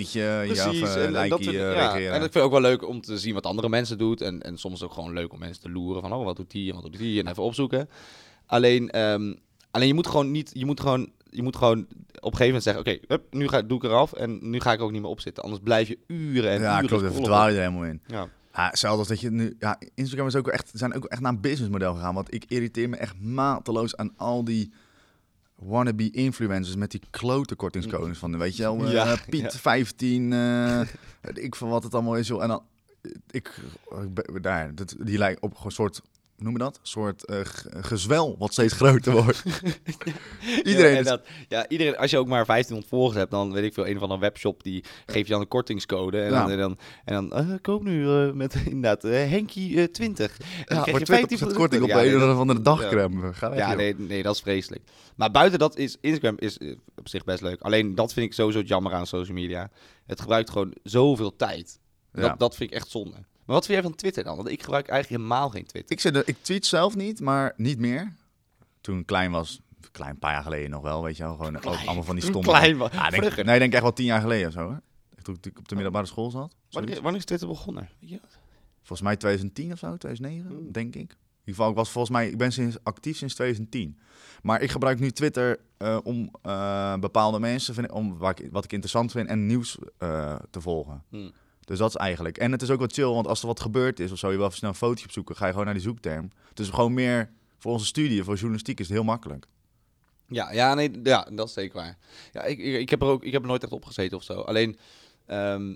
Precies, 0.45 0.81
of 0.81 0.95
en, 0.95 1.15
en 1.15 1.29
dat 1.29 1.43
vind, 1.43 1.55
eh, 1.55 1.73
ja, 1.73 1.97
en 1.97 2.11
dat 2.11 2.31
vind 2.31 2.35
ik 2.35 2.41
ook 2.41 2.51
wel 2.51 2.61
leuk 2.61 2.87
om 2.87 3.01
te 3.01 3.17
zien 3.17 3.33
wat 3.33 3.45
andere 3.45 3.69
mensen 3.69 3.97
doen. 3.97 4.15
En, 4.15 4.41
en 4.41 4.57
soms 4.57 4.83
ook 4.83 4.93
gewoon 4.93 5.13
leuk 5.13 5.33
om 5.33 5.39
mensen 5.39 5.61
te 5.61 5.69
loeren 5.69 6.01
van, 6.01 6.13
oh, 6.13 6.23
wat 6.25 6.35
doet 6.35 6.51
die 6.51 6.69
en 6.69 6.75
wat 6.81 6.83
doet 6.91 6.97
die 6.97 7.19
en 7.19 7.27
even 7.27 7.43
opzoeken. 7.43 7.89
Alleen, 8.45 8.89
ehm, 8.89 9.33
alleen 9.75 9.87
je 9.87 9.93
moet 9.93 10.07
gewoon 10.07 10.31
niet, 10.31 10.51
je 10.53 10.65
moet 10.65 10.79
gewoon, 10.79 11.11
je 11.29 11.43
moet 11.43 11.55
gewoon 11.55 11.79
op 12.19 12.31
een 12.31 12.37
gegeven 12.37 12.45
moment 12.45 12.63
zeggen, 12.63 12.81
oké, 12.81 13.27
nu 13.37 13.47
ga, 13.47 13.61
doe 13.61 13.77
ik 13.77 13.83
eraf 13.83 14.13
en 14.13 14.49
nu 14.49 14.59
ga 14.59 14.73
ik 14.73 14.81
ook 14.81 14.91
niet 14.91 15.01
meer 15.01 15.09
op 15.09 15.19
zitten. 15.19 15.43
Anders 15.43 15.61
blijf 15.63 15.87
je 15.87 15.97
uren 16.07 16.51
en 16.51 16.61
ja, 16.61 16.75
uren 16.75 16.87
klopt. 16.87 17.03
Dan 17.03 17.11
scrollen. 17.11 17.13
verdwaal 17.13 17.49
je 17.49 17.55
er 17.55 17.61
helemaal 17.61 17.83
in. 17.83 18.01
Ja. 18.07 18.27
Ja, 18.53 18.69
hetzelfde 18.69 18.99
als 18.99 19.07
dat 19.07 19.19
je 19.19 19.31
nu... 19.31 19.55
Ja, 19.59 19.79
Instagram 19.95 20.27
is 20.27 20.35
ook 20.35 20.47
echt, 20.47 20.71
zijn 20.73 20.93
ook 20.93 21.05
echt 21.05 21.21
naar 21.21 21.31
een 21.31 21.41
businessmodel 21.41 21.93
gegaan. 21.93 22.13
Want 22.13 22.33
ik 22.33 22.45
irriteer 22.47 22.89
me 22.89 22.95
echt 22.95 23.19
mateloos 23.19 23.95
aan 23.95 24.13
al 24.17 24.43
die 24.43 24.73
wannabe 25.55 26.11
influencers 26.11 26.75
met 26.75 26.91
die 26.91 27.01
klote 27.09 27.55
kortingscodes 27.55 28.17
van, 28.17 28.37
weet 28.37 28.55
je 28.55 28.63
wel, 28.63 28.85
eh, 28.85 28.91
Ja, 28.91 29.17
Piet 29.29 29.41
ja. 29.41 29.49
15, 29.49 30.33
eh, 30.33 30.81
weet 31.21 31.43
ik 31.43 31.55
van 31.55 31.69
wat 31.69 31.83
het 31.83 31.93
allemaal 31.93 32.15
is, 32.15 32.27
joh. 32.27 32.41
En 32.41 32.47
dan, 32.47 32.63
ik, 33.31 33.59
daar, 34.41 34.75
dat, 34.75 34.95
die 34.99 35.17
lijkt 35.17 35.41
op 35.41 35.63
een 35.63 35.71
soort, 35.71 36.01
noem 36.37 36.51
je 36.53 36.59
dat? 36.59 36.75
Een 36.75 36.79
soort 36.87 37.23
g- 37.31 37.65
gezwel 37.69 38.35
wat 38.39 38.51
steeds 38.51 38.73
groter 38.81 39.13
wordt. 39.13 39.43
Iedereen 40.63 40.93
ja, 40.93 40.99
is- 40.99 41.05
dat, 41.05 41.27
ja, 41.47 41.67
iedereen, 41.67 41.97
als 41.97 42.11
je 42.11 42.17
ook 42.17 42.27
maar 42.27 42.45
1500 42.45 42.87
volgers 42.89 43.17
hebt, 43.17 43.31
dan 43.31 43.51
weet 43.53 43.63
ik 43.63 43.73
veel, 43.73 43.87
een 43.87 43.99
van 43.99 44.11
een 44.11 44.19
webshop 44.19 44.63
die 44.63 44.83
geeft 45.05 45.25
je 45.27 45.31
dan 45.33 45.41
een 45.41 45.47
kortingscode. 45.47 46.21
En 46.21 46.31
Ja. 46.31 46.41
dan, 46.41 46.51
en 46.51 46.57
dan, 46.57 46.77
en 47.05 47.13
dan 47.13 47.33
eh, 47.33 47.55
koop 47.61 47.83
nu 47.83 48.09
eh, 48.09 48.31
met 48.31 48.55
inderdaad 48.65 49.01
Henkie 49.01 49.77
eh, 49.81 49.87
20. 49.87 50.37
En 50.39 50.45
dan 50.65 50.77
Ja, 50.77 50.83
voor 50.83 50.99
je 50.99 51.05
20% 51.51 51.53
korting 51.55 51.81
op 51.83 51.89
de 51.89 52.05
een 52.13 52.19
dat- 52.19 52.29
of 52.33 52.37
andere 52.39 52.61
dagcreme. 52.61 53.33
Ga 53.33 53.55
Ja, 53.55 53.73
nee, 53.73 53.95
nee, 53.97 54.23
dat 54.23 54.35
is 54.35 54.41
vreselijk. 54.41 54.83
Maar 55.15 55.31
buiten 55.31 55.59
dat 55.59 55.77
is 55.77 55.97
Instagram 56.01 56.35
is 56.39 56.57
op 56.95 57.07
zich 57.09 57.23
best 57.23 57.41
leuk. 57.41 57.61
Alleen 57.61 57.95
dat 57.95 58.13
vind 58.13 58.25
ik 58.25 58.33
sowieso 58.33 58.59
jammer 58.61 58.93
aan 58.93 59.07
social 59.07 59.35
media. 59.37 59.69
Het 60.05 60.21
gebruikt 60.21 60.49
gewoon 60.49 60.73
zoveel 60.83 61.35
tijd. 61.35 61.79
Dat, 62.11 62.39
dat 62.39 62.55
vind 62.55 62.69
ik 62.71 62.75
echt 62.75 62.89
zonde. 62.89 63.15
Maar 63.45 63.55
wat 63.55 63.65
vind 63.65 63.77
jij 63.79 63.87
van 63.89 63.97
Twitter 63.97 64.23
dan? 64.23 64.35
Want 64.35 64.49
ik 64.49 64.63
gebruik 64.63 64.87
eigenlijk 64.87 65.21
helemaal 65.21 65.49
geen 65.49 65.65
Twitter. 65.65 65.91
Ik, 65.91 65.99
zit 65.99 66.15
er, 66.15 66.27
ik 66.27 66.37
tweet 66.41 66.65
zelf 66.65 66.95
niet, 66.95 67.19
maar 67.19 67.53
niet 67.57 67.79
meer. 67.79 68.13
Toen 68.81 68.99
ik 68.99 69.05
klein 69.05 69.31
was, 69.31 69.61
een 69.81 69.91
klein 69.91 70.19
paar 70.19 70.31
jaar 70.31 70.43
geleden 70.43 70.69
nog 70.69 70.81
wel, 70.81 71.03
weet 71.03 71.17
je 71.17 71.23
wel. 71.23 71.35
Gewoon 71.35 71.57
ook 71.57 71.63
allemaal 71.63 72.03
van 72.03 72.15
die 72.15 72.23
stomme... 72.23 72.47
Klein, 72.47 72.77
man. 72.77 72.89
Ja, 72.91 73.09
denk, 73.09 73.21
nee, 73.35 73.53
ik 73.53 73.59
denk 73.59 73.73
echt 73.73 73.81
wel 73.81 73.93
tien 73.93 74.05
jaar 74.05 74.21
geleden 74.21 74.47
of 74.47 74.53
zo. 74.53 74.71
Hè? 74.71 74.77
Toen 75.21 75.37
ik 75.41 75.59
op 75.59 75.67
de 75.67 75.75
middelbare 75.75 76.05
school 76.05 76.29
zat. 76.29 76.55
Wanneer, 76.69 77.15
is 77.15 77.25
Twitter 77.25 77.47
begonnen? 77.47 77.89
Je? 77.99 78.19
Volgens 78.77 79.01
mij 79.01 79.15
2010 79.15 79.71
of 79.71 79.79
zo, 79.79 79.97
2009, 79.97 80.51
Hmm. 80.51 80.71
denk 80.71 80.95
ik. 80.95 81.01
In 81.01 81.51
ieder 81.51 81.63
geval, 81.63 81.69
ik 81.69 81.75
was 81.75 81.89
volgens 81.89 82.13
mij, 82.13 82.29
ik 82.29 82.37
ben 82.37 82.51
sinds, 82.51 82.77
actief 82.83 83.17
sinds 83.17 83.33
2010. 83.33 83.99
Maar 84.41 84.61
ik 84.61 84.71
gebruik 84.71 84.99
nu 84.99 85.11
Twitter 85.11 85.59
eh, 85.77 85.97
om 86.03 86.29
eh, 86.41 86.97
bepaalde 86.97 87.39
mensen, 87.39 87.73
vind, 87.73 87.91
om 87.91 88.17
waar 88.17 88.39
ik, 88.39 88.51
wat 88.51 88.63
ik 88.63 88.71
interessant 88.71 89.11
vind 89.11 89.29
en 89.29 89.45
nieuws 89.45 89.77
eh, 89.97 90.35
te 90.49 90.61
volgen. 90.61 91.03
Hmm. 91.09 91.31
Dus 91.65 91.77
dat 91.77 91.89
is 91.89 91.95
eigenlijk. 91.95 92.37
En 92.37 92.51
het 92.51 92.61
is 92.61 92.69
ook 92.69 92.79
wat 92.79 92.93
chill, 92.93 93.05
want 93.05 93.27
als 93.27 93.41
er 93.41 93.47
wat 93.47 93.59
gebeurd 93.59 93.99
is 93.99 94.11
of 94.11 94.17
zo, 94.17 94.31
je 94.31 94.37
wil 94.37 94.45
even 94.45 94.57
snel 94.57 94.69
een 94.69 94.75
fotootje 94.75 95.05
opzoeken, 95.05 95.35
ga 95.35 95.45
je 95.45 95.51
gewoon 95.51 95.65
naar 95.65 95.73
die 95.73 95.83
zoekterm. 95.83 96.29
Dus 96.53 96.69
gewoon 96.69 96.93
meer 96.93 97.31
voor 97.57 97.71
onze 97.71 97.85
studie, 97.85 98.23
voor 98.23 98.35
journalistiek 98.35 98.79
is 98.79 98.87
het 98.87 98.95
heel 98.95 99.05
makkelijk. 99.05 99.45
Ja, 100.27 100.51
ja, 100.51 100.73
nee, 100.73 100.91
ja, 101.03 101.27
dat 101.31 101.47
is 101.47 101.53
zeker 101.53 101.77
waar. 101.77 101.97
Ja, 102.31 102.43
ik, 102.43 102.59
ik, 102.59 102.79
ik 102.79 102.89
heb 102.89 103.01
er 103.01 103.07
ook, 103.07 103.23
ik 103.23 103.31
heb 103.31 103.41
er 103.41 103.47
nooit 103.47 103.63
echt 103.63 103.71
op 103.71 103.85
gezeten 103.85 104.17
of 104.17 104.23
zo. 104.23 104.33
Alleen, 104.33 104.77
ehm, 105.25 105.75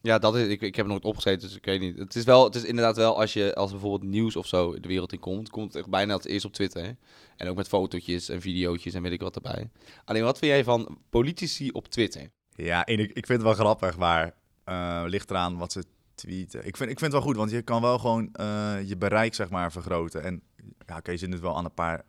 ja, 0.00 0.18
dat 0.18 0.36
is, 0.36 0.48
ik, 0.48 0.60
ik 0.60 0.76
heb 0.76 0.84
er 0.84 0.90
nooit 0.90 1.04
opgezeten, 1.04 1.48
dus 1.48 1.56
ik 1.56 1.64
weet 1.64 1.80
niet. 1.80 1.98
Het 1.98 2.14
is 2.14 2.24
wel, 2.24 2.44
het 2.44 2.54
is 2.54 2.64
inderdaad 2.64 2.96
wel 2.96 3.20
als 3.20 3.32
je, 3.32 3.54
als 3.54 3.70
bijvoorbeeld 3.70 4.10
nieuws 4.10 4.36
of 4.36 4.46
zo 4.46 4.80
de 4.80 4.88
wereld 4.88 5.12
in 5.12 5.18
komt, 5.18 5.50
komt 5.50 5.66
het 5.66 5.76
echt 5.76 5.90
bijna 5.90 6.14
het 6.14 6.24
eerst 6.24 6.44
op 6.44 6.52
Twitter. 6.52 6.84
hè. 6.84 6.90
En 7.36 7.48
ook 7.48 7.56
met 7.56 7.68
fotootjes 7.68 8.28
en 8.28 8.40
videootjes 8.40 8.94
en 8.94 9.02
weet 9.02 9.12
ik 9.12 9.20
wat 9.20 9.34
erbij. 9.34 9.70
Alleen, 10.04 10.22
wat 10.22 10.38
vind 10.38 10.52
jij 10.52 10.64
van 10.64 10.98
politici 11.10 11.70
op 11.70 11.88
Twitter? 11.88 12.30
Ja, 12.54 12.84
en 12.84 12.98
ik, 12.98 13.08
ik 13.08 13.26
vind 13.26 13.28
het 13.28 13.42
wel 13.42 13.52
grappig, 13.52 13.96
maar 13.96 14.34
eh, 14.66 15.02
ligt 15.06 15.30
eraan 15.30 15.56
wat 15.56 15.72
ze 15.72 15.84
tweeten. 16.14 16.66
Ik 16.66 16.76
vind, 16.76 16.90
ik 16.90 16.98
vind 16.98 17.12
het 17.12 17.12
wel 17.12 17.20
goed, 17.30 17.36
want 17.36 17.50
je 17.50 17.62
kan 17.62 17.82
wel 17.82 17.98
gewoon 17.98 18.32
eh, 18.32 18.82
je 18.84 18.96
bereik 18.96 19.34
zeg 19.34 19.50
maar 19.50 19.72
vergroten. 19.72 20.22
En 20.22 20.42
ja, 20.86 20.96
oké, 20.96 21.10
je 21.10 21.16
zit 21.16 21.28
nu 21.28 21.38
wel 21.38 21.56
aan 21.56 21.64
een 21.64 21.74
paar, 21.74 22.02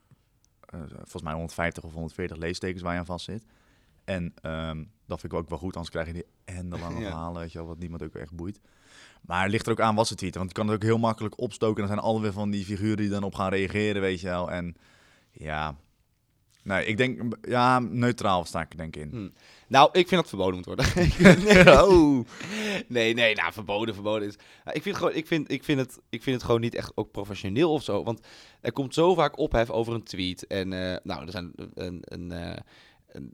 eh, 0.59 0.79
volgens 0.89 1.21
mij 1.23 1.33
150 1.33 1.83
of 1.83 1.93
140 1.93 2.37
leestekens 2.37 2.81
waar 2.81 2.93
je 2.93 2.99
aan 2.99 3.05
vast 3.05 3.25
zit. 3.25 3.43
En 4.03 4.33
ehm, 4.41 4.83
dat 5.05 5.19
vind 5.19 5.33
ik 5.33 5.39
ook 5.39 5.49
wel 5.49 5.57
goed, 5.57 5.73
anders 5.75 5.91
krijg 5.91 6.07
je 6.07 6.13
die 6.13 6.25
endelange 6.45 6.99
Ja. 7.01 7.07
verhalen, 7.09 7.41
weet 7.41 7.51
je 7.51 7.57
wel, 7.57 7.67
wat 7.67 7.79
niemand 7.79 8.03
ook 8.03 8.15
echt 8.15 8.35
boeit. 8.35 8.59
Maar 9.21 9.41
het 9.41 9.51
ligt 9.51 9.65
er 9.65 9.71
ook 9.71 9.81
aan 9.81 9.95
wat 9.95 10.07
ze 10.07 10.15
tweeten, 10.15 10.39
want 10.39 10.51
je 10.51 10.57
kan 10.57 10.67
het 10.67 10.75
ook 10.75 10.89
heel 10.89 10.97
makkelijk 10.97 11.39
opstoken. 11.39 11.81
En 11.83 11.87
dan 11.87 11.97
zijn 11.97 12.09
alweer 12.13 12.31
van 12.33 12.49
die 12.49 12.65
figuren 12.65 12.97
die 12.97 13.09
dan 13.09 13.23
op 13.23 13.35
gaan 13.35 13.49
reageren, 13.49 14.01
weet 14.01 14.19
je 14.21 14.27
wel. 14.27 14.51
En 14.51 14.75
ja, 15.31 15.75
nee, 16.67 16.85
ik 16.85 16.97
denk, 16.97 17.21
ja, 17.41 17.79
neutraal 17.79 18.45
sta 18.45 18.61
ik 18.61 18.71
er 18.71 18.77
denk 18.77 18.95
ik 18.95 19.01
in. 19.01 19.09
Hm. 19.09 19.29
Nou, 19.67 19.89
ik 19.91 20.07
vind 20.07 20.21
dat 20.21 20.29
verboden 20.29 20.55
moet 20.55 20.65
worden. 20.65 20.85
nee, 22.87 23.13
nee, 23.13 23.13
nee, 23.13 23.35
nou, 23.35 23.53
verboden, 23.53 23.93
verboden 23.93 24.27
is... 24.27 24.35
Nou, 24.63 24.77
ik, 24.77 24.81
vind 24.81 24.95
gewoon, 24.95 25.13
ik, 25.13 25.27
vind, 25.27 25.51
ik, 25.51 25.63
vind 25.63 25.79
het, 25.79 25.99
ik 26.09 26.23
vind 26.23 26.35
het 26.35 26.45
gewoon 26.45 26.61
niet 26.61 26.75
echt 26.75 26.91
ook 26.95 27.11
professioneel 27.11 27.71
of 27.71 27.83
zo. 27.83 28.03
Want 28.03 28.27
er 28.61 28.71
komt 28.71 28.93
zo 28.93 29.13
vaak 29.13 29.37
ophef 29.37 29.69
over 29.69 29.93
een 29.93 30.03
tweet. 30.03 30.47
En 30.47 30.73
eh, 30.73 30.97
nou, 31.03 31.25
er 31.25 31.31
zijn 31.31 31.51
een... 31.55 32.01
een, 32.03 32.31
eh, 32.31 32.49
een- 32.49 32.63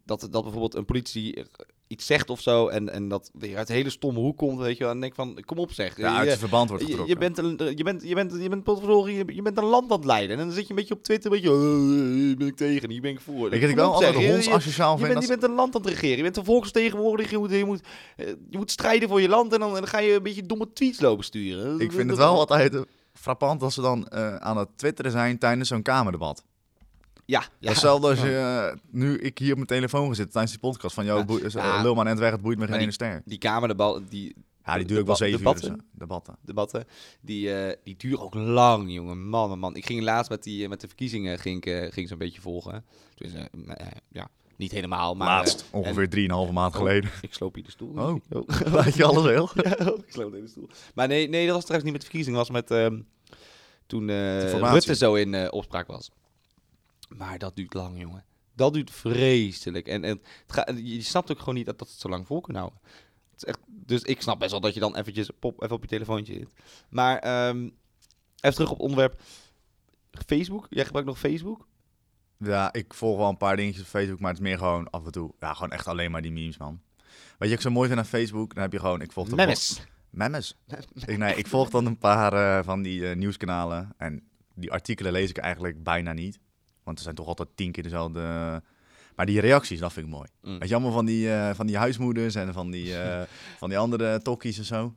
dat, 0.06 0.28
dat 0.32 0.42
bijvoorbeeld 0.44 0.76
een 0.76 0.86
politie 0.86 1.46
iets 1.88 2.06
zegt 2.06 2.30
of 2.30 2.42
zo... 2.42 2.68
en, 2.68 2.90
en 2.90 3.08
dat 3.08 3.30
weer 3.34 3.58
uit 3.58 3.70
een 3.70 3.76
hele 3.76 3.90
stomme 3.90 4.20
hoek 4.20 4.38
komt, 4.38 4.60
weet 4.60 4.78
je 4.78 4.84
wel. 4.84 4.94
En 4.94 5.00
denk 5.00 5.16
van, 5.16 5.40
kom 5.46 5.58
op 5.58 5.72
zeg. 5.72 5.98
Ja, 5.98 6.16
uit 6.16 6.24
Je- 6.24 6.30
het 6.30 6.40
verband 6.40 6.70
wordt 6.70 6.84
getrokken. 6.84 7.14
je, 7.14 7.20
bent 7.20 7.38
een, 7.38 7.78
je, 7.78 7.84
bent, 7.84 8.04
je, 8.04 8.14
bent, 8.16 8.32
je, 8.34 8.50
bent, 8.50 8.72
je, 9.06 9.26
je 9.36 9.42
bent 9.42 9.58
een 9.58 9.64
land 9.64 9.92
aan 9.92 9.98
het 9.98 10.06
leiden. 10.06 10.38
En 10.38 10.46
dan 10.46 10.54
zit 10.54 10.64
je 10.64 10.70
een 10.70 10.76
beetje 10.76 10.94
op 10.94 11.04
Twitter, 11.04 11.32
een 11.32 11.42
beetje... 11.42 11.56
"Eh, 11.56 12.14
hier 12.16 12.38
ben 12.38 12.48
ik 12.48 12.56
tegen, 12.56 12.90
hier 12.90 13.02
ben 13.02 13.12
ik 13.12 13.20
voor. 13.22 13.54
Ik, 13.54 13.62
ik 13.62 13.76
wel 13.76 13.88
op, 13.88 13.94
altijd 13.94 14.14
zeg. 14.14 14.22
de 14.22 14.28
Je- 14.28 14.34
je- 15.00 15.08
bent, 15.14 15.22
je 15.22 15.28
bent 15.30 15.44
een 15.44 15.56
land 15.56 15.76
aan 15.76 15.82
het 15.82 15.90
regeren. 15.90 16.18
Je 16.18 16.24
bent 16.24 16.38
een 16.38 16.46
volksvertegenwoordiger. 16.46 17.32
Je 17.32 17.38
moet, 17.40 17.52
je, 17.52 17.66
moet, 17.66 17.82
eh, 18.18 18.28
je 18.50 18.58
moet 18.58 18.72
strijden 18.72 19.10
voor 19.10 19.22
je 19.22 19.30
land. 19.30 19.54
En 19.54 19.60
dan, 19.60 19.70
en 19.70 19.76
dan 19.76 19.88
ga 19.88 20.00
je 20.00 20.14
een 20.14 20.24
beetje 20.24 20.46
domme 20.46 20.74
tweets 20.74 21.00
lopen 21.00 21.24
sturen. 21.26 21.80
Ik 21.80 21.92
vind 21.92 22.10
het 22.10 22.18
wel 22.20 22.36
altijd 22.40 22.84
frappant 23.14 23.62
als 23.62 23.74
ze 23.74 23.82
dan 23.82 24.08
eh, 24.08 24.36
aan 24.36 24.58
het 24.58 24.70
twitteren 24.76 25.12
zijn 25.12 25.38
tijdens 25.38 25.70
zo'n 25.70 25.82
kamerdebat. 25.82 26.44
Ja, 27.26 27.44
Ja. 27.60 27.70
Hetzelfde 27.70 28.08
als 28.08 28.22
je, 28.22 28.36
eh, 28.38 28.80
nu 28.92 29.18
ik 29.18 29.38
hier 29.38 29.50
op 29.50 29.56
mijn 29.56 29.68
telefoon 29.68 30.08
ga 30.08 30.14
zitten 30.14 30.32
tijdens 30.34 30.52
die 30.54 30.62
podcast 30.62 30.96
van, 30.96 31.06
joh, 31.06 31.18
Ja. 31.18 31.26
boe- 31.26 31.50
Ja. 31.50 31.82
lul 31.82 31.96
maar 31.96 32.06
net 32.06 32.20
weg, 32.20 32.32
het 32.32 32.42
boeit 32.42 32.58
me 32.58 32.68
geen 32.68 32.80
ene 32.80 32.92
ster. 32.92 33.22
Die 33.26 33.38
kamerdebatten, 33.38 34.06
die 34.10 34.36
Ja, 34.66 34.76
die 34.78 34.86
duurt 34.86 35.00
ook 35.00 35.06
wel 35.06 35.16
zeven 35.16 35.32
uur. 35.34 35.38
debatten? 35.46 35.72
dus, 35.74 35.80
eh, 35.84 36.00
debatten. 36.00 36.36
debatten, 36.42 36.86
die, 37.22 37.54
eh, 37.56 37.76
die 37.84 37.96
duren 37.98 38.20
ook 38.20 38.34
lang, 38.34 38.94
jongen. 38.94 39.30
Man, 39.30 39.50
man, 39.50 39.60
man. 39.60 39.76
Ik 39.76 39.86
ging 39.86 40.02
laatst 40.02 40.30
met, 40.30 40.44
die, 40.44 40.64
eh, 40.64 40.70
met 40.70 40.82
de 40.82 40.88
verkiezingen 40.88 41.40
ging, 41.40 41.66
eh, 41.66 41.92
ging 41.92 42.08
ze 42.08 42.14
een 42.14 42.20
beetje 42.20 42.42
volgen. 42.42 42.86
Dus, 43.16 43.34
eh, 43.34 43.42
eh, 43.68 43.88
ja, 44.12 44.28
niet 44.58 44.72
helemaal, 44.72 45.16
maar... 45.16 45.28
Laatst, 45.28 45.62
eh, 45.72 45.80
ongeveer 45.80 46.10
drieënhalve 46.10 46.52
maand 46.54 46.74
Oh. 46.74 46.80
geleden. 46.80 47.10
ik 47.22 47.34
sloop 47.34 47.56
hier 47.56 47.64
de 47.64 47.72
stoel. 47.72 47.90
Oh. 47.98 48.16
Oh. 48.38 48.48
Laat 48.74 48.96
je 48.96 49.06
alles 49.06 49.24
heel? 49.26 49.50
Ja, 49.64 49.78
ik 49.80 50.04
sloot 50.08 50.32
de 50.32 50.48
stoel. 50.48 50.70
Maar 50.96 51.08
nee, 51.08 51.30
nee, 51.30 51.46
dat 51.46 51.56
was 51.56 51.66
trouwens 51.66 51.84
niet 51.92 51.94
met 51.94 52.02
de 52.02 52.08
verkiezing. 52.10 52.36
Dat 52.38 52.48
was 52.48 52.62
met... 52.62 52.72
ehm, 52.72 53.00
toen 53.88 54.10
eh, 54.10 54.42
Informatie. 54.44 54.74
Rutte 54.74 54.96
zo 54.96 55.14
in 55.16 55.34
eh, 55.34 55.48
opspraak 55.52 55.88
was. 55.88 56.12
Maar 57.10 57.38
dat 57.38 57.56
duurt 57.56 57.74
lang, 57.74 58.00
jongen. 58.00 58.26
Dat 58.56 58.74
duurt 58.74 58.92
vreselijk. 58.92 59.88
En, 59.88 60.04
en 60.04 60.22
het 60.48 60.80
je 60.84 61.02
snapt 61.02 61.32
ook 61.32 61.40
gewoon 61.40 61.56
niet 61.56 61.66
dat 61.66 61.80
dat 61.80 61.90
het 61.90 62.00
zo 62.00 62.10
lang 62.10 62.28
vol 62.28 62.42
kan 62.42 62.56
houden. 62.56 62.80
Het 63.32 63.44
is 63.44 63.44
echt, 63.44 63.60
dus 63.68 64.02
ik 64.02 64.22
snap 64.22 64.40
best 64.40 64.52
wel 64.52 64.60
dat 64.60 64.74
je 64.74 64.80
dan 64.80 64.96
eventjes 64.96 65.30
pop, 65.40 65.62
even 65.64 65.76
op 65.76 65.82
je 65.82 65.88
telefoontje 65.88 66.34
zit. 66.34 66.54
Maar 66.90 67.18
ehm, 67.20 67.70
even 68.40 68.56
terug 68.56 68.72
op 68.72 68.78
het 68.78 68.86
onderwerp 68.86 69.22
Facebook. 70.26 70.68
Jij 70.70 70.86
gebruikt 70.86 71.10
nog 71.10 71.20
Facebook? 71.20 71.68
Ja, 72.38 72.74
ik 72.74 72.94
volg 72.94 73.18
wel 73.18 73.30
een 73.30 73.38
paar 73.38 73.56
dingetjes 73.56 73.84
op 73.84 73.90
Facebook, 73.90 74.20
maar 74.20 74.30
het 74.30 74.40
is 74.40 74.46
meer 74.48 74.58
gewoon 74.58 74.90
af 74.90 75.06
en 75.06 75.12
toe. 75.12 75.34
Ja, 75.40 75.54
gewoon 75.54 75.72
echt 75.72 75.88
alleen 75.88 76.12
maar 76.12 76.22
die 76.22 76.32
memes, 76.32 76.58
man. 76.58 76.82
Wat 77.38 77.48
je 77.50 77.56
ook 77.56 77.62
zo 77.62 77.70
mooi 77.70 77.88
vindt 77.88 78.04
aan 78.04 78.10
Facebook, 78.10 78.54
dan 78.54 78.64
heb 78.64 78.72
je 78.72 78.80
gewoon... 78.80 79.02
Ik 79.02 79.12
volg 79.12 79.30
Memes. 79.30 79.82
Memes. 80.10 80.58
Ik, 81.06 81.18
nee, 81.18 81.36
ik 81.36 81.48
volg 81.48 81.70
dan 81.70 81.86
een 81.86 81.98
paar 81.98 82.34
eh, 82.34 82.66
van 82.66 82.82
die 82.82 83.10
eh, 83.10 83.16
nieuwskanalen. 83.16 83.94
En 83.98 84.24
die 84.56 84.72
artikelen 84.72 85.12
lees 85.12 85.30
ik 85.30 85.38
eigenlijk 85.38 85.84
bijna 85.84 86.14
niet. 86.14 86.40
Want 86.84 86.98
er 86.98 87.04
zijn 87.04 87.16
toch 87.16 87.28
altijd 87.28 87.50
tien 87.56 87.72
keer 87.72 87.84
dezelfde... 87.84 88.20
maar 89.16 89.26
die 89.26 89.40
reacties, 89.40 89.80
dat 89.80 89.94
vind 89.94 90.06
ik 90.06 90.12
mooi. 90.12 90.28
Mm. 90.42 90.60
Weet 90.60 90.70
je, 90.70 90.76
allemaal 90.76 90.94
van 90.94 91.06
die, 91.06 91.34
eh, 91.34 91.54
van 91.54 91.68
die 91.68 91.78
huismoeders 91.78 92.36
en 92.36 92.54
van 92.54 92.72
die, 92.72 92.98
eh, 92.98 93.22
van 93.62 93.70
die 93.70 93.78
andere 93.78 94.22
tokkies 94.22 94.58
en 94.58 94.66
zo. 94.66 94.94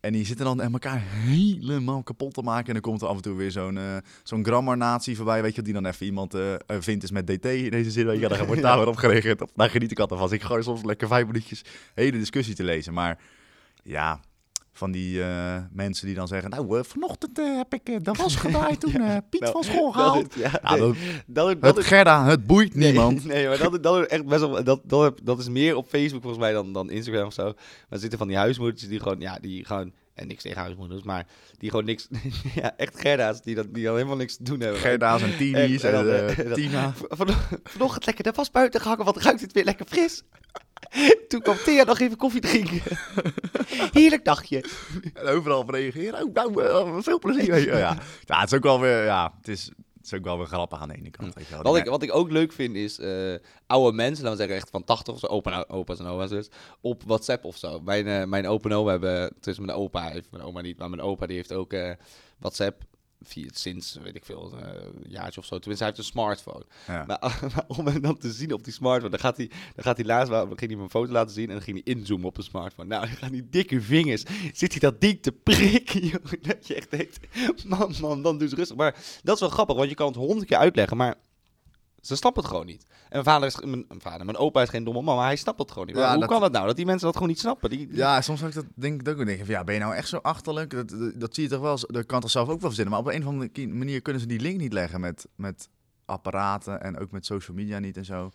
En 0.00 0.12
die 0.12 0.24
zitten 0.24 0.44
dan 0.44 0.60
elkaar 0.60 1.00
helemaal 1.00 2.02
kapot 2.02 2.34
te 2.34 2.42
maken. 2.42 2.66
En 2.66 2.72
dan 2.72 2.82
komt 2.82 3.02
er 3.02 3.08
af 3.08 3.16
en 3.16 3.22
toe 3.22 3.36
weer 3.36 3.50
zo'n 3.50 3.78
eh 3.78 3.96
zo'n 4.22 4.44
grammar-natie 4.44 5.16
voorbij, 5.16 5.42
weet 5.42 5.54
je, 5.54 5.62
die 5.62 5.72
dan 5.72 5.86
even 5.86 6.06
iemand 6.06 6.36
vindt 6.66 7.04
is 7.04 7.10
met 7.10 7.26
dt 7.26 7.44
in 7.44 7.70
deze 7.70 7.90
zin. 7.90 8.06
Weet 8.06 8.20
je, 8.20 8.28
daar 8.28 8.46
wordt 8.46 8.62
daar 8.62 8.78
weer 8.78 8.88
op 8.88 8.96
gereageerd. 8.96 9.42
Daar 9.54 9.70
geniet 9.70 9.90
ik 9.90 9.98
altijd 9.98 10.20
van. 10.20 10.32
Ik 10.32 10.42
ga 10.42 10.62
soms 10.62 10.82
lekker 10.82 11.08
vijf 11.08 11.26
minuutjes 11.26 11.64
hele 11.94 12.18
discussie 12.18 12.54
te 12.54 12.64
lezen. 12.64 12.92
Maar 12.92 13.18
ja, 13.82 14.20
van 14.74 14.90
die 14.90 15.22
eh, 15.22 15.56
mensen 15.72 16.06
die 16.06 16.14
dan 16.14 16.28
zeggen, 16.28 16.50
nou, 16.50 16.78
eh, 16.78 16.84
vanochtend 16.84 17.38
eh, 17.38 17.56
heb 17.56 17.74
ik 17.74 18.04
de 18.04 18.12
was 18.22 18.36
gedraaid 18.36 18.80
toen 18.80 19.22
Piet 19.30 19.40
Nou, 19.40 19.52
van 19.52 19.64
school 19.64 19.92
Dat 19.92 19.94
gehaald. 19.94 20.36
is- 20.36 20.42
ja, 20.42 20.50
Ja, 20.62 20.76
dat- 20.76 20.96
dat, 21.26 21.60
dat, 21.62 21.76
het 21.76 21.86
Gerda, 21.86 22.24
het 22.24 22.46
boeit 22.46 22.74
Nee, 22.74 22.90
niemand. 22.92 23.24
Nee, 23.32 23.48
maar 23.48 23.58
dat, 23.58 23.82
dat 23.82 23.98
is 24.00 24.06
echt 24.06 24.26
best 24.26 24.40
wel. 24.40 24.64
Dat, 24.64 24.80
dat, 24.84 25.20
dat 25.22 25.38
is 25.38 25.48
meer 25.48 25.76
op 25.76 25.88
Facebook 25.88 26.22
volgens 26.22 26.42
mij 26.42 26.52
dan, 26.52 26.72
dan 26.72 26.90
Instagram 26.90 27.26
of 27.26 27.32
zo. 27.32 27.44
Maar 27.44 27.54
er 27.88 27.98
zitten 27.98 28.18
van 28.18 28.28
die 28.28 28.36
huismoeders 28.36 28.88
die 28.88 29.00
gewoon, 29.00 29.20
ja, 29.20 29.38
die 29.40 29.64
gewoon. 29.64 29.92
En 30.14 30.26
niks 30.26 30.42
tegen 30.42 30.60
huismoeders, 30.60 31.02
maar 31.02 31.26
die 31.58 31.70
gewoon 31.70 31.84
niks. 31.84 32.08
ja, 32.54 32.76
echt 32.76 33.00
Gerda's 33.00 33.42
die, 33.42 33.54
dat, 33.54 33.74
die 33.74 33.84
dan 33.84 33.94
helemaal 33.94 34.16
niks 34.16 34.36
te 34.36 34.42
doen 34.42 34.60
hebben. 34.60 34.80
Gerda's 34.80 35.22
en 35.22 35.36
Tini's 35.36 35.82
En- 35.82 35.94
en, 35.94 36.34
en 36.36 36.48
dat- 36.48 36.54
Tina. 36.54 36.92
Vanochtend 37.62 38.06
lekker 38.06 38.24
de 38.24 38.32
was 38.34 38.50
buiten 38.50 38.80
gehangen, 38.80 39.04
want 39.04 39.16
ruikt 39.16 39.40
het 39.40 39.52
weer 39.52 39.64
lekker 39.64 39.86
fris. 39.86 40.22
Toen 41.28 41.40
kwam 41.40 41.56
Thea 41.56 41.84
nog 41.84 42.00
even 42.00 42.16
koffie 42.16 42.40
drinken. 42.40 42.80
Heerlijk 43.98 44.24
dagje. 44.24 44.64
En 45.14 45.26
overal 45.26 45.58
op 45.58 45.68
reageren. 45.68 46.22
Oh, 46.22 46.34
nou, 46.34 46.64
eh, 46.64 46.96
veel 47.00 47.18
plezier. 47.18 47.58
je. 47.58 47.66
ja. 47.66 47.96
ja, 48.24 48.40
het 48.40 48.52
is 48.52 48.56
ook 48.56 48.62
wel 48.62 48.80
weer, 48.80 49.04
ja, 49.04 49.34
het 49.38 49.48
is, 49.48 49.70
het 50.02 50.12
is 50.12 50.18
ook 50.18 50.24
wel 50.24 50.38
weer 50.38 50.46
grappig 50.46 50.80
aan 50.80 50.88
de 50.88 50.96
ene 50.96 51.10
kant. 51.10 51.34
Weet 51.34 51.46
je 51.46 51.54
wel. 51.54 51.62
Wat 51.62 51.76
ik, 51.76 51.84
wat 51.84 52.02
ik 52.02 52.14
ook 52.14 52.30
leuk 52.30 52.52
vind 52.52 52.76
is 52.76 52.98
eh, 52.98 53.34
oude 53.66 53.96
mensen, 53.96 54.24
laten 54.24 54.30
we 54.30 54.36
zeggen 54.36 54.56
echt 54.56 54.70
van 54.70 54.84
80 54.84 55.14
of 55.14 55.20
zo, 55.20 55.26
opa, 55.26 55.64
opa's 55.68 55.98
en 55.98 56.06
oma's 56.06 56.30
dus, 56.30 56.48
op 56.80 57.02
WhatsApp 57.06 57.44
of 57.44 57.56
zo. 57.56 57.80
Mijn, 57.80 58.06
eh, 58.06 58.24
mijn 58.24 58.46
opa 58.46 58.68
en 58.68 58.76
oma 58.76 58.90
hebben, 58.90 59.32
tussen 59.40 59.66
mijn 59.66 59.78
opa, 59.78 60.08
heeft 60.08 60.30
mijn 60.30 60.44
oma 60.44 60.60
niet, 60.60 60.78
maar 60.78 60.90
mijn 60.90 61.02
opa 61.02 61.26
die 61.26 61.36
heeft 61.36 61.52
ook 61.52 61.72
eh, 61.72 61.90
WhatsApp. 62.38 62.82
Via, 63.24 63.48
sinds, 63.52 63.98
weet 64.02 64.14
ik 64.14 64.24
veel, 64.24 64.52
eh, 64.58 64.68
een 65.04 65.10
jaartje 65.10 65.40
of 65.40 65.46
zo. 65.46 65.58
Tenminste, 65.58 65.84
hij 65.84 65.94
heeft 65.94 65.98
een 65.98 66.12
smartphone. 66.12 66.64
Ja. 66.86 67.04
Maar, 67.06 67.38
maar 67.54 67.64
om 67.66 67.86
hem 67.86 68.00
dan 68.00 68.18
te 68.18 68.32
zien 68.32 68.52
op 68.52 68.64
die 68.64 68.72
smartphone, 68.72 69.10
dan 69.10 69.20
gaat 69.20 69.36
hij, 69.36 69.50
dan 69.74 69.84
gaat 69.84 69.96
hij 69.96 70.06
laatst, 70.06 70.30
dan 70.30 70.46
ging 70.46 70.70
hij 70.70 70.76
me 70.76 70.82
een 70.82 70.90
foto 70.90 71.12
laten 71.12 71.34
zien 71.34 71.46
en 71.46 71.52
dan 71.52 71.62
ging 71.62 71.80
hij 71.84 71.94
inzoomen 71.94 72.26
op 72.26 72.36
een 72.36 72.42
smartphone. 72.42 72.88
Nou, 72.88 73.06
dan 73.06 73.16
gaan 73.16 73.32
die 73.32 73.48
dikke 73.50 73.80
vingers, 73.80 74.24
zit 74.52 74.70
hij 74.70 74.80
dat 74.80 75.00
ding 75.00 75.22
te 75.22 75.32
prikken, 75.32 76.06
joh, 76.06 76.24
dat 76.40 76.66
je 76.66 76.74
echt 76.74 76.90
denkt, 76.90 77.18
man, 77.66 77.94
man, 78.00 78.22
dan 78.22 78.38
doe 78.38 78.48
eens 78.48 78.56
rustig. 78.56 78.76
Maar 78.76 78.96
dat 79.22 79.34
is 79.34 79.40
wel 79.40 79.50
grappig, 79.50 79.76
want 79.76 79.88
je 79.88 79.94
kan 79.94 80.06
het 80.06 80.16
honderd 80.16 80.46
keer 80.46 80.56
uitleggen, 80.58 80.96
maar 80.96 81.14
ze 82.02 82.16
snappen 82.16 82.42
het 82.42 82.50
gewoon 82.50 82.66
niet. 82.66 82.82
En 82.90 83.08
mijn 83.10 83.24
vader 83.24 83.48
is, 83.48 83.60
mijn, 83.60 83.84
mijn 83.88 84.00
vader, 84.00 84.24
mijn 84.26 84.36
opa 84.38 84.62
is 84.62 84.68
geen 84.68 84.84
domme 84.84 85.02
man, 85.02 85.16
maar 85.16 85.24
hij 85.24 85.36
snapt 85.36 85.58
het 85.58 85.70
gewoon 85.70 85.86
niet. 85.86 85.96
Ja, 85.96 86.10
hoe 86.10 86.20
dat- 86.20 86.28
kan 86.28 86.42
het 86.42 86.52
nou, 86.52 86.66
dat 86.66 86.76
die 86.76 86.86
mensen 86.86 87.04
dat 87.06 87.14
gewoon 87.14 87.28
niet 87.28 87.38
snappen? 87.38 87.70
Die, 87.70 87.88
Ja, 87.90 88.20
soms 88.20 88.40
heb 88.40 88.48
ik 88.48 88.54
dat 88.54 88.64
denk 88.74 89.00
ik 89.00 89.08
ook. 89.08 89.18
Ik 89.18 89.26
denk 89.26 89.38
van, 89.38 89.48
ja, 89.48 89.64
ben 89.64 89.74
je 89.74 89.80
nou 89.80 89.94
echt 89.94 90.08
zo 90.08 90.16
achterlijk? 90.16 90.70
Dat, 90.70 90.88
dat, 90.88 91.12
dat 91.20 91.34
zie 91.34 91.42
je 91.44 91.48
toch 91.50 91.60
wel. 91.60 91.78
Dat 91.86 92.06
kan 92.06 92.20
toch 92.20 92.30
zelf 92.30 92.48
ook 92.48 92.60
wel 92.60 92.68
verzinnen. 92.72 92.92
Maar 92.94 93.02
op 93.02 93.08
een 93.14 93.22
of 93.22 93.28
andere 93.28 93.66
manier 93.68 94.00
kunnen 94.02 94.20
ze 94.22 94.28
die 94.28 94.40
link 94.40 94.60
niet 94.60 94.72
leggen 94.72 95.00
met, 95.00 95.26
met 95.36 95.68
apparaten 96.04 96.82
en 96.82 96.98
ook 96.98 97.10
met 97.10 97.26
social 97.26 97.56
media 97.56 97.78
niet 97.78 97.96
en 97.96 98.04
zo. 98.04 98.30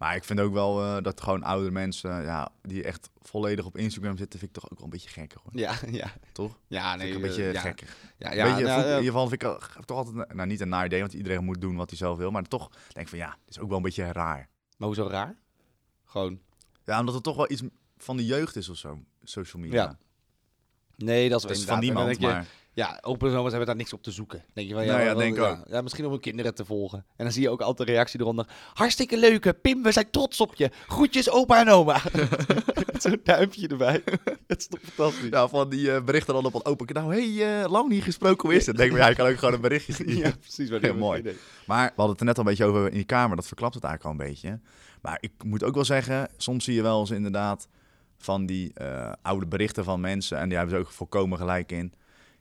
Maar 0.00 0.16
ik 0.16 0.24
vind 0.24 0.40
ook 0.40 0.52
wel 0.52 0.82
eh, 0.82 1.02
dat 1.02 1.20
gewoon 1.20 1.42
oudere 1.42 1.70
mensen, 1.70 2.22
ja, 2.22 2.52
die 2.62 2.82
echt 2.84 3.10
volledig 3.22 3.64
op 3.64 3.76
Instagram 3.76 4.16
zitten, 4.16 4.38
vind 4.38 4.56
ik 4.56 4.62
toch 4.62 4.70
ook 4.70 4.76
wel 4.78 4.84
een 4.84 4.92
beetje 4.92 5.08
gekker 5.08 5.40
hoor. 5.44 5.60
ja, 5.60 5.74
ja. 6.02 6.12
Toch? 6.32 6.58
Ja, 6.66 6.88
Vind 6.88 7.02
nee, 7.02 7.08
ik 7.08 7.14
een 7.14 7.22
eh, 7.22 7.28
beetje 7.28 7.60
gekker. 7.60 7.96
Ja, 8.16 8.32
Ja, 8.32 8.36
ja, 8.36 8.44
beetje, 8.50 8.64
nou, 8.64 8.80
eh, 8.80 8.86
in 8.86 8.96
ieder 8.96 9.04
geval 9.12 9.28
vind 9.28 9.42
ik 9.42 9.84
toch 9.84 9.96
altijd, 9.96 10.32
nou 10.34 10.48
niet 10.48 10.60
een 10.60 10.68
naar 10.68 10.84
idee, 10.84 11.00
want 11.00 11.12
iedereen 11.12 11.44
moet 11.44 11.60
doen 11.60 11.76
wat 11.76 11.88
hij 11.88 11.98
zelf 11.98 12.18
wil. 12.18 12.30
Maar 12.30 12.42
toch 12.42 12.68
denk 12.68 12.96
ik 12.96 13.08
van 13.08 13.18
ja, 13.18 13.28
het 13.28 13.48
is 13.48 13.58
ook 13.58 13.68
wel 13.68 13.76
een 13.76 13.82
beetje 13.82 14.12
raar. 14.12 14.48
maar 14.76 14.88
hoezo 14.88 15.06
raar? 15.06 15.36
Gewoon, 16.04 16.40
Ja, 16.84 16.98
omdat 17.00 17.14
het 17.14 17.22
toch 17.24 17.36
wel 17.36 17.50
iets 17.50 17.62
van 17.96 18.16
de 18.16 18.26
jeugd 18.26 18.56
is 18.56 18.68
of 18.68 18.76
zo, 18.76 18.98
social 19.22 19.62
media. 19.62 19.82
Ja, 19.82 19.98
nee, 20.96 21.28
dat 21.28 21.38
is, 21.38 21.50
inderdaad- 21.50 21.74
van 21.74 21.84
niemand, 21.84 22.20
je, 22.20 22.26
maar... 22.26 22.46
Ja, 22.72 22.98
opa 23.02 23.26
en 23.26 23.32
oma's 23.36 23.48
hebben 23.50 23.66
daar 23.66 23.76
niks 23.76 23.92
op 23.92 24.02
te 24.02 24.10
zoeken. 24.10 24.44
Denk 24.54 24.68
je 24.68 24.74
ja, 24.74 24.80
Nou 24.84 24.98
ja, 25.00 25.04
wel- 25.04 25.16
denk 25.16 25.36
ik 25.36 25.42
ja, 25.42 25.50
ook. 25.50 25.58
ja, 25.68 25.80
misschien 25.80 26.04
om 26.04 26.10
hun 26.10 26.20
kinderen 26.20 26.54
te 26.54 26.64
volgen. 26.64 26.98
En 27.16 27.24
dan 27.24 27.32
zie 27.32 27.42
je 27.42 27.50
ook 27.50 27.60
altijd 27.60 27.88
de 27.88 27.94
reactie 27.94 28.20
eronder. 28.20 28.46
Hartstikke 28.74 29.18
leuke, 29.18 29.52
Pim, 29.52 29.82
we 29.82 29.92
zijn 29.92 30.10
trots 30.10 30.40
op 30.40 30.54
je. 30.54 30.70
Groetjes 30.88 31.30
opa 31.30 31.60
en 31.60 31.68
oma. 31.68 32.00
Zo'n 32.98 33.20
duimpje 33.24 33.68
erbij. 33.68 34.02
Het 34.46 34.58
is 34.60 34.66
toch 34.66 34.80
fantastisch. 34.80 35.28
Ja, 35.30 35.48
van 35.48 35.68
die 35.68 35.92
eh, 35.92 36.02
berichten 36.04 36.34
dan 36.34 36.44
op 36.44 36.52
het 36.52 36.64
open 36.64 36.86
kanaal. 36.86 37.08
hey, 37.08 37.62
eh, 37.62 37.70
lang 37.70 37.88
niet 37.88 38.02
gesproken, 38.02 38.48
hoe 38.48 38.58
is 38.58 38.66
het? 38.66 38.76
Denk 38.76 38.90
ik, 38.92 38.96
ja, 38.96 39.08
je 39.08 39.14
kan 39.14 39.28
ook 39.28 39.38
gewoon 39.38 39.54
een 39.54 39.60
berichtje 39.60 39.92
sturen. 39.92 40.16
Ja, 40.16 40.32
precies. 40.40 40.70
Wat 40.70 40.80
Ja, 40.82 40.92
mooi. 40.92 41.22
Maar 41.66 41.86
we 41.86 41.92
hadden 42.02 42.10
het 42.10 42.20
er 42.20 42.26
net 42.26 42.38
al 42.38 42.42
een 42.42 42.48
beetje 42.50 42.64
over 42.64 42.86
in 42.86 42.94
die 42.94 43.04
kamer. 43.04 43.36
Dat 43.36 43.46
verklapt 43.46 43.74
het 43.74 43.84
eigenlijk 43.84 44.14
al 44.14 44.24
een 44.26 44.30
beetje. 44.32 44.60
Maar 45.02 45.18
ik 45.20 45.32
moet 45.44 45.64
ook 45.64 45.74
wel 45.74 45.84
zeggen, 45.84 46.28
soms 46.36 46.64
zie 46.64 46.74
je 46.74 46.82
wel 46.82 47.00
eens 47.00 47.10
inderdaad 47.10 47.68
van 48.18 48.46
die 48.46 48.70
eh, 48.74 49.12
oude 49.22 49.46
berichten 49.46 49.84
van 49.84 50.00
mensen. 50.00 50.38
En 50.38 50.48
die 50.48 50.58
hebben 50.58 50.76
ze 50.76 50.80
ook 50.82 50.90
volkomen 50.90 51.38
gelijk 51.38 51.72
in. 51.72 51.92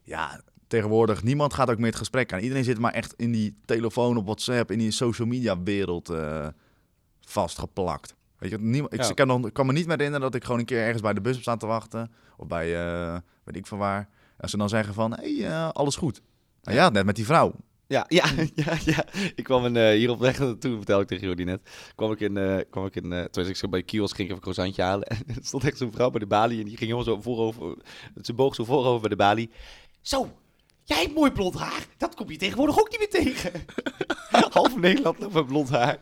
Ja, 0.10 0.41
tegenwoordig, 0.67 1.24
niemand 1.24 1.54
gaat 1.54 1.69
ook 1.69 1.78
meer 1.78 1.88
het 1.88 1.95
gesprek 1.95 2.34
aan. 2.34 2.39
Iedereen 2.39 2.63
zit 2.63 2.80
maar 2.80 2.93
echt 2.93 3.13
in 3.17 3.32
die 3.32 3.58
telefoon 3.65 4.17
op 4.17 4.26
WhatsApp, 4.26 4.72
in 4.72 4.78
die 4.80 4.91
social 4.91 5.28
media 5.28 5.63
wereld 5.63 6.10
eh, 6.10 6.48
vastgeplakt. 7.22 8.15
Weet 8.38 8.52
je, 8.52 8.58
niemand, 8.60 8.93
ik, 8.93 9.04
Ja. 9.04 9.13
kan, 9.52 9.65
me 9.65 9.74
niet 9.74 9.88
meer 9.88 9.98
herinneren 9.98 10.22
dat 10.22 10.36
ik 10.36 10.43
gewoon 10.43 10.60
een 10.60 10.65
keer 10.65 10.82
ergens 10.82 11.02
bij 11.02 11.13
de 11.13 11.22
bus 11.22 11.34
heb 11.34 11.41
staan 11.41 11.58
te 11.58 11.65
wachten. 11.65 12.12
Of 12.38 12.48
bij, 12.48 12.82
eh, 12.88 13.17
weet 13.43 13.56
ik 13.56 13.67
van 13.67 13.78
waar. 13.78 14.10
En 14.38 14.50
ze 14.50 14.58
dan 14.58 14.69
zeggen 14.69 14.93
van, 14.93 15.13
hé, 15.13 15.38
hey, 15.38 15.48
eh, 15.48 15.69
alles 15.69 15.95
goed. 15.95 16.22
Nou 16.62 16.78
ja, 16.78 16.89
net 16.89 17.06
met 17.06 17.15
die 17.15 17.26
vrouw. 17.26 17.56
Ja, 17.88 18.06
ja, 18.08 18.26
ja, 18.65 18.74
ja. 18.86 19.06
Ik 19.36 19.43
kwam 19.43 19.65
in, 19.65 19.76
eh, 19.76 19.89
hier 19.89 20.10
op 20.10 20.19
weg 20.19 20.39
naartoe, 20.39 20.76
vertelde 20.76 21.02
ik 21.02 21.08
tegen 21.08 21.28
Jordi 21.28 21.43
net. 21.43 21.91
Kwam 21.95 22.12
ik 22.12 22.19
in, 22.19 22.65
kwam 22.69 22.86
ik 22.86 22.95
in, 22.95 23.13
eh 23.13 23.19
toen 23.19 23.43
was 23.43 23.48
ik 23.48 23.56
zo 23.56 23.67
bij 23.69 23.80
de 23.80 23.86
kiosk, 23.86 24.15
ging 24.15 24.30
ik 24.30 24.36
even 24.36 24.48
een 24.48 24.54
croissantje 24.54 24.82
halen. 24.82 25.08
En 25.08 25.24
er 25.28 25.36
stond 25.45 25.63
echt 25.63 25.78
zo'n 25.78 25.91
vrouw 25.91 26.10
bij 26.10 26.19
de 26.19 26.28
balie 26.28 26.58
en 26.60 26.65
die 26.65 26.78
ging 26.78 26.91
helemaal 26.91 27.15
zo 27.15 27.22
voorover, 27.22 27.78
ze 28.22 28.34
boog 28.34 28.56
zo 28.56 28.63
voorover 28.63 29.00
bij 29.00 29.10
de 29.10 29.15
balie. 29.15 29.50
Zo, 30.10 30.30
jij 30.84 31.02
hebt 31.02 31.13
mooi 31.13 31.32
blond 31.32 31.56
haar. 31.56 31.88
Dat 31.98 32.15
kom 32.15 32.32
je 32.32 32.38
tegenwoordig 32.38 32.80
ook 32.80 32.89
niet 32.89 33.00
meer 33.00 33.24
tegen. 33.24 33.52
Half 34.50 34.78
Nederland 34.78 35.19
loopt 35.19 35.34
met 35.34 35.48
blond 35.48 35.69
haar. 35.69 36.00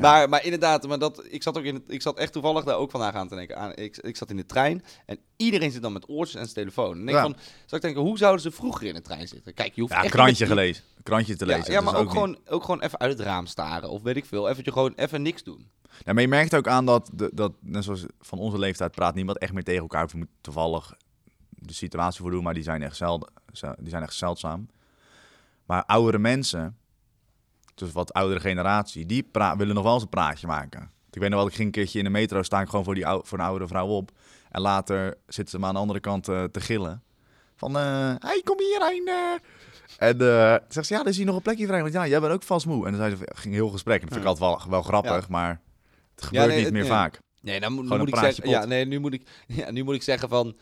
Maar, 0.00 0.28
maar 0.28 0.44
inderdaad, 0.44 0.86
maar 0.86 0.98
dat, 0.98 1.24
ik, 1.28 1.42
zat 1.42 1.58
ook 1.58 1.64
in 1.64 1.74
het, 1.74 1.82
ik 1.86 2.02
zat 2.02 2.18
echt 2.18 2.32
toevallig 2.32 2.64
daar 2.64 2.76
ook 2.76 2.90
vandaag 2.90 3.14
aan 3.14 3.28
te 3.28 3.34
denken. 3.34 3.56
Aan, 3.56 3.72
ik, 3.74 3.96
ik 3.96 4.16
zat 4.16 4.30
in 4.30 4.36
de 4.36 4.46
trein 4.46 4.84
en 5.06 5.18
iedereen 5.36 5.70
zit 5.70 5.82
dan 5.82 5.92
met 5.92 6.08
oortjes 6.08 6.34
en 6.34 6.42
zijn 6.42 6.54
telefoon. 6.54 6.98
En 7.00 7.08
ik 7.08 7.14
Ja. 7.14 7.22
van, 7.22 7.32
zou 7.66 7.76
ik 7.76 7.80
denken, 7.80 8.02
hoe 8.02 8.18
zouden 8.18 8.42
ze 8.42 8.50
vroeger 8.50 8.86
in 8.86 8.94
de 8.94 9.00
trein 9.00 9.28
zitten? 9.28 9.54
Kijk, 9.54 9.74
je 9.74 9.80
hoeft 9.80 9.92
Ja, 9.92 10.02
echt 10.02 10.12
krantje 10.12 10.46
gelezen. 10.46 10.84
Krantje 11.02 11.36
te 11.36 11.46
lezen. 11.46 11.72
ja, 11.72 11.80
maar 11.80 11.94
is 11.94 12.00
ook, 12.00 12.10
gewoon, 12.10 12.38
ook 12.46 12.64
gewoon 12.64 12.80
even 12.82 12.98
uit 12.98 13.18
het 13.18 13.20
raam 13.20 13.46
staren. 13.46 13.90
Of 13.90 14.02
weet 14.02 14.16
ik 14.16 14.24
veel. 14.24 14.48
Even, 14.48 14.72
gewoon 14.72 14.92
even 14.96 15.22
niks 15.22 15.42
doen. 15.42 15.70
Ja, 16.04 16.12
maar 16.12 16.22
je 16.22 16.28
merkt 16.28 16.54
ook 16.54 16.68
aan 16.68 16.86
dat, 16.86 17.10
dat, 17.32 17.52
net 17.60 17.84
zoals 17.84 18.04
van 18.20 18.38
onze 18.38 18.58
leeftijd, 18.58 18.90
praat 18.90 19.14
niemand 19.14 19.38
echt 19.38 19.52
meer 19.52 19.64
tegen 19.64 19.80
elkaar. 19.82 20.04
Of 20.04 20.12
je 20.12 20.18
moet 20.18 20.28
toevallig 20.40 20.94
de 21.60 21.72
situatie 21.72 22.20
voor 22.20 22.30
doen, 22.30 22.42
maar 22.42 22.54
die 22.54 22.62
zijn 22.62 22.82
echt, 22.82 22.96
zelden, 22.96 23.30
ze- 23.52 23.76
die 23.78 23.88
zijn 23.90 24.02
echt 24.02 24.14
zeldzaam. 24.14 24.68
Maar 25.66 25.84
oudere 25.84 26.18
mensen, 26.18 26.76
dus 27.74 27.92
wat 27.92 28.12
oudere 28.12 28.40
generatie, 28.40 29.06
die 29.06 29.28
willen 29.32 29.74
nog 29.74 29.84
wel 29.84 29.92
eens 29.94 30.02
een 30.02 30.08
praatje 30.08 30.46
maken. 30.46 30.90
Ik 31.10 31.20
weet 31.20 31.30
nog 31.30 31.38
wel, 31.38 31.48
ik 31.48 31.54
ging 31.54 31.66
een 31.66 31.72
keertje 31.72 31.98
in 31.98 32.04
de 32.04 32.10
metro, 32.10 32.42
sta 32.42 32.60
ik 32.60 32.68
gewoon 32.68 32.84
voor, 32.84 32.94
die 32.94 33.06
ou- 33.06 33.20
voor 33.24 33.38
een 33.38 33.44
oudere 33.44 33.68
vrouw 33.68 33.86
op. 33.86 34.10
En 34.50 34.60
later 34.60 35.14
zitten 35.26 35.48
ze 35.48 35.58
me 35.58 35.66
aan 35.66 35.74
de 35.74 35.80
andere 35.80 36.00
kant 36.00 36.28
eh, 36.28 36.44
te 36.44 36.60
gillen. 36.60 37.02
Van, 37.56 37.76
eh 37.76 38.14
hey, 38.18 38.40
kom 38.44 38.58
hierheen. 38.58 39.06
eh. 39.08 39.32
En 40.08 40.18
toen 40.18 40.28
zegt 40.68 40.86
ze, 40.86 40.94
ja, 40.94 41.00
er 41.00 41.06
is 41.06 41.16
hier 41.16 41.26
nog 41.26 41.36
een 41.36 41.42
plekje 41.42 41.66
vrij. 41.66 41.80
Want 41.80 41.92
ja, 41.92 42.06
jij 42.06 42.20
bent 42.20 42.32
ook 42.32 42.42
vast 42.42 42.66
moe. 42.66 42.84
En 42.86 42.92
dan 42.92 43.00
zei 43.00 43.16
ze, 43.16 43.32
ging 43.34 43.54
heel 43.54 43.68
gesprek. 43.68 43.94
En 44.02 44.08
dat 44.08 44.12
vind 44.12 44.22
ik 44.22 44.28
altijd 44.30 44.50
wel, 44.60 44.70
wel 44.70 44.82
grappig, 44.82 45.28
maar 45.28 45.60
het 46.14 46.24
gebeurt 46.24 46.46
nee, 46.46 46.62
niet 46.62 46.72
meer 46.72 46.80
nee. 46.82 46.90
vaak. 46.90 47.20
Nee, 47.40 47.60
dan 47.60 47.72
moet, 47.72 47.88
moet 47.98 48.08
ik 48.08 48.16
zeggen. 48.16 48.48
Ja, 48.48 48.64
nee, 48.64 48.84
nu 48.84 48.98
moet 48.98 49.12
ik, 49.12 49.28
ja, 49.46 49.70
nu 49.70 49.82
moet 49.82 49.94
ik 49.94 50.02
zeggen 50.02 50.28
van. 50.28 50.56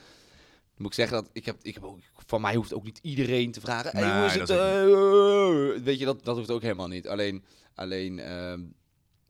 Moet 0.77 0.87
ik 0.87 0.95
zeggen 0.95 1.17
dat 1.23 1.31
ik 1.33 1.45
heb, 1.45 1.57
ik 1.63 1.75
heb 1.75 1.85
ook, 1.85 1.99
van 2.27 2.41
mij 2.41 2.55
hoeft 2.55 2.75
ook 2.75 2.85
niet 2.85 2.99
iedereen 3.03 3.53
te 3.53 3.61
vragen. 3.61 3.91
Hey, 3.97 4.19
hoe 4.19 4.27
is 4.27 4.35
het? 4.35 4.51
eh, 4.51 5.85
weet 5.85 5.99
je, 5.99 6.05
dat, 6.05 6.25
dat 6.25 6.37
hoeft 6.37 6.51
ook 6.51 6.63
helemaal 6.63 6.89
niet. 6.89 7.09
Alleen, 7.09 7.45
alleen 7.75 8.19
ehm, 8.19 8.61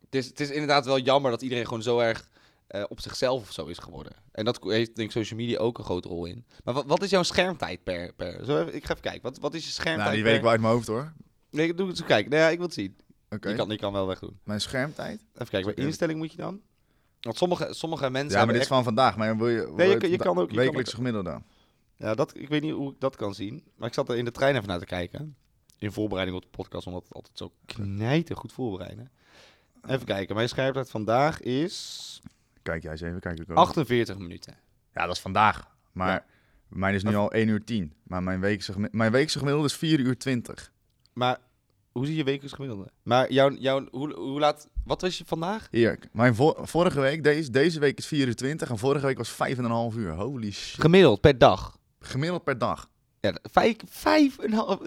het, 0.01 0.15
is, 0.15 0.27
het 0.27 0.41
is 0.41 0.51
inderdaad 0.51 0.87
wel 0.87 0.99
jammer 0.99 1.31
dat 1.31 1.43
iedereen 1.43 1.65
gewoon 1.65 1.83
zo 1.83 1.99
erg 1.99 2.29
eh, 2.67 2.85
op 2.89 3.01
zichzelf 3.01 3.43
of 3.43 3.53
zo 3.53 3.67
is 3.67 3.79
geworden. 3.79 4.13
En 4.33 4.45
dat 4.45 4.59
heeft 4.63 4.97
denk 4.97 5.09
ik 5.09 5.15
social 5.15 5.39
media 5.39 5.59
ook 5.59 5.79
een 5.79 5.85
grote 5.85 6.09
rol 6.09 6.25
in. 6.25 6.45
Maar 6.65 6.75
wat, 6.75 6.87
wat 6.87 7.03
is 7.03 7.11
jouw 7.11 7.23
schermtijd 7.23 7.83
per... 7.85 8.13
per 8.15 8.45
zo 8.45 8.61
even, 8.61 8.75
ik 8.75 8.85
ga 8.85 8.91
even 8.91 9.03
kijken. 9.03 9.23
Wat, 9.23 9.39
wat 9.39 9.55
is 9.55 9.65
je 9.65 9.71
schermtijd 9.71 9.99
Nou, 9.99 10.11
die 10.11 10.21
per... 10.23 10.27
weet 10.29 10.37
ik 10.37 10.43
wel 10.43 10.51
uit 10.53 10.61
mijn 10.61 10.73
hoofd 10.73 10.87
hoor. 10.87 11.13
Nee, 11.51 11.75
doe 11.75 11.89
het 11.89 11.97
zo 11.97 12.05
kijken. 12.05 12.31
Nee, 12.31 12.41
ja, 12.41 12.49
ik 12.49 12.57
wil 12.57 12.67
het 12.67 12.75
zien. 12.75 12.97
Oké. 13.31 13.49
Die, 13.49 13.57
kan, 13.57 13.69
die 13.69 13.79
kan 13.79 13.93
wel 13.93 14.07
wegdoen. 14.07 14.39
Mijn 14.45 14.61
schermtijd? 14.61 15.21
Even 15.35 15.49
kijken, 15.49 15.75
bij 15.75 15.85
instelling 15.85 16.19
moet 16.19 16.31
je 16.31 16.37
dan? 16.37 16.61
Want 17.27 17.39
sommige, 17.39 17.69
sommige 17.75 18.03
mensen 18.11 18.23
Ja, 18.23 18.29
maar 18.29 18.37
hebben 18.39 18.55
dit 18.55 18.63
is 18.63 18.69
van 18.69 18.85
vandaag. 18.85 19.17
Maar 19.17 19.37
wil 19.37 19.49
je, 19.49 19.73
Nee, 19.77 19.89
je 19.89 19.97
kan- 19.97 20.11
je 20.11 20.17
da- 20.17 20.25
kan 20.25 20.39
ook- 20.39 20.51
je 20.51 20.55
kan 20.57 20.65
Wekelijks 20.65 20.91
ook- 20.91 20.97
gemiddelde. 20.97 21.43
Ja, 21.97 22.15
dat, 22.15 22.37
ik 22.37 22.49
weet 22.49 22.63
niet 22.63 22.73
hoe 22.73 22.93
ik 22.93 23.01
dat 23.01 23.17
kan 23.17 23.35
zien. 23.35 23.65
Maar 23.77 23.89
ik 23.89 23.95
zat 23.95 24.09
er 24.09 24.17
in 24.17 24.25
de 24.25 24.31
trein 24.31 24.55
even 24.57 24.69
naar 24.69 24.79
te 24.79 24.85
kijken. 24.85 25.37
In 25.79 25.93
voorbereiding 25.93 26.37
op 26.37 26.43
de 26.43 26.49
podcast, 26.51 26.87
omdat 26.87 27.03
het 27.03 27.13
altijd 27.15 27.39
zo 27.39 27.53
knijten 27.67 28.37
goed 28.37 28.53
voorbereiden. 28.53 29.11
Even 29.87 30.07
kijken, 30.07 30.35
mijn 30.35 30.49
scherptijd 30.49 30.91
vandaag 30.91 31.41
is 31.41 32.21
Kijk 32.63 32.83
jij 32.83 32.93
eens 32.93 33.01
even, 33.01 33.21
kijk 33.21 33.41
ik 33.41 33.51
ook. 33.51 33.57
48 33.57 34.19
minuten. 34.19 34.55
Ja, 34.95 35.07
dat 35.07 35.15
is 35.15 35.21
vandaag. 35.23 35.69
Maar 35.93 36.09
Ja. 36.13 36.25
mijn 36.69 36.95
is 36.95 37.03
nu 37.03 37.15
al 37.15 37.33
1 37.35 37.49
uur 37.49 37.65
10. 37.65 37.95
Maar 38.03 38.23
mijn 38.23 38.41
weekse, 38.41 38.89
mijn 38.91 39.13
weekse 39.13 39.39
gemiddelde 39.39 39.69
is 39.69 39.77
4 39.77 40.01
uur 40.01 40.19
20. 40.19 40.73
Maar 41.13 41.39
hoe 41.97 42.07
zie 42.07 42.17
je 42.17 42.25
wekelijks 42.25 42.53
gemiddelde? 42.55 42.91
Maar 43.03 43.33
jouw, 43.33 43.51
jouw, 43.51 43.87
hoe, 43.91 44.15
hoe 44.15 44.39
laat, 44.41 44.69
wat 44.85 45.01
was 45.01 45.19
je 45.19 45.25
vandaag? 45.27 45.69
Hier, 45.71 45.99
mijn 46.13 46.35
vo- 46.35 46.57
vorige 46.63 47.01
week, 47.01 47.23
deze, 47.25 47.51
deze 47.51 47.81
week 47.81 47.99
is 47.99 48.07
4 48.07 48.27
uur 48.27 48.35
20 48.37 48.71
en 48.71 48.79
vorige 48.79 49.07
week 49.07 49.17
was 49.17 49.33
5,5 49.33 49.97
uur. 49.99 50.13
Holy 50.13 50.51
shit. 50.53 50.81
Gemiddeld 50.81 51.21
per 51.21 51.39
dag. 51.39 51.79
Gemiddeld 52.01 52.45
per 52.45 52.59
dag. 52.59 52.91
Ja, 53.21 53.35
vijf, 53.53 53.77
vijf 53.89 54.39
en 54.39 54.45
een 54.53 54.59
half. 54.59 54.79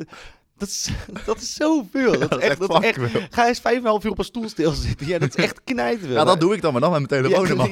Dat 0.64 0.68
is, 0.68 0.90
dat 1.26 1.42
is 1.42 1.54
zoveel. 1.54 2.20
Dat, 2.20 2.30
dat 2.30 2.42
is 2.42 2.48
echt, 2.48 2.60
dat 2.60 2.84
is 2.84 2.90
echt, 2.90 3.00
ga 3.30 3.48
eens 3.48 3.60
vijf 3.60 3.76
en 3.76 3.82
een 3.82 3.88
half 3.88 4.04
uur 4.04 4.12
op 4.12 4.18
een 4.18 4.26
stoel 4.26 4.50
stilzitten. 4.50 5.08
Ja, 5.08 5.20
dat 5.20 5.38
is 5.38 5.44
echt 5.44 5.64
knijten. 5.64 6.10
Ja, 6.10 6.24
dat 6.24 6.40
doe 6.40 6.54
ik 6.56 6.62
dan 6.62 6.72
maar 6.72 6.82
dan 6.82 6.92
met 6.92 7.10
mijn 7.10 7.22
telefoon. 7.24 7.70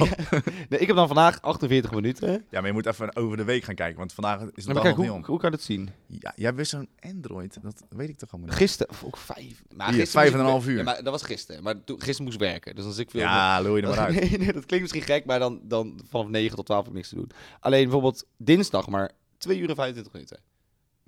Nee, 0.69 0.80
ik 0.80 0.88
heb 0.88 0.95
dan 0.95 1.08
vandaag 1.08 1.41
48 1.41 1.91
minuten. 1.91 2.30
Ja, 2.30 2.45
maar 2.60 2.65
je 2.65 2.73
moet 2.73 2.86
even 2.86 3.15
over 3.15 3.38
de 3.38 3.43
week 3.43 3.63
gaan 3.63 3.76
kijken, 3.76 3.97
want 3.97 4.13
vandaag 4.13 4.41
is 4.41 4.65
het 4.65 4.73
dag 4.73 4.84
kijk, 4.84 4.97
nog 4.97 5.06
hoe, 5.06 5.15
om. 5.15 5.23
hoe 5.26 5.39
kan 5.39 5.50
je 5.52 5.56
dat 5.56 5.65
zien? 5.65 5.89
Ja, 6.08 6.34
jij 6.36 6.56
wist 6.56 6.69
zo'n 6.69 6.89
Android, 7.00 7.58
dat 7.62 7.84
weet 7.89 8.10
ik 8.10 8.17
toch 8.17 8.32
allemaal 8.32 8.50
niet. 8.50 8.58
Gisteren, 8.58 8.91
of 8.93 9.04
ook 9.04 9.17
vijf. 9.17 9.63
Maar 9.76 9.89
Hier, 9.89 10.00
gisteren 10.00 10.21
vijf 10.23 10.34
en 10.34 10.39
een 10.45 10.52
half 10.52 10.67
uur. 10.67 10.78
Ja, 10.78 10.84
maar 10.84 11.04
dat 11.04 11.12
was 11.12 11.23
gisteren. 11.23 11.63
Maar 11.63 11.84
toen, 11.84 11.97
gisteren 12.02 12.26
moest 12.26 12.39
werken. 12.39 12.76
Dus 12.76 12.84
dan 12.84 12.93
zit 12.93 13.04
ik 13.04 13.12
veel... 13.12 13.19
Ja, 13.19 13.58
je 13.58 13.82
er 13.82 13.88
maar 13.88 14.00
uit. 14.06 14.19
Nee, 14.19 14.38
nee, 14.38 14.54
dat 14.54 14.65
klinkt 14.65 14.82
misschien 14.82 15.13
gek, 15.13 15.26
maar 15.26 15.39
dan, 15.39 15.60
dan 15.63 16.00
vanaf 16.10 16.28
9 16.28 16.56
tot 16.56 16.65
12 16.65 16.82
heb 16.82 16.91
ik 16.91 16.97
niks 16.97 17.10
te 17.10 17.15
doen. 17.15 17.30
Alleen 17.60 17.84
bijvoorbeeld 17.84 18.26
dinsdag 18.38 18.88
maar 18.88 19.12
2 19.38 19.60
uur 19.60 19.69
en 19.69 19.76
25 19.76 20.13
minuten. 20.13 20.39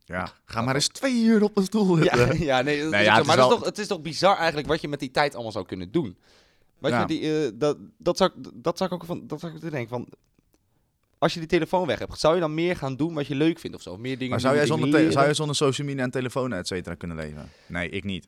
Ja, 0.10 0.32
ga 0.46 0.62
maar 0.62 0.76
eens 0.76 0.88
twee 0.88 1.24
uur 1.24 1.44
op 1.44 1.58
een 1.58 1.64
stoel 1.64 1.98
Ja, 2.04 2.18
zitten. 2.18 2.40
ja 2.46 2.62
nee, 2.62 2.82
dat 2.82 2.90
Nee, 2.92 3.00
is 3.00 3.06
ja, 3.06 3.16
het 3.18 3.26
maar 3.26 3.38
is 3.38 3.44
het, 3.44 3.52
is 3.52 3.58
toch, 3.58 3.66
het 3.66 3.78
is 3.78 3.88
toch 3.88 4.02
bizar 4.02 4.38
eigenlijk 4.38 4.68
wat 4.68 4.82
je 4.82 4.88
met 4.88 5.00
die 5.00 5.12
tijd 5.12 5.34
allemaal 5.34 5.52
zou 5.52 5.66
kunnen 5.66 5.92
doen. 5.92 6.18
Weet 6.80 6.92
Ja. 6.92 7.00
je, 7.00 7.06
die, 7.06 7.46
eh, 7.46 7.52
dat, 7.54 7.78
dat, 7.98 8.18
zou, 8.18 8.32
dat 8.54 8.78
zou 8.78 8.90
ik 8.90 8.96
ook 9.02 9.06
van, 9.06 9.28
dat 9.28 9.40
zou 9.40 9.54
ik 9.54 9.60
te 9.60 9.70
denken 9.70 9.90
van... 9.90 10.08
Als 11.18 11.34
je 11.34 11.40
die 11.40 11.50
telefoon 11.50 11.88
weg 11.88 12.00
hebt, 12.00 12.20
zou 12.20 12.34
je 12.36 12.40
dan 12.40 12.54
meer 12.54 12.76
gaan 12.76 12.96
doen 12.96 13.14
wat 13.14 13.28
je 13.28 13.36
leuk 13.36 13.60
vindt 13.60 13.76
of 13.76 13.82
zo? 13.82 13.98
Meer 13.98 14.14
dingen 14.16 14.30
Maar 14.30 14.40
zou 14.40 14.56
jij, 14.56 14.66
zonder 14.66 15.12
zou 15.12 15.26
jij 15.26 15.34
zonder 15.34 15.56
social 15.56 15.88
media 15.88 16.04
en 16.04 16.12
telefoon 16.12 16.54
et 16.54 16.68
cetera 16.68 16.96
kunnen 16.96 17.18
leven? 17.18 17.50
Nee, 17.68 17.90
ik 17.90 18.04
niet. 18.04 18.28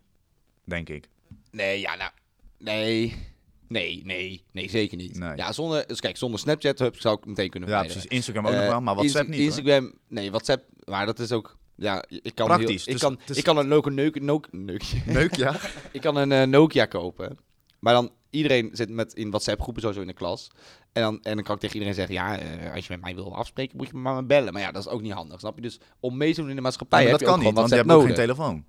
Denk 0.63 0.89
ik. 0.89 1.10
Nee, 1.52 1.80
ja, 1.80 1.96
nou... 1.96 2.12
Nee... 2.58 3.30
Nee, 3.67 4.02
nee, 4.06 4.44
nee, 4.52 4.70
zeker 4.70 4.98
niet. 4.98 5.20
Nee. 5.20 5.36
Ja, 5.36 5.52
zonder, 5.52 5.88
dus 5.88 6.00
kijk, 6.00 6.17
zonder 6.17 6.39
Snapchat 6.39 6.89
zou 6.98 7.17
ik 7.17 7.26
meteen 7.26 7.50
kunnen 7.50 7.70
Ja, 7.70 7.82
precies. 7.82 8.06
Instagram 8.06 8.46
ook 8.46 8.52
nog 8.52 8.62
Eh, 8.62 8.67
wel, 8.67 8.82
maar 8.82 8.96
WhatsApp 8.96 9.26
Insta- 9.28 9.39
niet 9.44 9.50
hoor. 9.54 9.58
Instagram, 9.65 9.94
nee, 10.08 10.30
WhatsApp, 10.30 10.63
maar 10.86 11.06
dat 11.06 11.20
is 11.20 11.32
ook, 11.32 11.58
ja, 11.82 12.04
ik 12.08 12.36
kan 12.36 12.46
Praktisch, 12.46 12.86
Heel, 12.86 12.96
ik, 12.96 13.00
dus 13.00 13.02
kan, 13.02 13.20
ik 13.38 13.44
kan 13.44 13.58
een 13.58 13.67
Nokia, 13.67 13.89
neuk, 13.94 14.22
neuk, 14.22 14.50
neukje. 14.52 15.04
Ja. 15.38 15.56
ik 15.91 16.02
kan 16.02 16.15
een 16.15 16.32
eh, 16.32 16.48
Nokia 16.48 16.86
kopen, 16.86 17.38
maar 17.80 17.94
dan 17.94 18.12
iedereen 18.30 18.70
zit 18.74 18.89
met 18.89 19.13
in 19.13 19.30
WhatsApp 19.30 19.62
groepen 19.62 19.82
sowieso 19.82 20.02
in 20.02 20.08
de 20.08 20.13
klas. 20.13 20.52
En 20.91 21.02
dan, 21.02 21.20
en 21.24 21.36
dan 21.36 21.44
kan 21.44 21.56
ik 21.56 21.62
tegen 21.62 21.76
iedereen 21.76 21.96
zeggen, 21.96 22.15
ja, 22.15 22.38
eh, 22.38 22.74
als 22.76 22.88
je 22.88 22.94
met 22.94 23.02
mij 23.02 23.15
wil 23.15 23.36
afspreken, 23.36 23.78
moet 23.78 23.88
je 23.88 23.94
me 23.94 24.00
maar 24.00 24.26
bellen. 24.26 24.54
Maar 24.54 24.62
ja, 24.62 24.72
dat 24.72 24.86
is 24.86 24.91
ook 24.91 25.02
niet 25.02 25.13
handig, 25.13 25.39
snap 25.39 25.56
je? 25.56 25.62
Dus 25.62 25.80
om 26.00 26.17
mee 26.17 26.34
te 26.34 26.41
doen 26.41 26.50
in 26.50 26.56
de 26.56 26.62
maatschappij 26.62 27.00
maar 27.00 27.10
heb 27.10 27.20
dat 27.20 27.28
je 27.30 27.36
kan 27.36 27.44
niet, 27.46 27.54
want 27.56 27.70
je 27.70 27.76
hebt 27.76 27.91
ook 27.91 28.06
geen 28.06 28.13
telefoon. 28.13 28.65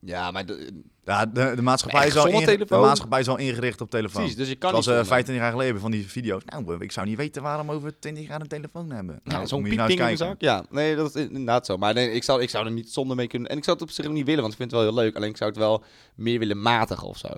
Ja, 0.00 0.30
maar 0.30 0.46
de- 0.46 0.82
Ja, 1.04 1.26
de, 1.26 1.52
de, 1.54 1.62
maatschappij 1.62 2.06
is 2.06 2.16
al 2.16 2.24
de 2.24 2.66
maatschappij 2.68 3.20
is 3.20 3.28
al 3.28 3.38
ingericht 3.38 3.80
op 3.80 3.90
telefoon. 3.90 4.20
precies, 4.20 4.36
dus 4.36 4.48
je 4.48 4.54
kan 4.54 4.70
Zoals 4.70 4.86
niet 4.86 4.94
eh 4.94 5.00
zonder. 5.00 5.14
25 5.14 5.44
jaar 5.44 5.52
geleden 5.52 5.80
van 5.80 5.90
die 5.90 6.08
video's. 6.08 6.42
Nou, 6.44 6.76
ik 6.78 6.92
zou 6.92 7.06
niet 7.06 7.16
weten 7.16 7.42
waarom 7.42 7.70
over 7.70 7.98
20 7.98 8.26
jaar 8.26 8.40
een 8.40 8.46
telefoon 8.48 8.90
hebben. 8.90 9.20
Ja, 9.24 9.32
Nou, 9.32 9.46
zo'n 9.46 9.62
nou 9.62 9.76
piepding 9.76 10.00
in 10.00 10.06
de 10.06 10.16
zak. 10.16 10.40
Ja, 10.40 10.64
nee, 10.70 10.96
dat 10.96 11.14
is 11.14 11.26
inderdaad 11.26 11.66
zo. 11.66 11.76
Maar 11.76 11.94
nee, 11.94 12.10
ik, 12.10 12.22
zou, 12.22 12.42
ik 12.42 12.50
zou 12.50 12.66
er 12.66 12.72
niet 12.72 12.92
zonder 12.92 13.16
mee 13.16 13.26
kunnen. 13.26 13.50
En 13.50 13.56
ik 13.56 13.64
zou 13.64 13.76
het 13.76 13.88
op 13.88 13.92
zich 13.92 14.08
niet 14.08 14.26
willen, 14.26 14.40
want 14.40 14.52
ik 14.52 14.58
vind 14.58 14.70
het 14.70 14.80
wel 14.80 14.90
heel 14.90 15.02
leuk. 15.02 15.16
Alleen 15.16 15.28
ik 15.28 15.36
zou 15.36 15.50
het 15.50 15.58
wel 15.58 15.84
meer 16.14 16.38
willen 16.38 16.62
matigen 16.62 17.08
of 17.08 17.18
zo. 17.18 17.28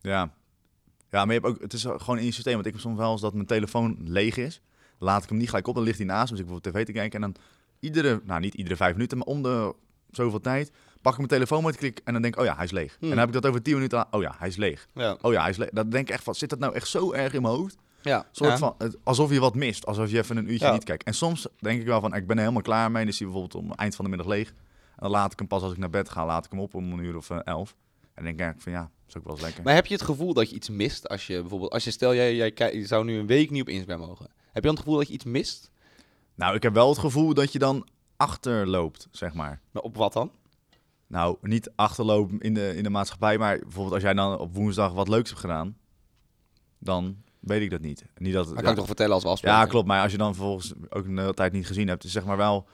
Ja. 0.00 0.32
Ja, 1.10 1.24
maar 1.24 1.34
je 1.34 1.40
hebt 1.40 1.46
ook, 1.46 1.60
het 1.60 1.72
is 1.72 1.82
gewoon 1.82 2.18
in 2.18 2.24
je 2.24 2.32
systeem. 2.32 2.54
Want 2.54 2.66
ik 2.66 2.72
heb 2.72 2.80
soms 2.80 2.98
wel 2.98 3.12
eens 3.12 3.20
dat 3.20 3.34
mijn 3.34 3.46
telefoon 3.46 3.96
leeg 4.04 4.36
is. 4.36 4.60
Laat 4.98 5.22
ik 5.22 5.28
hem 5.28 5.38
niet 5.38 5.48
gelijk 5.48 5.66
op, 5.66 5.74
dan 5.74 5.84
ligt 5.84 5.98
hij 5.98 6.06
naast 6.06 6.30
me. 6.30 6.30
Dus 6.30 6.40
ik 6.40 6.46
bijvoorbeeld 6.46 6.74
tv 6.74 6.84
te 6.84 6.92
kijken. 6.92 7.22
En 7.22 7.32
dan 7.32 7.42
iedere, 7.80 8.20
nou 8.24 8.40
niet 8.40 8.54
iedere 8.54 8.76
vijf 8.76 8.92
minuten, 8.92 9.18
maar 9.18 9.26
om 9.26 9.42
de 9.42 9.74
zoveel 10.10 10.40
tijd... 10.40 10.72
pak 11.02 11.12
ik 11.12 11.18
mijn 11.18 11.30
telefoon 11.30 11.64
met 11.64 11.76
klik 11.76 12.00
en 12.04 12.12
dan 12.12 12.22
denk 12.22 12.34
ik, 12.34 12.40
oh 12.40 12.46
ja, 12.46 12.54
hij 12.54 12.64
is 12.64 12.70
leeg. 12.70 12.96
Hmm. 12.98 13.02
En 13.02 13.08
dan 13.08 13.18
heb 13.18 13.28
ik 13.28 13.34
dat 13.34 13.46
over 13.46 13.62
10 13.62 13.74
minuten, 13.74 14.06
oh 14.10 14.22
ja, 14.22 14.34
hij 14.38 14.48
is 14.48 14.56
leeg. 14.56 14.88
Ja. 14.94 15.16
Oh 15.20 15.32
ja, 15.32 15.40
hij 15.40 15.50
is 15.50 15.56
leeg. 15.56 15.70
Dan 15.70 15.90
denk 15.90 16.08
ik 16.08 16.14
echt 16.14 16.24
van, 16.24 16.34
zit 16.34 16.50
dat 16.50 16.58
nou 16.58 16.74
echt 16.74 16.88
zo 16.88 17.12
erg 17.12 17.32
in 17.32 17.42
mijn 17.42 17.54
hoofd? 17.54 17.76
Ja. 18.02 18.26
soort 18.30 18.50
ja. 18.50 18.56
van, 18.56 18.76
alsof 19.04 19.30
je 19.30 19.40
wat 19.40 19.54
mist. 19.54 19.86
Alsof 19.86 20.10
je 20.10 20.18
even 20.18 20.36
een 20.36 20.50
uurtje 20.50 20.66
Ja. 20.66 20.72
niet 20.72 20.84
kijkt. 20.84 21.04
En 21.04 21.14
soms 21.14 21.46
denk 21.58 21.80
ik 21.80 21.86
wel 21.86 22.00
van, 22.00 22.14
ik 22.14 22.26
ben 22.26 22.36
er 22.36 22.42
helemaal 22.42 22.62
klaar 22.62 22.90
mee. 22.90 23.06
Is 23.06 23.18
hij 23.18 23.28
bijvoorbeeld 23.28 23.62
om 23.62 23.72
eind 23.72 23.94
van 23.94 24.04
de 24.04 24.10
middag 24.10 24.28
leeg. 24.28 24.48
En 24.48 24.96
dan 24.96 25.10
laat 25.10 25.32
ik 25.32 25.38
hem 25.38 25.48
pas 25.48 25.62
als 25.62 25.72
ik 25.72 25.78
naar 25.78 25.90
bed 25.90 26.08
ga, 26.08 26.26
laat 26.26 26.44
ik 26.44 26.50
hem 26.50 26.60
op 26.60 26.74
om 26.74 26.92
een 26.92 27.04
uur 27.04 27.16
of 27.16 27.30
eh, 27.30 27.38
elf. 27.44 27.76
En 28.14 28.24
dan 28.24 28.36
denk 28.36 28.54
ik 28.54 28.60
van, 28.60 28.72
ja, 28.72 28.90
is 29.08 29.16
ook 29.16 29.24
wel 29.24 29.32
eens 29.32 29.42
lekker. 29.42 29.62
Maar 29.64 29.74
heb 29.74 29.86
je 29.86 29.94
het 29.94 30.02
gevoel 30.02 30.34
dat 30.34 30.50
je 30.50 30.56
iets 30.56 30.68
mist 30.68 31.08
als 31.08 31.26
je 31.26 31.40
bijvoorbeeld... 31.40 31.72
Als 31.72 31.84
je 31.84 31.90
stel, 31.90 32.14
jij, 32.14 32.34
jij, 32.34 32.74
je 32.74 32.86
zou 32.86 33.04
nu 33.04 33.18
een 33.18 33.26
week 33.26 33.50
niet 33.50 33.62
op 33.62 33.68
Instagram 33.68 34.06
mogen. 34.06 34.26
Heb 34.26 34.54
je 34.54 34.60
dan 34.60 34.70
het 34.70 34.78
gevoel 34.78 34.96
dat 34.96 35.06
je 35.06 35.12
iets 35.12 35.24
mist? 35.24 35.70
Nou, 36.34 36.54
ik 36.54 36.62
heb 36.62 36.74
wel 36.74 36.88
het 36.88 36.98
gevoel 36.98 37.34
dat 37.34 37.52
je 37.52 37.58
dan 37.58 37.86
achterloopt, 38.16 39.08
zeg 39.10 39.34
maar. 39.34 39.60
Maar 39.70 39.82
op 39.82 39.96
wat 39.96 40.12
dan? 40.12 40.30
Nou, 41.10 41.36
niet 41.42 41.70
achterlopen 41.74 42.38
in 42.40 42.54
de, 42.54 42.76
in 42.76 42.82
de 42.82 42.90
maatschappij, 42.90 43.38
maar 43.38 43.58
bijvoorbeeld 43.58 43.94
als 43.94 44.02
jij 44.02 44.14
dan 44.14 44.38
op 44.38 44.54
woensdag 44.54 44.92
wat 44.92 45.08
leuks 45.08 45.28
hebt 45.28 45.40
gedaan, 45.40 45.76
dan 46.78 47.16
weet 47.40 47.62
ik 47.62 47.70
dat 47.70 47.80
niet. 47.80 48.04
Niet 48.16 48.32
dat, 48.32 48.44
Dat 48.46 48.54
ja, 48.54 48.60
kan 48.62 48.70
ik 48.70 48.76
toch 48.76 48.86
vertellen 48.86 49.14
als 49.14 49.22
we 49.22 49.28
afspreken? 49.28 49.58
ja, 49.58 49.66
klopt. 49.66 49.86
Maar 49.86 50.02
als 50.02 50.12
je 50.12 50.18
dan 50.18 50.34
vervolgens 50.34 50.72
ook 50.88 51.04
een 51.04 51.18
hele 51.18 51.34
tijd 51.34 51.52
niet 51.52 51.66
gezien 51.66 51.88
hebt, 51.88 52.04
is 52.04 52.12
zeg 52.12 52.24
maar 52.24 52.36
wel 52.36 52.68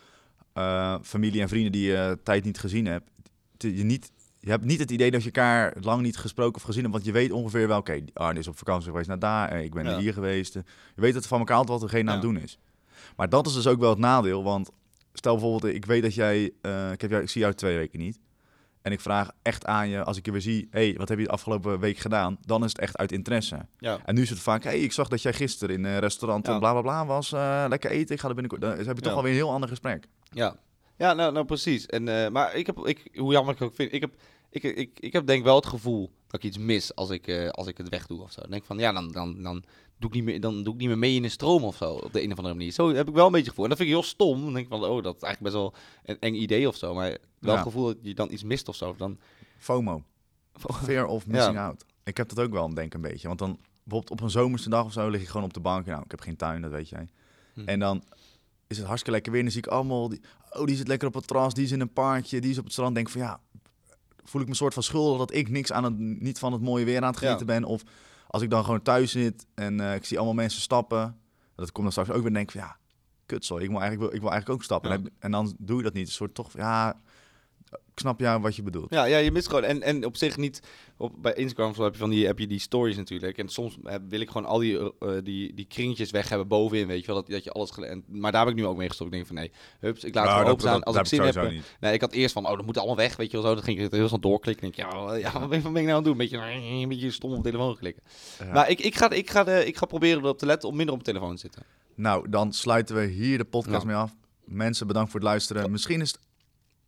eh, 0.52 0.96
familie 1.02 1.40
en 1.40 1.48
vrienden 1.48 1.72
die 1.72 1.86
je 1.86 2.18
tijd 2.22 2.44
niet 2.44 2.58
gezien 2.58 2.86
hebt. 2.86 3.10
Je, 3.58 3.68
niet, 3.84 4.10
je 4.38 4.50
hebt 4.50 4.64
niet 4.64 4.78
het 4.80 4.90
idee 4.90 5.10
dat 5.10 5.20
je 5.20 5.26
elkaar 5.30 5.76
lang 5.80 6.02
niet 6.02 6.16
gesproken 6.16 6.54
of 6.56 6.62
gezien 6.62 6.80
hebt, 6.82 6.92
want 6.94 7.04
je 7.06 7.12
weet 7.12 7.30
ongeveer 7.30 7.68
wel, 7.68 7.78
oké, 7.78 8.04
Arne 8.12 8.38
is 8.38 8.48
op 8.48 8.58
vakantie 8.58 8.90
geweest 8.90 9.08
naar 9.08 9.18
daar, 9.18 9.62
ik 9.62 9.74
ben 9.74 9.84
Ja. 9.84 9.98
hier 9.98 10.12
geweest. 10.12 10.54
Je 10.54 10.62
weet 10.94 11.14
het 11.14 11.26
van 11.26 11.38
elkaar 11.38 11.56
altijd 11.56 11.80
wat 11.80 11.90
degene 11.90 12.10
aan 12.10 12.16
het 12.16 12.24
Ja. 12.26 12.32
doen 12.32 12.42
is. 12.42 12.58
Maar 13.16 13.28
dat 13.28 13.46
is 13.46 13.54
dus 13.54 13.66
ook 13.66 13.80
wel 13.80 13.90
het 13.90 13.98
nadeel, 13.98 14.42
want 14.42 14.70
stel 15.12 15.32
bijvoorbeeld, 15.36 15.74
ik 15.74 15.84
weet 15.84 16.02
dat 16.02 16.14
jij, 16.14 16.52
eh, 16.62 16.92
ik, 16.92 17.00
heb 17.00 17.10
jou, 17.10 17.22
ik 17.22 17.28
zie 17.28 17.40
jou 17.40 17.54
twee 17.54 17.76
weken 17.76 17.98
niet. 17.98 18.18
En 18.86 18.92
ik 18.92 19.00
vraag 19.00 19.30
echt 19.42 19.64
aan 19.66 19.88
je, 19.88 20.04
als 20.04 20.16
ik 20.16 20.24
je 20.24 20.32
weer 20.32 20.40
zie, 20.40 20.68
hey, 20.70 20.94
wat 20.96 21.08
heb 21.08 21.18
je 21.18 21.24
de 21.24 21.30
afgelopen 21.30 21.80
week 21.80 21.98
gedaan? 21.98 22.38
Dan 22.40 22.64
is 22.64 22.68
het 22.68 22.78
echt 22.78 22.96
uit 22.96 23.12
interesse. 23.12 23.66
Ja. 23.78 23.98
En 24.04 24.14
nu 24.14 24.22
is 24.22 24.30
het 24.30 24.38
vaak, 24.38 24.64
hey, 24.64 24.80
ik 24.80 24.92
zag 24.92 25.08
dat 25.08 25.22
jij 25.22 25.32
gisteren 25.32 25.74
in 25.74 25.84
een 25.84 25.98
restaurant 25.98 26.46
Ja. 26.46 26.58
bla 26.58 26.72
bla 26.72 26.80
bla 26.82 27.06
was, 27.06 27.32
eh, 27.32 27.64
lekker 27.68 27.90
eten, 27.90 28.14
ik 28.14 28.20
ga 28.20 28.28
er 28.28 28.34
binnenkort. 28.34 28.60
Dan 28.60 28.86
heb 28.86 28.96
je 28.96 29.02
toch 29.02 29.12
alweer 29.12 29.30
een 29.30 29.36
heel 29.36 29.50
ander 29.50 29.68
gesprek. 29.68 30.06
Ja, 30.30 30.56
ja 30.96 31.12
nou, 31.14 31.32
nou 31.32 31.46
precies. 31.46 31.86
En, 31.86 32.08
eh, 32.24 32.30
maar 32.30 32.54
ik 32.54 32.66
heb, 32.66 32.78
ik, 32.78 33.08
hoe 33.14 33.32
jammer 33.32 33.54
ik 33.54 33.62
ook 33.62 33.74
vind, 33.74 33.92
ik 33.92 34.00
heb, 34.00 34.14
ik, 34.50 34.62
ik, 34.62 34.90
ik 35.00 35.12
heb 35.12 35.26
denk 35.26 35.44
wel 35.44 35.56
het 35.56 35.66
gevoel 35.66 36.10
dat 36.36 36.44
ik 36.44 36.56
iets 36.56 36.64
mis 36.66 36.94
als 36.94 37.10
ik, 37.10 37.26
eh, 37.26 37.48
als 37.48 37.66
ik 37.66 37.78
het 37.78 37.88
wegdoe 37.88 38.22
of 38.22 38.32
zo. 38.32 38.40
Dan 38.40 38.50
denk 38.50 38.62
ik 38.62 38.68
van, 38.68 38.78
ja, 38.78 38.92
dan, 38.92 39.12
dan, 39.12 39.42
dan, 39.42 39.64
doe 39.98 40.10
ik 40.10 40.14
niet 40.14 40.24
meer, 40.24 40.40
dan 40.40 40.62
doe 40.62 40.72
ik 40.74 40.78
niet 40.78 40.88
meer 40.88 40.98
mee 40.98 41.14
in 41.14 41.22
de 41.22 41.28
stroom 41.28 41.64
of 41.64 41.76
zo, 41.76 41.92
op 41.92 42.12
de 42.12 42.22
een 42.22 42.32
of 42.32 42.36
andere 42.38 42.54
manier. 42.54 42.72
Zo 42.72 42.94
heb 42.94 43.08
ik 43.08 43.14
wel 43.14 43.26
een 43.26 43.32
beetje 43.32 43.48
gevoel. 43.48 43.64
En 43.64 43.70
dat 43.70 43.78
vind 43.78 43.90
ik 43.90 43.96
heel 43.96 44.06
stom. 44.06 44.42
Dan 44.42 44.52
denk 44.52 44.64
ik 44.64 44.72
van, 44.72 44.84
oh, 44.84 45.02
dat 45.02 45.16
is 45.16 45.22
eigenlijk 45.22 45.42
best 45.42 45.54
wel 45.54 45.74
een 46.04 46.20
eng 46.20 46.34
idee 46.34 46.68
of 46.68 46.76
zo. 46.76 46.94
Maar 46.94 47.08
wel 47.08 47.18
Ja. 47.38 47.52
het 47.52 47.62
gevoel 47.62 47.86
dat 47.86 47.96
je 48.02 48.14
dan 48.14 48.32
iets 48.32 48.42
mist 48.42 48.68
of 48.68 48.76
zo. 48.76 48.94
Dan, 48.96 49.18
FOMO, 49.58 50.02
fear 50.84 51.06
of 51.06 51.26
missing 51.26 51.58
out. 51.58 51.84
Ik 52.04 52.16
heb 52.16 52.28
dat 52.28 52.40
ook 52.40 52.52
wel, 52.52 52.74
denk 52.74 52.86
ik, 52.86 52.94
een 52.94 53.10
beetje. 53.10 53.26
Want 53.26 53.38
dan 53.38 53.58
bijvoorbeeld 53.82 54.10
op 54.10 54.20
een 54.20 54.30
zomerse 54.30 54.68
dag 54.68 54.84
of 54.84 54.92
zo 54.92 55.08
lig 55.08 55.20
ik 55.20 55.28
gewoon 55.28 55.46
op 55.46 55.54
de 55.54 55.60
bank. 55.60 55.86
Nou, 55.86 56.02
ik 56.04 56.10
heb 56.10 56.20
geen 56.20 56.36
tuin, 56.36 56.62
dat 56.62 56.70
weet 56.70 56.88
jij. 56.88 57.08
Hm. 57.54 57.60
En 57.64 57.78
dan 57.78 58.02
is 58.66 58.76
het 58.76 58.86
hartstikke 58.86 59.10
lekker 59.10 59.32
weer. 59.32 59.40
En 59.40 59.46
dan 59.46 59.56
zie 59.56 59.64
ik 59.66 59.72
allemaal, 59.72 60.08
die, 60.08 60.20
oh, 60.50 60.66
die 60.66 60.76
zit 60.76 60.88
lekker 60.88 61.08
op 61.08 61.14
het 61.14 61.26
terras, 61.26 61.54
die 61.54 61.64
is 61.64 61.72
in 61.72 61.80
een 61.80 61.92
parkje, 61.92 62.40
die 62.40 62.50
is 62.50 62.58
op 62.58 62.64
het 62.64 62.72
strand. 62.72 62.94
Denk 62.94 63.08
van, 63.08 63.20
ja, 63.20 63.40
voel 64.28 64.40
ik 64.40 64.46
me 64.46 64.52
een 64.52 64.58
soort 64.58 64.74
van 64.74 64.82
schuldig 64.82 65.18
dat 65.18 65.34
ik 65.34 65.48
niks 65.48 65.72
aan 65.72 65.84
het, 65.84 65.98
niet 65.98 66.38
van 66.38 66.52
het 66.52 66.62
mooie 66.62 66.84
weer 66.84 67.02
aan 67.02 67.06
het 67.10 67.14
Ja. 67.14 67.20
genieten 67.20 67.46
ben. 67.46 67.64
Of 67.64 67.82
als 68.26 68.42
ik 68.42 68.50
dan 68.50 68.64
gewoon 68.64 68.82
thuis 68.82 69.10
zit 69.10 69.46
en 69.54 69.80
eh, 69.80 69.94
ik 69.94 70.04
zie 70.04 70.16
allemaal 70.16 70.34
mensen 70.34 70.60
stappen. 70.60 71.18
Dat 71.56 71.72
komt 71.72 71.82
dan 71.84 71.92
straks 71.92 72.08
ook 72.10 72.16
weer 72.16 72.26
en 72.26 72.32
denk 72.32 72.50
ik 72.52 72.60
van, 72.60 72.68
ja, 72.68 72.76
kut 73.26 73.44
zo. 73.44 73.56
Ik 73.56 73.68
wil 73.70 73.80
eigenlijk, 73.80 74.14
ik 74.14 74.20
wil 74.20 74.30
eigenlijk 74.30 74.60
ook 74.60 74.64
stappen. 74.64 74.90
Ja. 74.90 75.10
En 75.18 75.30
dan 75.30 75.54
doe 75.58 75.76
je 75.76 75.82
dat 75.82 75.92
niet. 75.92 76.06
Een 76.06 76.12
soort 76.12 76.34
toch, 76.34 76.52
ja, 76.52 77.00
ik 77.72 78.02
snap 78.02 78.20
ja 78.20 78.40
wat 78.40 78.56
je 78.56 78.62
bedoelt. 78.62 78.90
Ja, 78.90 79.04
ja, 79.04 79.18
je 79.18 79.30
mist 79.32 79.46
gewoon. 79.48 79.64
En, 79.64 79.82
en 79.82 80.04
op 80.04 80.16
zich 80.16 80.36
niet. 80.36 80.60
Op, 80.96 81.12
bij 81.22 81.34
Instagram 81.34 81.74
heb 81.84 81.92
je 81.92 81.98
van 81.98 82.10
die, 82.10 82.26
heb 82.26 82.38
je 82.38 82.46
die 82.46 82.58
stories 82.58 82.96
natuurlijk. 82.96 83.38
En 83.38 83.48
soms 83.48 83.76
heb- 83.82 84.02
wil 84.08 84.20
ik 84.20 84.28
gewoon 84.30 84.46
al 84.46 84.58
die, 84.58 84.78
eh, 84.98 85.08
die, 85.22 85.54
die 85.54 85.64
kringetjes 85.64 86.10
weg 86.10 86.28
hebben 86.28 86.48
bovenin. 86.48 86.86
Weet 86.86 87.00
je 87.00 87.06
wel. 87.06 87.14
Dat, 87.16 87.26
dat 87.30 87.44
je 87.44 87.50
alles. 87.52 87.70
en- 87.70 88.04
maar 88.08 88.32
daar 88.32 88.40
heb 88.40 88.50
ik 88.50 88.56
nu 88.60 88.66
ook 88.66 88.76
mee 88.76 88.88
gestopt. 88.88 89.10
Ik 89.10 89.16
denk 89.16 89.26
van 89.26 89.36
nee, 89.36 89.52
hups, 89.80 90.04
ik 90.04 90.14
laat 90.14 90.24
Nou, 90.24 90.36
het 90.38 90.38
gewoon 90.38 90.44
dat- 90.44 90.52
open 90.52 90.60
staan. 90.62 90.74
dat- 90.78 90.84
Als 90.86 90.96
dat 90.96 91.04
ik 91.04 91.34
zin 91.34 91.42
heb 91.44 91.52
eh. 91.52 91.62
Nee, 91.80 91.92
ik 91.94 92.00
had 92.00 92.12
eerst 92.12 92.32
van, 92.32 92.46
oh, 92.48 92.56
dat 92.56 92.66
moet 92.66 92.76
allemaal 92.78 92.96
weg. 92.96 93.16
Weet 93.16 93.30
je 93.30 93.36
wel 93.36 93.46
zo. 93.46 93.54
Dan 93.54 93.62
ging 93.64 93.78
ik 93.80 93.90
er 93.92 93.98
heel 93.98 94.06
snel 94.08 94.20
doorklikken. 94.20 94.64
En 94.66 94.72
denk 94.76 94.88
ik, 94.88 94.94
ja, 94.94 95.14
ja, 95.14 95.40
wat 95.40 95.48
ben, 95.48 95.58
ik 95.58 95.64
nou 95.72 95.88
aan 95.88 95.94
het 95.94 96.04
doen? 96.04 96.12
Een 96.12 96.18
beetje, 96.18 96.38
een 96.82 96.88
beetje 96.88 97.10
stom 97.10 97.30
op 97.30 97.36
de 97.44 97.50
telefoon 97.50 97.76
klikken. 97.76 98.02
Ja. 98.38 98.52
Maar 98.52 98.70
ik, 98.70 98.80
ik, 98.80 98.94
ga, 98.94 99.10
ik, 99.10 99.30
ga 99.30 99.44
de, 99.44 99.66
ik 99.66 99.76
ga 99.76 99.86
proberen 99.86 100.22
erop 100.22 100.38
te 100.38 100.46
letten 100.46 100.68
om 100.68 100.76
minder 100.76 100.94
op 100.94 101.04
de 101.04 101.12
telefoon 101.12 101.34
te 101.34 101.40
zitten. 101.40 101.62
Nou, 101.94 102.28
dan 102.30 102.52
sluiten 102.52 102.94
we 102.96 103.06
hier 103.06 103.38
de 103.38 103.44
podcast 103.44 103.80
Ja. 103.82 103.86
mee 103.86 103.96
af. 103.96 104.14
Mensen, 104.44 104.86
bedankt 104.86 105.10
voor 105.10 105.20
het 105.20 105.28
luisteren. 105.28 105.70
Misschien 105.70 106.00
is 106.00 106.10
het 106.10 106.20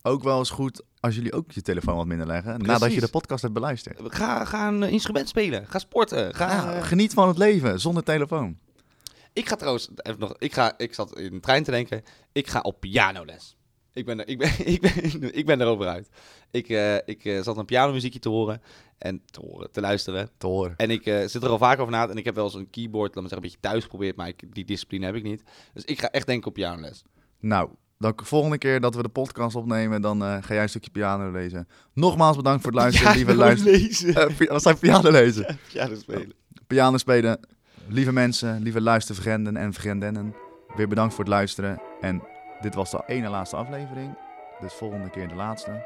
ook 0.02 0.22
wel 0.22 0.38
eens 0.38 0.50
goed 0.50 0.82
als 1.00 1.14
jullie 1.14 1.32
ook 1.32 1.52
je 1.52 1.62
telefoon 1.62 1.96
wat 1.96 2.06
minder 2.06 2.26
leggen. 2.26 2.60
Nadat 2.60 2.92
je 2.92 3.00
de 3.00 3.08
podcast 3.08 3.42
hebt 3.42 3.54
beluisterd. 3.54 4.00
Ga, 4.04 4.44
ga 4.44 4.68
een 4.68 4.82
eh, 4.82 4.92
instrument 4.92 5.28
spelen. 5.28 5.66
Ga 5.66 5.78
sporten. 5.78 6.34
Ga, 6.34 6.50
Ja, 6.50 6.74
eh, 6.74 6.82
geniet 6.82 7.14
van 7.14 7.28
het 7.28 7.38
leven 7.38 7.80
zonder 7.80 8.02
telefoon. 8.02 8.58
Ik 9.32 9.48
ga 9.48 9.56
trouwens 9.56 9.88
even 9.96 10.20
nog. 10.20 10.34
Ik, 10.38 10.52
ga, 10.52 10.74
ik 10.76 10.94
zat 10.94 11.18
in 11.18 11.32
de 11.32 11.40
trein 11.40 11.62
te 11.62 11.70
denken. 11.70 12.02
Ik 12.32 12.46
ga 12.46 12.60
op 12.60 12.80
pianoles. 12.80 13.56
Ik 13.92 14.04
ben 14.04 14.20
er, 14.20 14.28
ik 14.28 14.38
ben, 14.38 14.66
ik 14.74 14.80
ben, 14.80 15.36
ik 15.36 15.46
ben 15.46 15.60
er 15.60 15.66
over 15.66 15.86
uit. 15.86 16.08
Ik, 16.50 16.68
eh, 16.68 16.94
ik 16.94 17.42
zat 17.42 17.56
een 17.56 17.64
pianomuziekje 17.64 18.18
te 18.18 18.28
horen. 18.28 18.62
En 18.98 19.22
te 19.30 19.40
horen, 19.40 19.70
te 19.70 19.80
luisteren. 19.80 20.30
Te 20.38 20.46
horen. 20.46 20.76
En 20.76 20.90
ik 20.90 21.02
zit 21.02 21.42
er 21.42 21.48
al 21.48 21.58
vaak 21.58 21.78
over 21.78 21.92
na. 21.92 22.08
En 22.08 22.16
ik 22.16 22.24
heb 22.24 22.34
wel 22.34 22.44
eens 22.44 22.54
een 22.54 22.70
keyboard, 22.70 23.14
laat 23.14 23.14
maar 23.14 23.30
zeggen, 23.30 23.36
een 23.36 23.52
beetje 23.52 23.68
thuis 23.68 23.82
geprobeerd. 23.82 24.16
Maar 24.16 24.28
ik, 24.28 24.54
die 24.54 24.64
discipline 24.64 25.06
heb 25.06 25.14
ik 25.14 25.22
niet. 25.22 25.42
Dus 25.74 25.84
ik 25.84 26.00
ga 26.00 26.10
echt 26.10 26.26
denken 26.26 26.48
op 26.48 26.54
pianoles. 26.54 27.02
Nou, 27.40 27.70
dan 27.98 28.12
de 28.16 28.24
volgende 28.24 28.58
keer 28.58 28.80
dat 28.80 28.94
we 28.94 29.02
de 29.02 29.08
podcast 29.08 29.56
opnemen, 29.56 30.00
dan 30.02 30.22
eh, 30.22 30.36
ga 30.40 30.54
jij 30.54 30.62
een 30.62 30.68
stukje 30.68 30.90
piano 30.90 31.30
lezen. 31.30 31.68
Nogmaals 31.92 32.36
bedankt 32.36 32.62
voor 32.62 32.72
het 32.72 32.80
luisteren, 32.80 33.14
lieve 33.14 33.34
luisteraars. 33.34 33.80
lezen. 34.02 34.14
Eh, 34.38 34.48
wat 34.48 34.62
zijn 34.62 34.78
piano 34.78 35.10
lezen? 35.10 35.58
Piano 35.72 35.94
spelen. 35.94 36.32
Piano 36.66 36.96
spelen. 36.98 37.40
Lieve 37.88 38.12
mensen, 38.12 38.62
lieve 38.62 38.80
luistervrienden 38.80 39.56
en 39.56 39.72
vriendinnen. 39.72 40.34
Weer 40.76 40.88
bedankt 40.88 41.14
voor 41.14 41.24
het 41.24 41.32
luisteren. 41.32 41.80
En 42.00 42.22
dit 42.60 42.74
was 42.74 42.90
de 42.90 43.02
ene 43.06 43.28
laatste 43.28 43.56
aflevering. 43.56 44.18
Dus 44.60 44.72
volgende 44.72 45.10
keer 45.10 45.28
de 45.28 45.34
laatste. 45.34 45.84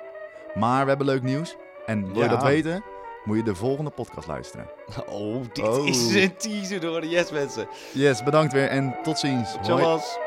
Maar 0.55 0.83
we 0.83 0.89
hebben 0.89 1.07
leuk 1.07 1.23
nieuws. 1.23 1.57
En 1.87 2.07
wil 2.07 2.15
je 2.17 2.23
Ja. 2.23 2.29
dat 2.29 2.43
weten? 2.43 2.83
Moet 3.25 3.37
je 3.37 3.43
de 3.43 3.55
volgende 3.55 3.91
podcast 3.91 4.27
luisteren. 4.27 4.67
Oh, 5.09 5.43
dit 5.53 5.69
Oh. 5.69 5.87
is 5.87 6.15
een 6.15 6.37
teaser 6.37 6.81
door 6.81 7.01
de 7.01 7.09
Yes 7.09 7.31
mensen. 7.31 7.67
Yes, 7.93 8.23
bedankt 8.23 8.53
weer 8.53 8.69
en 8.69 8.95
tot 9.03 9.19
ziens. 9.19 9.57
Tjallas. 9.63 10.19